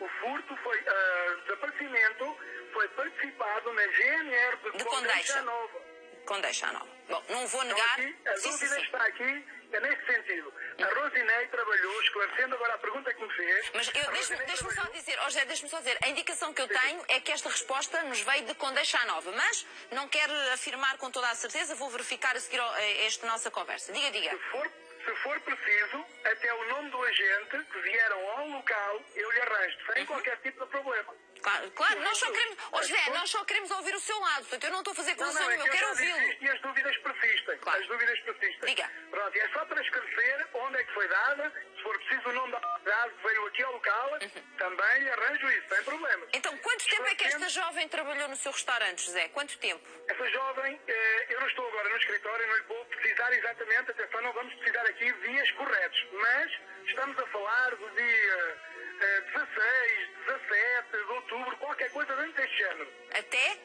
O 0.00 0.08
furto 0.08 0.56
foi, 0.56 0.76
uh, 0.80 1.40
desaparecimento 1.42 2.36
foi 2.72 2.88
participado 2.88 3.72
na 3.74 3.86
GNR 3.86 4.56
de, 4.56 4.78
de 4.78 4.84
Condeixa 4.84 5.42
Nova. 5.42 5.80
Condeixa 6.26 6.72
Nova. 6.72 6.88
Bom, 7.08 7.22
não 7.28 7.46
vou 7.46 7.62
negar. 7.62 8.00
Então, 8.00 8.10
aqui, 8.10 8.28
a 8.28 8.36
sim, 8.38 8.50
dúvida 8.50 8.74
sim, 8.74 8.82
está 8.82 9.02
aqui, 9.04 9.46
é 9.72 9.80
nesse 9.80 10.06
sentido. 10.06 10.52
A 10.78 10.82
hum. 10.82 11.02
Rosinei 11.02 11.46
trabalhou, 11.48 12.02
esclarecendo 12.02 12.54
agora 12.54 12.74
a 12.74 12.78
pergunta 12.78 13.14
que 13.14 13.22
me 13.22 13.32
fez. 13.34 13.70
Mas 13.74 13.88
deixe-me 13.88 14.46
deixe 14.46 14.70
só 14.70 14.84
dizer, 14.84 15.18
oh 15.20 15.24
José, 15.24 15.44
deixe-me 15.44 15.70
só 15.70 15.78
dizer, 15.78 15.98
a 16.02 16.08
indicação 16.08 16.52
que 16.52 16.62
eu 16.62 16.68
tenho 16.68 17.04
é 17.08 17.20
que 17.20 17.32
esta 17.32 17.48
resposta 17.48 18.02
nos 18.02 18.20
veio 18.20 18.44
de 18.46 18.54
Condeixa 18.54 19.04
Nova, 19.04 19.30
mas 19.32 19.66
não 19.90 20.08
quero 20.08 20.32
afirmar 20.52 20.96
com 20.98 21.10
toda 21.10 21.28
a 21.30 21.34
certeza, 21.34 21.74
vou 21.74 21.90
verificar 21.90 22.36
a 22.36 22.40
seguir 22.40 22.60
esta 23.06 23.26
nossa 23.26 23.50
conversa. 23.50 23.92
Diga, 23.92 24.10
diga. 24.10 24.30
Se 24.30 24.38
for, 24.50 24.70
se 25.04 25.14
for 25.16 25.40
preciso, 25.40 26.04
até 26.24 26.54
o 26.54 26.68
nome 26.68 26.90
do 26.90 27.02
agente 27.02 27.64
que 27.72 27.80
vieram 27.80 28.30
ao 28.30 28.48
local, 28.48 29.02
eu 29.14 29.30
lhe 29.32 29.40
arranjo, 29.40 29.78
sem 29.92 30.02
uhum. 30.02 30.06
qualquer 30.06 30.36
tipo 30.38 30.64
de 30.64 30.70
problema. 30.70 31.14
Claro, 31.42 31.70
claro 31.72 32.00
nós 32.00 32.18
só 32.18 32.30
queremos, 32.30 32.56
oh 32.72 32.82
José, 32.82 33.10
nós 33.10 33.30
só 33.30 33.44
queremos 33.44 33.70
ouvir 33.70 33.94
o 33.94 34.00
seu 34.00 34.18
lado, 34.20 34.40
portanto 34.42 34.64
eu 34.64 34.70
não 34.70 34.78
estou 34.78 34.92
a 34.92 34.94
fazer 34.94 35.10
acusação 35.12 35.48
nenhuma, 35.48 35.64
é 35.64 35.68
eu 35.68 35.72
quero 35.72 35.88
ouvi-lo. 35.88 36.18
E 36.40 36.48
as 36.48 36.60
dúvidas 36.60 36.96
persistem, 36.98 37.58
claro. 37.58 37.80
as 37.80 37.88
dúvidas 37.88 38.20
persistem. 38.20 38.74
Diga. 38.74 38.90
Pronto, 39.10 39.36
é 39.36 39.48
só 39.48 39.64
para 39.64 39.82
esclarecer 39.82 40.48
onde 40.54 40.76
é 40.78 40.84
que 40.84 40.94
foi 40.94 41.08
dada, 41.08 41.52
se 41.76 41.82
for 41.82 41.98
preciso 41.98 42.28
o 42.28 42.32
nome 42.32 42.52
da 42.52 42.58
autoridade 42.58 43.14
que 43.14 43.28
veio 43.28 43.46
aqui 43.46 43.62
ao 43.62 43.72
local, 43.72 44.18
uhum. 44.22 44.56
também 44.58 45.08
arranjo 45.10 45.50
isso, 45.50 45.68
sem 45.68 45.84
problemas. 45.84 46.28
Então, 46.32 46.52
Quanto 46.62 46.86
tempo 46.86 47.06
é 47.06 47.14
que 47.14 47.24
esta 47.24 47.48
jovem 47.48 47.88
trabalhou 47.88 48.28
no 48.28 48.36
seu 48.36 48.52
restaurante, 48.52 49.04
José? 49.04 49.28
Quanto 49.28 49.58
tempo? 49.58 49.82
Essa 50.08 50.30
jovem, 50.30 50.80
eh, 50.86 51.26
eu 51.28 51.40
não 51.40 51.46
estou 51.48 51.68
agora 51.68 51.88
no 51.88 51.96
escritório, 51.96 52.46
não 52.46 52.56
lhe 52.56 52.62
vou 52.62 52.84
precisar 52.86 53.32
exatamente, 53.32 53.90
atenção, 53.90 54.22
não 54.22 54.32
vamos 54.32 54.54
precisar 54.54 54.82
aqui 54.82 55.12
dias 55.12 55.50
corretos, 55.52 56.06
mas 56.12 56.52
estamos 56.86 57.18
a 57.18 57.26
falar 57.26 57.74
do 57.76 57.90
dia 57.90 58.58
eh, 59.00 59.20
16, 59.20 60.08
17 60.26 60.90
de 60.90 60.96
outubro, 60.96 61.31
qualquer 61.58 61.90
coisa 61.90 62.14
dentro 62.16 62.32
deste 62.32 62.56
género. 62.56 62.92
Até? 63.10 63.58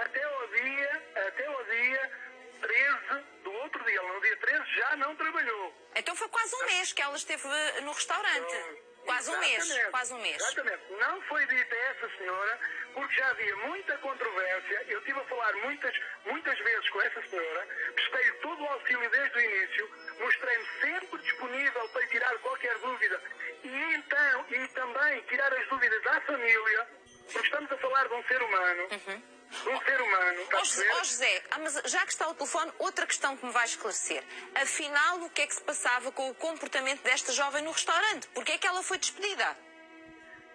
Até, 0.00 0.22
ao 0.22 0.48
dia, 0.48 1.02
até 1.26 1.46
ao 1.46 1.64
dia 1.64 2.12
13 2.60 3.24
do 3.44 3.52
outro 3.52 3.84
dia, 3.84 3.98
ela 3.98 4.12
no 4.12 4.20
dia 4.20 4.36
13 4.36 4.64
já 4.76 4.96
não 4.96 5.16
trabalhou. 5.16 5.74
Então 5.94 6.14
foi 6.16 6.28
quase 6.28 6.54
um 6.54 6.66
mês 6.66 6.92
que 6.92 7.02
ela 7.02 7.16
esteve 7.16 7.46
no 7.82 7.92
restaurante. 7.92 8.82
Quase 9.04 9.30
um 9.32 9.38
mês, 9.40 9.78
quase 9.90 10.14
um 10.14 10.18
mês. 10.18 10.36
Exatamente. 10.36 10.92
Não 10.92 11.20
foi 11.22 11.44
dita 11.46 11.74
a 11.74 11.78
essa 11.78 12.08
senhora, 12.18 12.60
porque 12.94 13.14
já 13.16 13.28
havia 13.30 13.56
muita 13.56 13.98
controvérsia. 13.98 14.84
Eu 14.88 14.98
estive 15.00 15.18
a 15.18 15.24
falar 15.24 15.52
muitas, 15.54 15.94
muitas 16.24 16.58
vezes 16.60 16.88
com 16.90 17.02
essa 17.02 17.22
senhora, 17.28 17.66
prestei 17.94 18.32
todo 18.34 18.62
o 18.62 18.68
auxílio 18.68 19.10
desde 19.10 19.38
o 19.38 19.40
início, 19.40 19.90
mostrei-me 20.20 20.66
sempre 20.80 21.18
disponível 21.18 21.88
para 21.88 22.06
tirar 22.06 22.38
qualquer 22.38 22.78
dúvida 22.78 23.20
e 23.64 23.94
então, 23.94 24.46
e 24.50 24.68
também 24.68 25.22
tirar 25.22 25.52
as 25.52 25.68
dúvidas 25.68 26.06
à 26.06 26.20
família, 26.22 26.88
porque 27.32 27.46
estamos 27.48 27.72
a 27.72 27.76
falar 27.78 28.08
de 28.08 28.14
um 28.14 28.22
ser 28.24 28.42
humano. 28.42 28.88
De 28.88 29.68
um 29.68 29.80
ser 29.82 30.00
humano, 30.00 30.40
está 30.42 30.56
Ó 30.58 30.64
José, 30.64 30.82
perceber? 30.82 30.92
ó 30.92 31.04
José, 31.04 31.42
ah, 31.50 31.58
mas 31.58 31.74
já 31.84 32.00
que 32.06 32.12
está 32.12 32.24
ao 32.24 32.34
telefone, 32.34 32.72
outra 32.78 33.06
questão 33.06 33.36
que 33.36 33.44
me 33.44 33.52
vai 33.52 33.64
esclarecer. 33.66 34.24
Afinal, 34.54 35.20
o 35.20 35.30
que 35.30 35.42
é 35.42 35.46
que 35.46 35.54
se 35.54 35.62
passava 35.62 36.10
com 36.10 36.30
o 36.30 36.34
comportamento 36.34 37.02
desta 37.02 37.32
jovem 37.32 37.62
no 37.62 37.70
restaurante? 37.70 38.28
Porquê 38.28 38.52
é 38.52 38.58
que 38.58 38.66
ela 38.66 38.82
foi 38.82 38.96
despedida? 38.98 39.56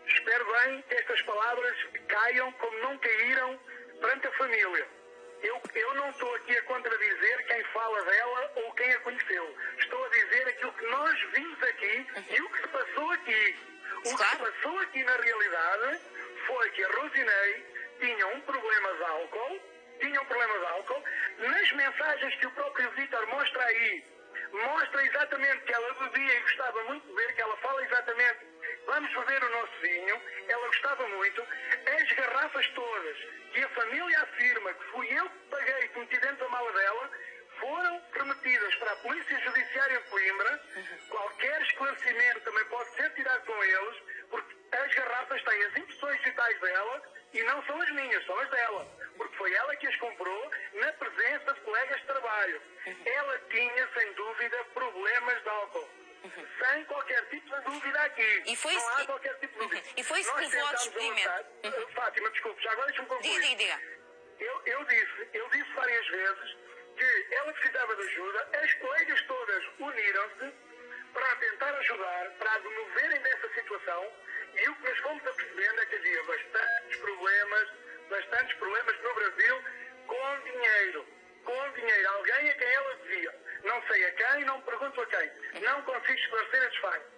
Espero 0.08 0.46
bem 0.52 0.82
que 0.84 0.96
estas 0.96 1.22
palavras 1.24 1.78
caiam 2.08 2.52
como 2.54 2.78
não 2.80 2.98
caíram 2.98 3.60
perante 4.00 4.28
a 4.28 4.32
família. 4.34 4.88
Eu, 5.44 5.62
eu 5.76 5.94
não 5.96 6.10
estou 6.10 6.34
aqui 6.36 6.58
a 6.58 6.64
contradizer 6.64 7.46
quem 7.48 7.64
fala 7.66 8.02
dela 8.04 8.52
ou 8.56 8.74
quem 8.74 8.92
a 8.94 9.00
conheceu. 9.02 9.56
Estou 9.78 10.04
a 10.04 10.10
dizer 10.10 10.48
aquilo 10.48 10.74
que 10.74 10.86
nós 10.88 11.20
vimos 11.36 11.62
aqui 11.64 12.08
e 12.32 12.42
o 12.42 12.50
que 12.50 12.62
se 12.62 12.68
passou 12.70 13.12
aqui. 13.12 13.60
O 14.06 14.16
Claro. 14.16 14.18
que 14.18 14.46
se 14.46 14.52
passou 14.52 14.80
aqui 14.80 15.04
na 15.04 15.16
realidade 15.18 16.02
foi 16.48 16.70
que 16.72 16.84
a 16.84 16.88
Rosinei 16.88 17.66
tinha 18.00 18.28
um 18.28 18.42
problema 18.42 18.94
de 18.96 19.04
álcool, 19.04 19.62
tinha 20.00 20.22
um 20.22 20.26
problema 20.26 20.60
de 20.60 20.66
álcool. 20.66 21.04
Nas 21.40 21.72
mensagens 21.74 22.36
que 22.36 22.48
o 22.48 22.52
próprio 22.52 22.90
Vítor 22.92 23.28
mostra 23.28 23.64
aí, 23.64 24.04
mostra 24.52 25.06
exatamente 25.06 25.64
que 25.64 25.74
ela 25.74 25.94
bebia 25.94 26.34
e 26.34 26.40
gostava 26.42 26.84
muito 26.86 27.08
de 27.08 27.14
beber, 27.14 27.36
que 27.36 27.42
ela 27.42 27.58
fala 27.58 27.84
exatamente, 27.84 28.40
vamos 28.86 29.14
beber 29.14 29.44
o 29.44 29.50
nosso 29.50 29.74
vinho, 29.82 30.22
ela 30.48 30.68
gostava 30.68 31.08
muito. 31.08 31.42
As 31.42 32.12
garrafas 32.14 32.68
todas 32.70 33.18
que 33.54 33.64
a 33.64 33.70
família 33.70 34.22
afirma 34.22 34.74
que 34.74 34.84
fui 34.86 35.08
eu 35.20 35.30
que 35.30 35.50
paguei, 35.50 35.88
que 35.90 36.00
meti 36.00 36.20
dentro 36.20 36.38
da 36.38 36.50
mala 36.50 36.72
dela, 36.72 37.12
foram 37.60 38.02
remetidas 38.14 38.76
para 38.76 38.92
a 38.92 38.96
Polícia 38.98 39.40
Judiciária 39.40 40.00
de 40.00 40.10
Coimbra. 40.10 40.64
Qualquer 41.10 41.62
esclarecimento 41.64 42.42
também 42.42 42.66
pode 42.66 42.90
ser 42.92 43.14
tirado 43.14 43.46
com 43.46 43.64
eles, 43.64 43.98
porque 44.30 44.56
as 44.76 44.94
garrafas 44.96 45.44
têm 45.44 45.64
as 45.66 45.78
impressões 45.78 46.18
digitais 46.20 46.60
dela 46.60 47.02
e 47.34 47.44
não 47.44 47.64
são 47.66 47.82
as 47.82 47.90
minhas, 47.92 48.26
são 48.26 48.40
as 48.40 48.50
dela. 48.50 48.88
Porque 49.18 49.36
foi 49.38 49.54
ela 49.54 49.76
que 49.76 49.88
as 49.88 49.96
comprou 49.98 50.52
na 50.74 50.94
presença 50.94 51.54
de 51.54 51.60
colegas 51.62 52.00
de 52.00 52.06
trabalho. 52.08 52.62
Ela 53.06 53.40
tinha, 53.50 53.90
sem 53.94 54.14
dúvida, 54.14 54.64
problemas 54.74 55.42
de 55.44 55.50
álcool. 55.50 55.90
Sem 56.60 56.84
qualquer 56.86 57.26
tipo 57.30 57.56
de 57.56 57.62
dúvida 57.64 58.02
aqui. 58.04 58.44
E 58.48 58.56
foi 58.56 58.74
não 58.74 58.80
isso 58.80 58.90
há 58.92 58.96
que- 58.98 59.06
qualquer 59.08 59.34
tipo 59.40 59.54
de 59.54 59.60
dúvida. 59.60 59.82
Uhum. 59.88 59.94
E 59.98 60.04
foi 60.04 60.20
isso 60.20 60.36
que 60.36 60.42
levou 60.42 60.68
ao 60.68 60.74
despedimento. 60.76 61.30
Uh, 61.64 61.92
Fátima, 61.94 62.30
desculpe, 62.32 62.64
já 62.64 62.72
agora 62.72 62.88
deixa-me 62.88 63.08
concluir. 63.08 63.42
Diga, 63.42 63.56
diga. 63.56 63.82
Eu, 64.40 64.62
eu 64.66 64.84
disse, 64.86 65.30
eu 65.34 65.50
disse 65.50 65.72
várias 65.74 66.08
vezes 66.08 66.58
que 66.98 67.28
ela 67.36 67.54
precisava 67.54 67.96
de 67.96 68.02
ajuda, 68.04 68.50
as 68.64 68.74
colegas 68.76 69.22
todas 69.28 69.64
uniram-se 69.80 70.54
para 71.18 71.36
tentar 71.38 71.76
ajudar, 71.80 72.30
para 72.38 72.54
a 72.54 72.60
demoverem 72.60 73.22
dessa 73.22 73.50
situação, 73.50 74.12
e 74.54 74.70
o 74.70 74.76
que 74.76 74.84
nós 74.84 74.98
fomos 75.00 75.28
apercebendo 75.28 75.82
é 75.82 75.86
que 75.88 75.96
havia 75.96 76.24
bastantes 76.24 76.98
problemas, 77.00 77.70
bastantes 78.08 78.58
problemas 78.58 79.02
no 79.02 79.14
Brasil 79.16 79.64
com 80.06 80.40
dinheiro. 80.42 81.08
Com 81.44 81.72
dinheiro. 81.72 82.10
Alguém 82.10 82.50
a 82.52 82.54
quem 82.54 82.68
ela 82.68 82.96
devia. 82.98 83.36
Não 83.64 83.82
sei 83.88 84.06
a 84.06 84.12
quem, 84.12 84.46
não 84.46 84.62
pergunto 84.62 85.02
a 85.02 85.06
quem. 85.08 85.32
Não 85.62 85.82
consigo 85.82 86.20
esclarecer 86.20 86.64
esses 86.64 86.78
factos. 86.78 87.18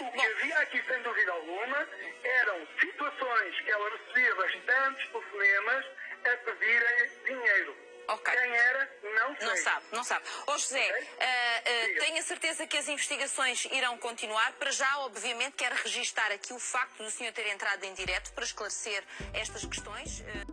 O 0.00 0.12
que 0.12 0.26
havia 0.26 0.58
aqui, 0.58 0.82
sem 0.86 1.02
dúvida 1.02 1.32
alguma, 1.32 1.88
eram 2.22 2.68
situações 2.80 3.60
que 3.60 3.70
ela 3.70 3.90
recebia 3.90 4.34
bastantes 4.34 5.08
telefonemas 5.08 5.86
a 6.24 6.36
pedirem 6.36 7.10
dinheiro. 7.24 7.91
Ok. 8.08 8.32
Quem 8.34 8.50
era, 8.56 8.90
não 9.02 9.36
sei. 9.36 9.46
Não 9.48 9.56
sabe, 9.56 9.86
não 9.92 10.04
sabe. 10.04 10.24
Ó 10.46 10.58
José, 10.58 10.78
Ok. 10.90 11.08
ah, 11.20 11.24
ah, 11.64 11.86
Diga. 11.86 12.00
tenho 12.00 12.18
a 12.18 12.22
certeza 12.22 12.66
que 12.66 12.76
as 12.76 12.88
investigações 12.88 13.64
irão 13.66 13.96
continuar. 13.98 14.52
Para 14.54 14.70
já, 14.70 14.98
obviamente, 14.98 15.54
quero 15.56 15.74
registar 15.82 16.30
aqui 16.32 16.52
o 16.52 16.58
facto 16.58 17.02
do 17.02 17.10
senhor 17.10 17.32
ter 17.32 17.46
entrado 17.52 17.82
em 17.84 17.94
direto 17.94 18.32
para 18.32 18.44
esclarecer 18.44 19.02
estas 19.32 19.64
questões. 19.64 20.22
Ah, 20.26 20.52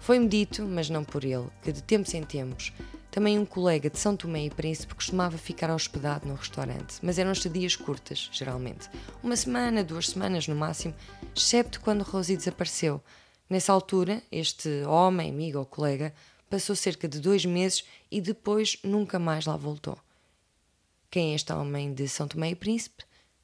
Foi-me 0.00 0.28
dito, 0.28 0.62
mas 0.62 0.88
não 0.88 1.04
por 1.04 1.24
ele, 1.24 1.48
que 1.62 1.72
de 1.72 1.82
tempos 1.82 2.14
em 2.14 2.22
tempos 2.22 2.72
também 3.10 3.38
um 3.38 3.44
colega 3.44 3.90
de 3.90 3.98
São 3.98 4.16
Tomé 4.16 4.44
e 4.44 4.50
Príncipe 4.50 4.94
costumava 4.94 5.36
ficar 5.36 5.68
hospedado 5.70 6.28
no 6.28 6.36
restaurante, 6.36 6.98
mas 7.02 7.18
eram 7.18 7.32
estadias 7.32 7.74
curtas, 7.74 8.28
geralmente. 8.32 8.88
Uma 9.22 9.34
semana, 9.34 9.82
duas 9.82 10.06
semanas 10.10 10.46
no 10.46 10.54
máximo, 10.54 10.94
excepto 11.36 11.80
quando 11.80 12.02
Rosie 12.04 12.36
desapareceu. 12.36 13.02
Nessa 13.50 13.72
altura, 13.72 14.22
este 14.30 14.84
homem, 14.84 15.28
amigo 15.28 15.58
ou 15.58 15.66
colega, 15.66 16.14
passou 16.48 16.76
cerca 16.76 17.08
de 17.08 17.18
dois 17.18 17.44
meses 17.44 17.84
e 18.08 18.20
depois 18.20 18.78
nunca 18.84 19.18
mais 19.18 19.44
lá 19.44 19.56
voltou. 19.56 19.98
Quem 21.10 21.32
é 21.32 21.34
este 21.34 21.52
homem 21.52 21.92
de 21.92 22.08
São 22.08 22.28
Tomé 22.28 22.50
e 22.50 22.54
Príncipe? 22.54 23.02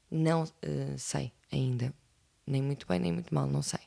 Não 0.09 0.45
eh, 0.61 0.95
sei 0.97 1.33
ainda. 1.51 1.93
Nem 2.45 2.61
muito 2.61 2.87
bem, 2.87 2.99
nem 2.99 3.11
muito 3.11 3.35
mal, 3.35 3.47
não 3.47 3.61
sei. 3.61 3.81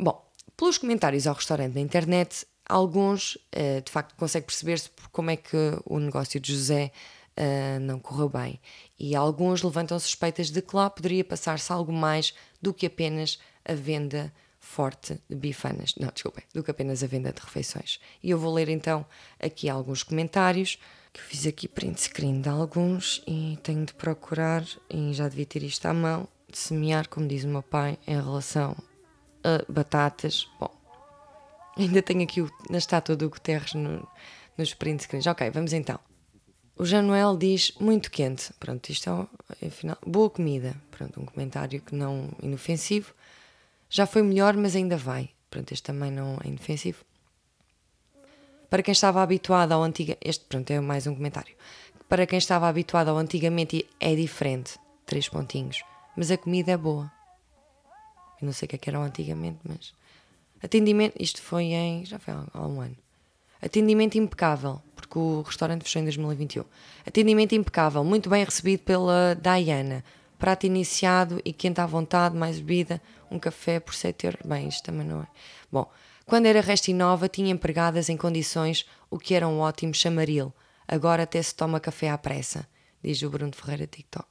Bom, 0.00 0.26
pelos 0.56 0.78
comentários 0.78 1.26
ao 1.26 1.34
restaurante 1.34 1.74
na 1.74 1.80
internet, 1.82 2.46
alguns 2.66 3.36
eh, 3.52 3.82
de 3.82 3.92
facto 3.92 4.16
conseguem 4.16 4.46
perceber-se 4.46 4.90
como 5.12 5.28
é 5.28 5.36
que 5.36 5.56
o 5.84 5.98
negócio 5.98 6.40
de 6.40 6.54
José 6.54 6.90
eh, 7.36 7.78
não 7.80 7.98
correu 7.98 8.30
bem. 8.30 8.58
E 8.98 9.14
alguns 9.14 9.62
levantam 9.62 9.98
suspeitas 9.98 10.50
de 10.50 10.62
que 10.62 10.74
lá 10.74 10.88
poderia 10.88 11.22
passar-se 11.22 11.70
algo 11.70 11.92
mais 11.92 12.32
do 12.62 12.72
que 12.72 12.86
apenas 12.86 13.38
a 13.62 13.74
venda 13.74 14.32
forte 14.70 15.20
de 15.28 15.34
bifanas. 15.34 15.94
Não, 15.98 16.08
desculpem, 16.12 16.44
do 16.54 16.62
que 16.62 16.70
apenas 16.70 17.02
a 17.02 17.06
venda 17.08 17.32
de 17.32 17.40
refeições. 17.40 17.98
E 18.22 18.30
eu 18.30 18.38
vou 18.38 18.54
ler 18.54 18.68
então 18.68 19.04
aqui 19.40 19.68
alguns 19.68 20.02
comentários 20.04 20.78
que 21.12 21.20
eu 21.20 21.24
fiz 21.24 21.44
aqui 21.44 21.66
print 21.66 22.00
screen 22.00 22.40
de 22.40 22.48
alguns 22.48 23.20
e 23.26 23.58
tenho 23.64 23.84
de 23.84 23.92
procurar, 23.94 24.64
e 24.88 25.12
já 25.12 25.28
devia 25.28 25.44
ter 25.44 25.62
isto 25.64 25.84
à 25.86 25.92
mão, 25.92 26.28
de 26.48 26.56
semear, 26.56 27.08
como 27.08 27.26
diz 27.26 27.42
o 27.42 27.48
meu 27.48 27.62
pai, 27.64 27.98
em 28.06 28.14
relação 28.14 28.76
a 29.42 29.72
batatas. 29.72 30.46
Bom, 30.60 30.70
ainda 31.76 32.00
tenho 32.00 32.22
aqui 32.22 32.40
o- 32.40 32.50
na 32.70 32.78
estátua 32.78 33.16
do 33.16 33.28
Guterres 33.28 33.74
no, 33.74 34.06
nos 34.56 34.72
print 34.74 35.02
screens. 35.02 35.26
Ok, 35.26 35.50
vamos 35.50 35.72
então. 35.72 35.98
O 36.76 36.84
Januel 36.84 37.36
diz 37.36 37.72
muito 37.80 38.08
quente. 38.10 38.52
Pronto, 38.60 38.88
isto 38.88 39.28
é, 39.60 39.66
afinal, 39.66 39.98
boa 40.06 40.30
comida. 40.30 40.74
Pronto, 40.92 41.20
um 41.20 41.26
comentário 41.26 41.82
que 41.82 41.94
não 41.94 42.30
inofensivo. 42.40 43.12
Já 43.90 44.06
foi 44.06 44.22
melhor, 44.22 44.56
mas 44.56 44.76
ainda 44.76 44.96
vai. 44.96 45.30
Pronto, 45.50 45.72
este 45.72 45.82
também 45.82 46.12
não 46.12 46.38
é 46.44 46.46
inofensivo. 46.46 47.04
Para 48.70 48.84
quem 48.84 48.92
estava 48.92 49.20
habituado 49.20 49.72
ao 49.72 49.82
antiga, 49.82 50.16
este 50.20 50.44
pronto 50.44 50.70
é 50.70 50.78
mais 50.78 51.08
um 51.08 51.14
comentário. 51.14 51.52
Para 52.08 52.24
quem 52.24 52.38
estava 52.38 52.68
habituado 52.68 53.08
ao 53.08 53.18
antigamente 53.18 53.84
é 53.98 54.14
diferente, 54.14 54.78
três 55.04 55.28
pontinhos, 55.28 55.82
mas 56.16 56.30
a 56.30 56.38
comida 56.38 56.70
é 56.70 56.76
boa. 56.76 57.10
Eu 58.40 58.46
não 58.46 58.52
sei 58.52 58.66
o 58.66 58.68
que 58.68 58.76
é 58.76 58.78
que 58.78 58.88
era 58.88 59.00
o 59.00 59.02
antigamente, 59.02 59.58
mas 59.64 59.92
atendimento, 60.62 61.14
isto 61.18 61.42
foi 61.42 61.64
em, 61.64 62.04
já 62.04 62.20
foi 62.20 62.32
há, 62.32 62.66
um 62.66 62.80
ano. 62.80 62.96
Atendimento 63.60 64.16
impecável, 64.16 64.80
porque 64.94 65.18
o 65.18 65.42
restaurante 65.42 65.82
fechou 65.82 66.00
em 66.00 66.04
2021. 66.04 66.64
Atendimento 67.04 67.56
impecável, 67.56 68.04
muito 68.04 68.30
bem 68.30 68.44
recebido 68.44 68.80
pela 68.80 69.34
Diana. 69.34 70.04
Prato 70.38 70.64
iniciado 70.64 71.42
e 71.44 71.52
quente 71.52 71.80
à 71.80 71.86
vontade, 71.86 72.36
mais 72.36 72.60
bebida, 72.60 73.02
um 73.30 73.38
café 73.38 73.80
por 73.80 73.94
7 73.94 74.26
euros. 74.26 74.40
Bem, 74.44 74.68
isto 74.68 74.82
também 74.82 75.06
não 75.06 75.22
é. 75.22 75.26
Bom, 75.70 75.90
quando 76.26 76.46
era 76.46 76.60
Resta 76.60 76.92
Nova, 76.92 77.28
tinha 77.28 77.50
empregadas 77.50 78.08
em 78.08 78.16
condições, 78.16 78.86
o 79.10 79.18
que 79.18 79.34
era 79.34 79.48
um 79.48 79.60
ótimo 79.60 79.94
chamaril. 79.94 80.52
Agora 80.86 81.22
até 81.22 81.40
se 81.42 81.54
toma 81.54 81.80
café 81.80 82.10
à 82.10 82.18
pressa, 82.18 82.66
diz 83.02 83.22
o 83.22 83.30
Bruno 83.30 83.52
Ferreira 83.54 83.86
TikTok. 83.86 84.28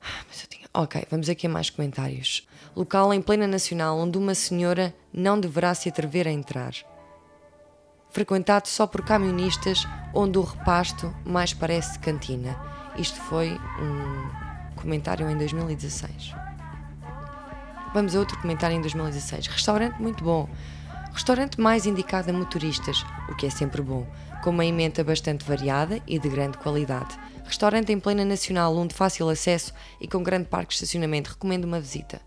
Ah, 0.00 0.24
Mas 0.28 0.42
eu 0.42 0.48
tinha... 0.48 0.68
Ok, 0.72 1.04
vamos 1.10 1.28
aqui 1.28 1.46
a 1.46 1.50
mais 1.50 1.68
comentários. 1.68 2.46
Local 2.74 3.12
em 3.12 3.20
plena 3.20 3.46
nacional 3.46 3.98
onde 3.98 4.18
uma 4.18 4.34
senhora 4.34 4.94
não 5.12 5.38
deverá 5.38 5.74
se 5.74 5.88
atrever 5.88 6.26
a 6.26 6.30
entrar. 6.30 6.72
Frequentado 8.10 8.66
só 8.66 8.86
por 8.86 9.04
camionistas, 9.04 9.86
onde 10.12 10.38
o 10.38 10.42
repasto 10.42 11.14
mais 11.24 11.52
parece 11.52 11.98
cantina. 11.98 12.58
Isto 12.96 13.20
foi 13.20 13.52
um 13.52 14.74
comentário 14.76 15.28
em 15.30 15.36
2016. 15.36 16.49
Vamos 17.92 18.14
a 18.14 18.20
outro 18.20 18.38
comentário 18.40 18.76
em 18.76 18.80
2016. 18.80 19.48
Restaurante 19.48 20.00
muito 20.00 20.22
bom. 20.22 20.48
Restaurante 21.12 21.60
mais 21.60 21.86
indicado 21.86 22.30
a 22.30 22.32
motoristas, 22.32 23.04
o 23.28 23.34
que 23.34 23.46
é 23.46 23.50
sempre 23.50 23.82
bom, 23.82 24.06
com 24.44 24.50
uma 24.50 24.64
emenda 24.64 25.02
bastante 25.02 25.44
variada 25.44 26.00
e 26.06 26.16
de 26.16 26.28
grande 26.28 26.56
qualidade. 26.58 27.18
Restaurante 27.44 27.90
em 27.90 27.98
plena 27.98 28.24
nacional, 28.24 28.76
um 28.76 28.86
de 28.86 28.94
fácil 28.94 29.28
acesso 29.28 29.74
e 30.00 30.06
com 30.06 30.22
grande 30.22 30.46
parque 30.46 30.68
de 30.68 30.74
estacionamento. 30.74 31.30
Recomendo 31.30 31.64
uma 31.64 31.80
visita. 31.80 32.20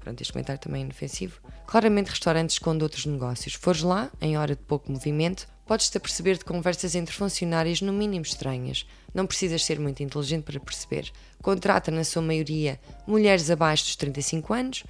Pronto, 0.00 0.20
este 0.20 0.32
comentário 0.32 0.60
também 0.60 0.82
é 0.82 0.84
inofensivo. 0.84 1.40
Claramente, 1.64 2.10
restaurantes 2.10 2.56
esconde 2.56 2.82
outros 2.82 3.06
negócios. 3.06 3.54
Fores 3.54 3.82
lá, 3.82 4.10
em 4.20 4.36
hora 4.36 4.56
de 4.56 4.62
pouco 4.62 4.90
movimento, 4.90 5.46
podes-te 5.64 5.96
aperceber 5.96 6.36
de 6.36 6.44
conversas 6.44 6.96
entre 6.96 7.14
funcionários 7.14 7.80
no 7.80 7.92
mínimo 7.92 8.24
estranhas. 8.24 8.84
Não 9.14 9.26
precisas 9.26 9.64
ser 9.64 9.78
muito 9.78 10.02
inteligente 10.02 10.42
para 10.42 10.58
perceber. 10.58 11.10
Contrata, 11.40 11.92
na 11.92 12.02
sua 12.02 12.20
maioria, 12.20 12.80
mulheres 13.06 13.48
abaixo 13.48 13.84
dos 13.84 13.96
35 13.96 14.52
anos. 14.52 14.84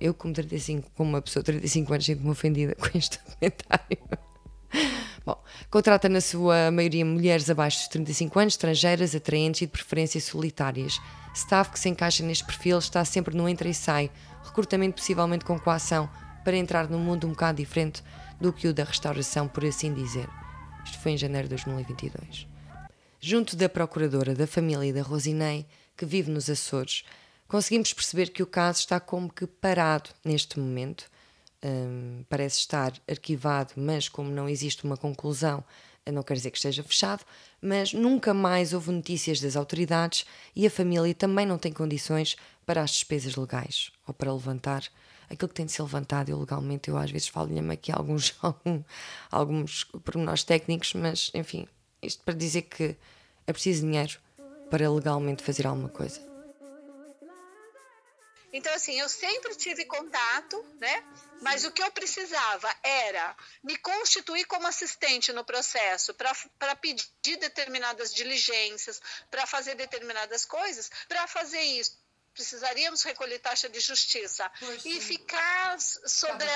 Eu, 0.00 0.14
como, 0.14 0.32
35, 0.32 0.90
como 0.94 1.10
uma 1.10 1.22
pessoa 1.22 1.42
de 1.42 1.52
35 1.52 1.92
anos, 1.92 2.06
sinto-me 2.06 2.30
ofendida 2.30 2.74
com 2.78 2.96
este 2.96 3.18
comentário. 3.18 3.98
Bom, 5.24 5.42
contrata 5.70 6.08
na 6.08 6.20
sua 6.20 6.70
maioria 6.70 7.04
mulheres 7.04 7.48
abaixo 7.48 7.78
dos 7.78 7.88
35 7.88 8.38
anos, 8.38 8.54
estrangeiras, 8.54 9.14
atraentes 9.14 9.62
e 9.62 9.66
de 9.66 9.72
preferência 9.72 10.20
solitárias. 10.20 11.00
Staff 11.34 11.70
que 11.70 11.78
se 11.78 11.88
encaixa 11.88 12.24
neste 12.24 12.44
perfil 12.44 12.78
está 12.78 13.04
sempre 13.04 13.36
no 13.36 13.48
entra 13.48 13.68
e 13.68 13.74
sai, 13.74 14.10
recrutamento 14.44 14.96
possivelmente 14.96 15.44
com 15.44 15.58
coação, 15.58 16.08
para 16.44 16.56
entrar 16.56 16.88
num 16.88 16.98
mundo 16.98 17.26
um 17.26 17.30
bocado 17.30 17.58
diferente 17.58 18.02
do 18.40 18.52
que 18.52 18.66
o 18.66 18.74
da 18.74 18.84
restauração, 18.84 19.46
por 19.46 19.64
assim 19.64 19.94
dizer. 19.94 20.28
Isto 20.84 20.98
foi 20.98 21.12
em 21.12 21.16
janeiro 21.16 21.48
de 21.48 21.54
2022. 21.54 22.48
Junto 23.20 23.54
da 23.54 23.68
procuradora 23.68 24.34
da 24.34 24.46
família 24.46 24.92
da 24.92 25.02
Rosinei, 25.02 25.64
que 25.96 26.04
vive 26.04 26.30
nos 26.30 26.50
Açores, 26.50 27.04
conseguimos 27.52 27.92
perceber 27.92 28.30
que 28.30 28.42
o 28.42 28.46
caso 28.46 28.78
está 28.78 28.98
como 28.98 29.30
que 29.30 29.46
parado 29.46 30.08
neste 30.24 30.58
momento 30.58 31.04
um, 31.62 32.24
parece 32.26 32.60
estar 32.60 32.94
arquivado, 33.06 33.74
mas 33.76 34.08
como 34.08 34.30
não 34.30 34.48
existe 34.48 34.84
uma 34.84 34.96
conclusão, 34.96 35.62
não 36.10 36.22
quer 36.22 36.32
dizer 36.32 36.50
que 36.50 36.56
esteja 36.56 36.82
fechado, 36.82 37.26
mas 37.60 37.92
nunca 37.92 38.32
mais 38.32 38.72
houve 38.72 38.90
notícias 38.90 39.38
das 39.38 39.54
autoridades 39.54 40.24
e 40.56 40.66
a 40.66 40.70
família 40.70 41.14
também 41.14 41.44
não 41.44 41.58
tem 41.58 41.74
condições 41.74 42.36
para 42.64 42.82
as 42.82 42.92
despesas 42.92 43.36
legais 43.36 43.92
ou 44.06 44.14
para 44.14 44.32
levantar 44.32 44.84
aquilo 45.28 45.50
que 45.50 45.54
tem 45.54 45.66
de 45.66 45.72
ser 45.72 45.82
levantado 45.82 46.30
e 46.30 46.34
legalmente. 46.34 46.88
Eu 46.88 46.96
às 46.96 47.10
vezes 47.10 47.28
falo-lhe 47.28 47.60
aqui 47.70 47.92
alguns, 47.92 48.34
alguns 49.30 49.84
pormenores 50.02 50.42
técnicos, 50.42 50.94
mas 50.94 51.30
enfim, 51.34 51.68
isto 52.00 52.24
para 52.24 52.32
dizer 52.32 52.62
que 52.62 52.96
é 53.46 53.52
preciso 53.52 53.82
dinheiro 53.82 54.18
para 54.70 54.90
legalmente 54.90 55.42
fazer 55.42 55.66
alguma 55.66 55.90
coisa. 55.90 56.31
Então, 58.52 58.72
assim, 58.74 59.00
eu 59.00 59.08
sempre 59.08 59.54
tive 59.56 59.84
contato, 59.84 60.64
né? 60.78 61.02
Mas 61.40 61.64
o 61.64 61.72
que 61.72 61.82
eu 61.82 61.90
precisava 61.90 62.72
era 62.82 63.36
me 63.64 63.76
constituir 63.78 64.44
como 64.44 64.66
assistente 64.66 65.32
no 65.32 65.44
processo 65.44 66.14
para 66.14 66.76
pedir 66.76 67.36
determinadas 67.38 68.14
diligências, 68.14 69.00
para 69.30 69.46
fazer 69.46 69.74
determinadas 69.74 70.44
coisas, 70.44 70.90
para 71.08 71.26
fazer 71.26 71.60
isso 71.60 72.00
precisaríamos 72.32 73.02
recolher 73.02 73.38
taxa 73.38 73.68
de 73.68 73.78
justiça 73.78 74.50
e 74.84 75.00
ficar 75.00 75.78
sobre 75.80 76.46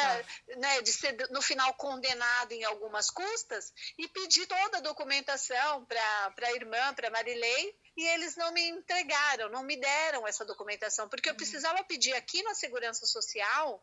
né, 0.56 0.80
de 0.82 0.92
ser 0.92 1.14
no 1.30 1.42
final 1.42 1.74
condenado 1.74 2.52
em 2.52 2.64
algumas 2.64 3.10
custas 3.10 3.72
e 3.98 4.08
pedir 4.08 4.46
toda 4.46 4.78
a 4.78 4.80
documentação 4.80 5.84
para 5.84 6.48
a 6.48 6.52
irmã, 6.52 6.94
para 6.94 7.10
Marilei, 7.10 7.76
e 7.96 8.06
eles 8.08 8.36
não 8.36 8.52
me 8.52 8.62
entregaram, 8.68 9.48
não 9.48 9.62
me 9.62 9.76
deram 9.76 10.26
essa 10.26 10.44
documentação, 10.44 11.08
porque 11.08 11.28
eu 11.28 11.32
uhum. 11.32 11.38
precisava 11.38 11.82
pedir 11.84 12.12
aqui 12.12 12.42
na 12.42 12.54
Segurança 12.54 13.06
Social 13.06 13.82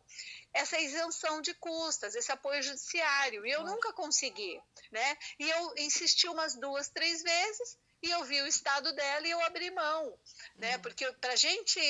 essa 0.52 0.78
isenção 0.78 1.40
de 1.40 1.52
custas, 1.54 2.14
esse 2.14 2.30
apoio 2.30 2.62
judiciário, 2.62 3.44
e 3.44 3.50
eu 3.50 3.64
nunca 3.64 3.92
consegui, 3.92 4.60
né? 4.92 5.18
E 5.38 5.50
eu 5.50 5.74
insisti 5.78 6.28
umas 6.28 6.54
duas, 6.54 6.88
três 6.88 7.22
vezes, 7.22 7.78
e 8.02 8.10
eu 8.10 8.22
vi 8.24 8.40
o 8.42 8.46
estado 8.46 8.92
dela 8.92 9.26
e 9.26 9.30
eu 9.30 9.40
abri 9.42 9.70
mão, 9.70 10.16
né? 10.56 10.76
Uhum. 10.76 10.82
Porque 10.82 11.10
para 11.14 11.32
a 11.32 11.36
gente 11.36 11.80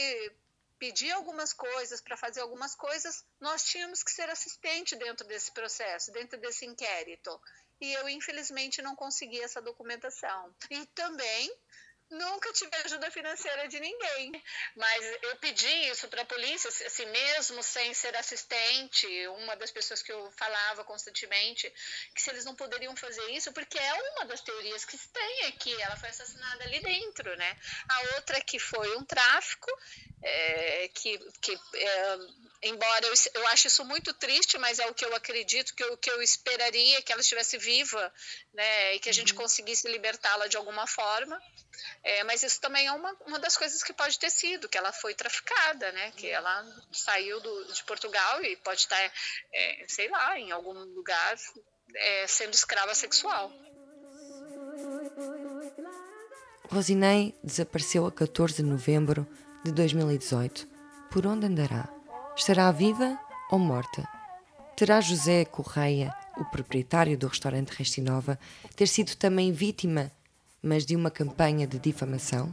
pedir 0.78 1.12
algumas 1.12 1.52
coisas, 1.52 2.00
para 2.00 2.16
fazer 2.16 2.40
algumas 2.40 2.74
coisas, 2.74 3.24
nós 3.40 3.64
tínhamos 3.64 4.02
que 4.02 4.10
ser 4.10 4.28
assistente 4.30 4.96
dentro 4.96 5.26
desse 5.26 5.52
processo, 5.52 6.12
dentro 6.12 6.38
desse 6.38 6.64
inquérito. 6.66 7.40
E 7.80 7.92
eu, 7.92 8.08
infelizmente, 8.08 8.82
não 8.82 8.94
consegui 8.94 9.40
essa 9.40 9.60
documentação. 9.60 10.54
E 10.70 10.86
também 10.86 11.50
Nunca 12.14 12.52
tive 12.52 12.76
ajuda 12.84 13.10
financeira 13.10 13.66
de 13.66 13.80
ninguém, 13.80 14.42
mas 14.76 15.18
eu 15.22 15.36
pedi 15.36 15.90
isso 15.90 16.06
para 16.08 16.22
a 16.22 16.24
polícia, 16.24 16.68
assim 16.68 17.06
mesmo 17.06 17.60
sem 17.62 17.92
ser 17.92 18.14
assistente, 18.16 19.06
uma 19.28 19.56
das 19.56 19.72
pessoas 19.72 20.00
que 20.00 20.12
eu 20.12 20.30
falava 20.32 20.84
constantemente, 20.84 21.68
que 22.14 22.22
se 22.22 22.30
eles 22.30 22.44
não 22.44 22.54
poderiam 22.54 22.94
fazer 22.94 23.28
isso, 23.32 23.52
porque 23.52 23.78
é 23.78 23.94
uma 23.94 24.26
das 24.26 24.40
teorias 24.40 24.84
que 24.84 24.96
se 24.96 25.08
tem 25.08 25.46
aqui, 25.46 25.74
ela 25.82 25.96
foi 25.96 26.08
assassinada 26.08 26.62
ali 26.64 26.80
dentro, 26.80 27.36
né? 27.36 27.56
A 27.88 28.00
outra 28.16 28.40
que 28.40 28.60
foi 28.60 28.96
um 28.96 29.04
tráfico, 29.04 29.70
é, 30.26 30.88
que, 30.88 31.18
que 31.42 31.52
é, 31.74 32.18
embora 32.62 33.06
eu, 33.06 33.12
eu 33.34 33.46
ache 33.48 33.68
isso 33.68 33.84
muito 33.84 34.14
triste, 34.14 34.56
mas 34.56 34.78
é 34.78 34.86
o 34.86 34.94
que 34.94 35.04
eu 35.04 35.14
acredito, 35.14 35.74
que 35.74 35.84
eu, 35.84 35.96
que 35.98 36.10
eu 36.10 36.22
esperaria 36.22 37.02
que 37.02 37.12
ela 37.12 37.20
estivesse 37.20 37.58
viva, 37.58 38.12
né? 38.54 38.94
E 38.94 39.00
que 39.00 39.10
a 39.10 39.12
gente 39.12 39.32
uhum. 39.32 39.40
conseguisse 39.40 39.86
libertá-la 39.86 40.46
de 40.46 40.56
alguma 40.56 40.86
forma. 40.86 41.38
É, 42.02 42.24
mas 42.24 42.42
isso 42.42 42.58
também 42.60 42.86
é 42.86 42.92
uma, 42.92 43.14
uma 43.26 43.38
das 43.38 43.56
coisas 43.56 43.82
que 43.82 43.92
pode 43.92 44.18
ter 44.18 44.30
sido, 44.30 44.68
que 44.68 44.78
ela 44.78 44.92
foi 44.92 45.14
traficada, 45.14 45.92
né? 45.92 46.10
Que 46.12 46.28
ela 46.28 46.64
saiu 46.90 47.38
do, 47.40 47.72
de 47.72 47.84
Portugal 47.84 48.42
e 48.42 48.56
pode 48.56 48.80
estar, 48.80 49.12
é, 49.52 49.84
sei 49.86 50.08
lá, 50.08 50.38
em 50.38 50.50
algum 50.52 50.72
lugar 50.72 51.36
é, 51.94 52.26
sendo 52.26 52.54
escrava 52.54 52.94
sexual. 52.94 53.52
Rosinei 56.70 57.34
desapareceu 57.44 58.06
a 58.06 58.12
14 58.12 58.56
de 58.56 58.62
novembro 58.62 59.28
de 59.64 59.72
2018. 59.72 60.68
Por 61.10 61.26
onde 61.26 61.46
andará? 61.46 61.88
Estará 62.36 62.70
viva 62.70 63.18
ou 63.50 63.58
morta? 63.58 64.06
Terá 64.76 65.00
José 65.00 65.44
Correia, 65.44 66.14
o 66.36 66.44
proprietário 66.44 67.16
do 67.16 67.26
restaurante 67.28 67.70
Restinova, 67.70 68.38
ter 68.76 68.86
sido 68.86 69.16
também 69.16 69.52
vítima 69.52 70.10
mas 70.64 70.86
de 70.86 70.96
uma 70.96 71.10
campanha 71.10 71.66
de 71.66 71.78
difamação? 71.78 72.52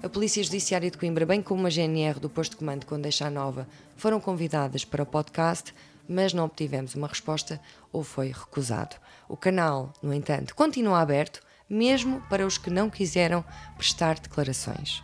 A 0.00 0.08
Polícia 0.08 0.42
Judiciária 0.44 0.88
de 0.88 0.96
Coimbra, 0.96 1.26
bem 1.26 1.42
como 1.42 1.66
a 1.66 1.70
GNR 1.70 2.20
do 2.20 2.30
Posto 2.30 2.52
de 2.52 2.58
Comando 2.58 2.86
Condeixa 2.86 3.28
Nova, 3.28 3.66
foram 3.96 4.20
convidadas 4.20 4.84
para 4.84 5.02
o 5.02 5.06
podcast, 5.06 5.74
mas 6.08 6.32
não 6.32 6.44
obtivemos 6.44 6.94
uma 6.94 7.08
resposta 7.08 7.60
ou 7.92 8.04
foi 8.04 8.28
recusado. 8.28 8.94
O 9.28 9.36
canal, 9.36 9.92
no 10.00 10.14
entanto, 10.14 10.54
continua 10.54 11.00
aberto, 11.00 11.42
mesmo 11.68 12.22
para 12.30 12.46
os 12.46 12.56
que 12.56 12.70
não 12.70 12.88
quiseram 12.88 13.44
prestar 13.76 14.20
declarações. 14.20 15.02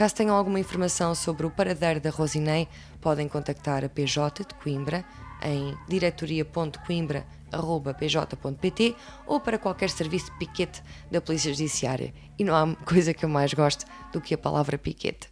Caso 0.00 0.14
tenham 0.14 0.34
alguma 0.34 0.58
informação 0.58 1.14
sobre 1.14 1.44
o 1.44 1.50
paradeiro 1.50 2.00
da 2.00 2.08
Rosinei, 2.08 2.66
podem 3.02 3.28
contactar 3.28 3.84
a 3.84 3.88
PJ 3.90 4.46
de 4.46 4.54
Coimbra 4.54 5.04
em 5.42 5.76
diretoria.coimbra.com 5.86 7.82
pj.pt 7.98 8.96
ou 9.26 9.40
para 9.40 9.58
qualquer 9.58 9.90
serviço 9.90 10.32
de 10.32 10.38
piquete 10.38 10.82
da 11.10 11.20
Polícia 11.20 11.52
Judiciária. 11.52 12.14
E 12.38 12.44
não 12.44 12.56
há 12.56 12.74
coisa 12.82 13.12
que 13.12 13.26
eu 13.26 13.28
mais 13.28 13.52
gosto 13.52 13.84
do 14.10 14.22
que 14.22 14.32
a 14.32 14.38
palavra 14.38 14.78
piquete. 14.78 15.28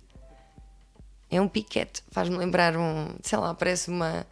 É 1.31 1.41
um 1.41 1.49
piquete, 1.49 2.03
faz-me 2.11 2.37
lembrar 2.37 2.77
um, 2.77 3.17
sei 3.23 3.39
lá, 3.39 3.55
parece 3.55 3.89
uma. 3.89 4.27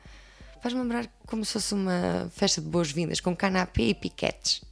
Faz-me 0.60 0.82
lembrar 0.82 1.06
como 1.26 1.46
se 1.46 1.54
fosse 1.54 1.72
uma 1.72 2.30
festa 2.30 2.60
de 2.60 2.68
boas-vindas 2.68 3.20
com 3.20 3.34
canapé 3.34 3.84
e 3.84 3.94
piquetes. 3.94 4.62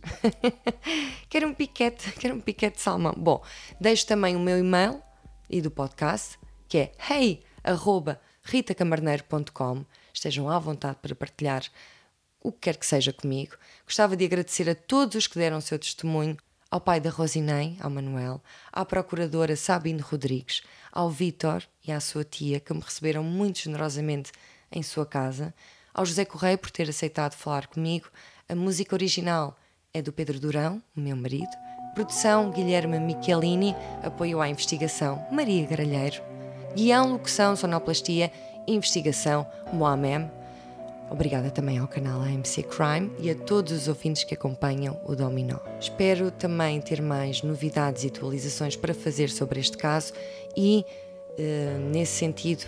quero 1.31 1.49
um 1.49 1.55
piquete, 1.55 2.13
quero 2.21 2.35
um 2.35 2.41
piquete 2.41 2.77
de 2.77 2.83
salmão. 2.83 3.15
Bom, 3.17 3.43
deixo 3.81 4.07
também 4.07 4.37
o 4.37 4.41
meu 4.41 4.59
e-mail 4.59 5.03
e 5.49 5.61
do 5.61 5.71
podcast, 5.71 6.39
que 6.69 6.79
é 6.79 6.93
hey.ritacamarneiro.com. 7.11 9.85
Estejam 10.13 10.49
à 10.49 10.59
vontade 10.59 10.99
para 11.01 11.15
partilhar 11.15 11.63
o 12.43 12.51
que 12.53 12.59
quer 12.61 12.77
que 12.77 12.87
seja 12.87 13.13
comigo. 13.13 13.57
Gostava 13.85 14.17
de 14.17 14.25
agradecer 14.25 14.69
a 14.69 14.75
todos 14.75 15.17
os 15.17 15.27
que 15.27 15.39
deram 15.39 15.59
o 15.59 15.63
seu 15.63 15.79
testemunho, 15.79 16.37
ao 16.71 16.81
pai 16.81 17.01
da 17.01 17.09
Rosinei, 17.09 17.79
ao 17.81 17.89
Manuel, 17.89 18.43
à 18.73 18.85
procuradora 18.85 19.57
Sabine 19.57 20.01
Rodrigues, 20.01 20.63
ao 20.93 21.09
Vítor 21.09 21.63
e 21.87 21.93
à 21.93 22.01
sua 22.01 22.25
tia, 22.25 22.59
que 22.59 22.75
me 22.75 22.81
receberam 22.81 23.23
muito 23.23 23.61
generosamente 23.61 24.33
em 24.73 24.83
sua 24.83 25.07
casa, 25.07 25.55
ao 25.93 26.05
José 26.05 26.25
Correia 26.25 26.59
por 26.59 26.71
ter 26.71 26.89
aceitado 26.89 27.35
falar 27.35 27.69
comigo. 27.69 28.09
A 28.49 28.55
música 28.55 28.95
original 28.95 29.57
é 29.93 30.03
do 30.03 30.13
Pedro 30.13 30.41
Durão, 30.41 30.83
o 30.97 31.01
meu 31.01 31.17
marido. 31.17 31.74
Produção 31.95 32.51
Guilherme 32.51 32.99
Michelini, 32.99 33.75
apoio 34.03 34.41
à 34.41 34.49
investigação 34.49 35.25
Maria 35.31 35.65
Garalheiro. 35.65 36.21
Guião, 36.75 37.13
locução, 37.13 37.55
sonoplastia, 37.55 38.33
investigação 38.67 39.47
Moamem. 39.73 40.29
Obrigada 41.09 41.51
também 41.51 41.79
ao 41.79 41.87
canal 41.87 42.21
AMC 42.21 42.65
Crime 42.65 43.13
e 43.21 43.31
a 43.31 43.35
todos 43.37 43.73
os 43.73 43.87
ouvintes 43.87 44.25
que 44.25 44.35
acompanham 44.35 45.01
o 45.07 45.15
Dominó. 45.15 45.59
Espero 45.79 46.33
também 46.33 46.81
ter 46.81 47.01
mais 47.01 47.43
novidades 47.43 48.03
e 48.03 48.09
atualizações 48.09 48.75
para 48.75 48.93
fazer 48.93 49.31
sobre 49.31 49.61
este 49.61 49.77
caso 49.77 50.13
e, 50.57 50.85
uh, 51.39 51.79
nesse 51.91 52.13
sentido, 52.13 52.67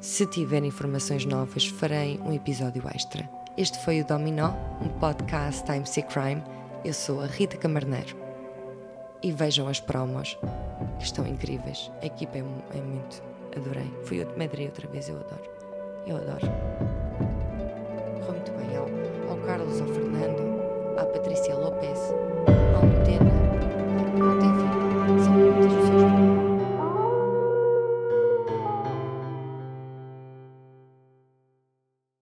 Se 0.00 0.26
tiver 0.26 0.62
informações 0.62 1.24
novas, 1.24 1.64
farei 1.64 2.20
um 2.26 2.30
episódio 2.30 2.82
extra. 2.94 3.26
Este 3.56 3.78
foi 3.78 4.02
o 4.02 4.04
Dominó, 4.04 4.52
um 4.82 4.88
podcast 5.00 5.64
Time 5.64 5.86
C 5.86 6.02
Crime. 6.02 6.42
Eu 6.84 6.92
sou 6.92 7.22
a 7.22 7.26
Rita 7.26 7.56
Camarneiro 7.56 8.23
e 9.24 9.32
vejam 9.32 9.66
as 9.66 9.80
promos, 9.80 10.38
que 10.98 11.04
estão 11.04 11.26
incríveis. 11.26 11.90
A 12.02 12.06
equipa 12.06 12.36
é, 12.36 12.44
é 12.74 12.80
muito. 12.82 13.22
Adorei. 13.56 13.90
Fui 14.04 14.20
eu 14.20 14.26
de 14.26 14.66
outra 14.66 14.86
vez, 14.88 15.08
eu 15.08 15.16
adoro. 15.16 15.50
Eu 16.06 16.16
adoro. 16.18 16.46
Correu 18.20 18.32
muito 18.32 18.52
bem 18.52 18.76
ao, 18.76 19.30
ao 19.30 19.38
Carlos, 19.46 19.80
ao 19.80 19.86
Fernando, 19.86 20.98
à 20.98 21.06
Patrícia 21.06 21.56
Lopes, 21.56 22.00
ao 22.76 22.84
Lutena 22.84 23.34
ao 24.20 24.36
enfim. 24.36 25.24
São 25.24 25.33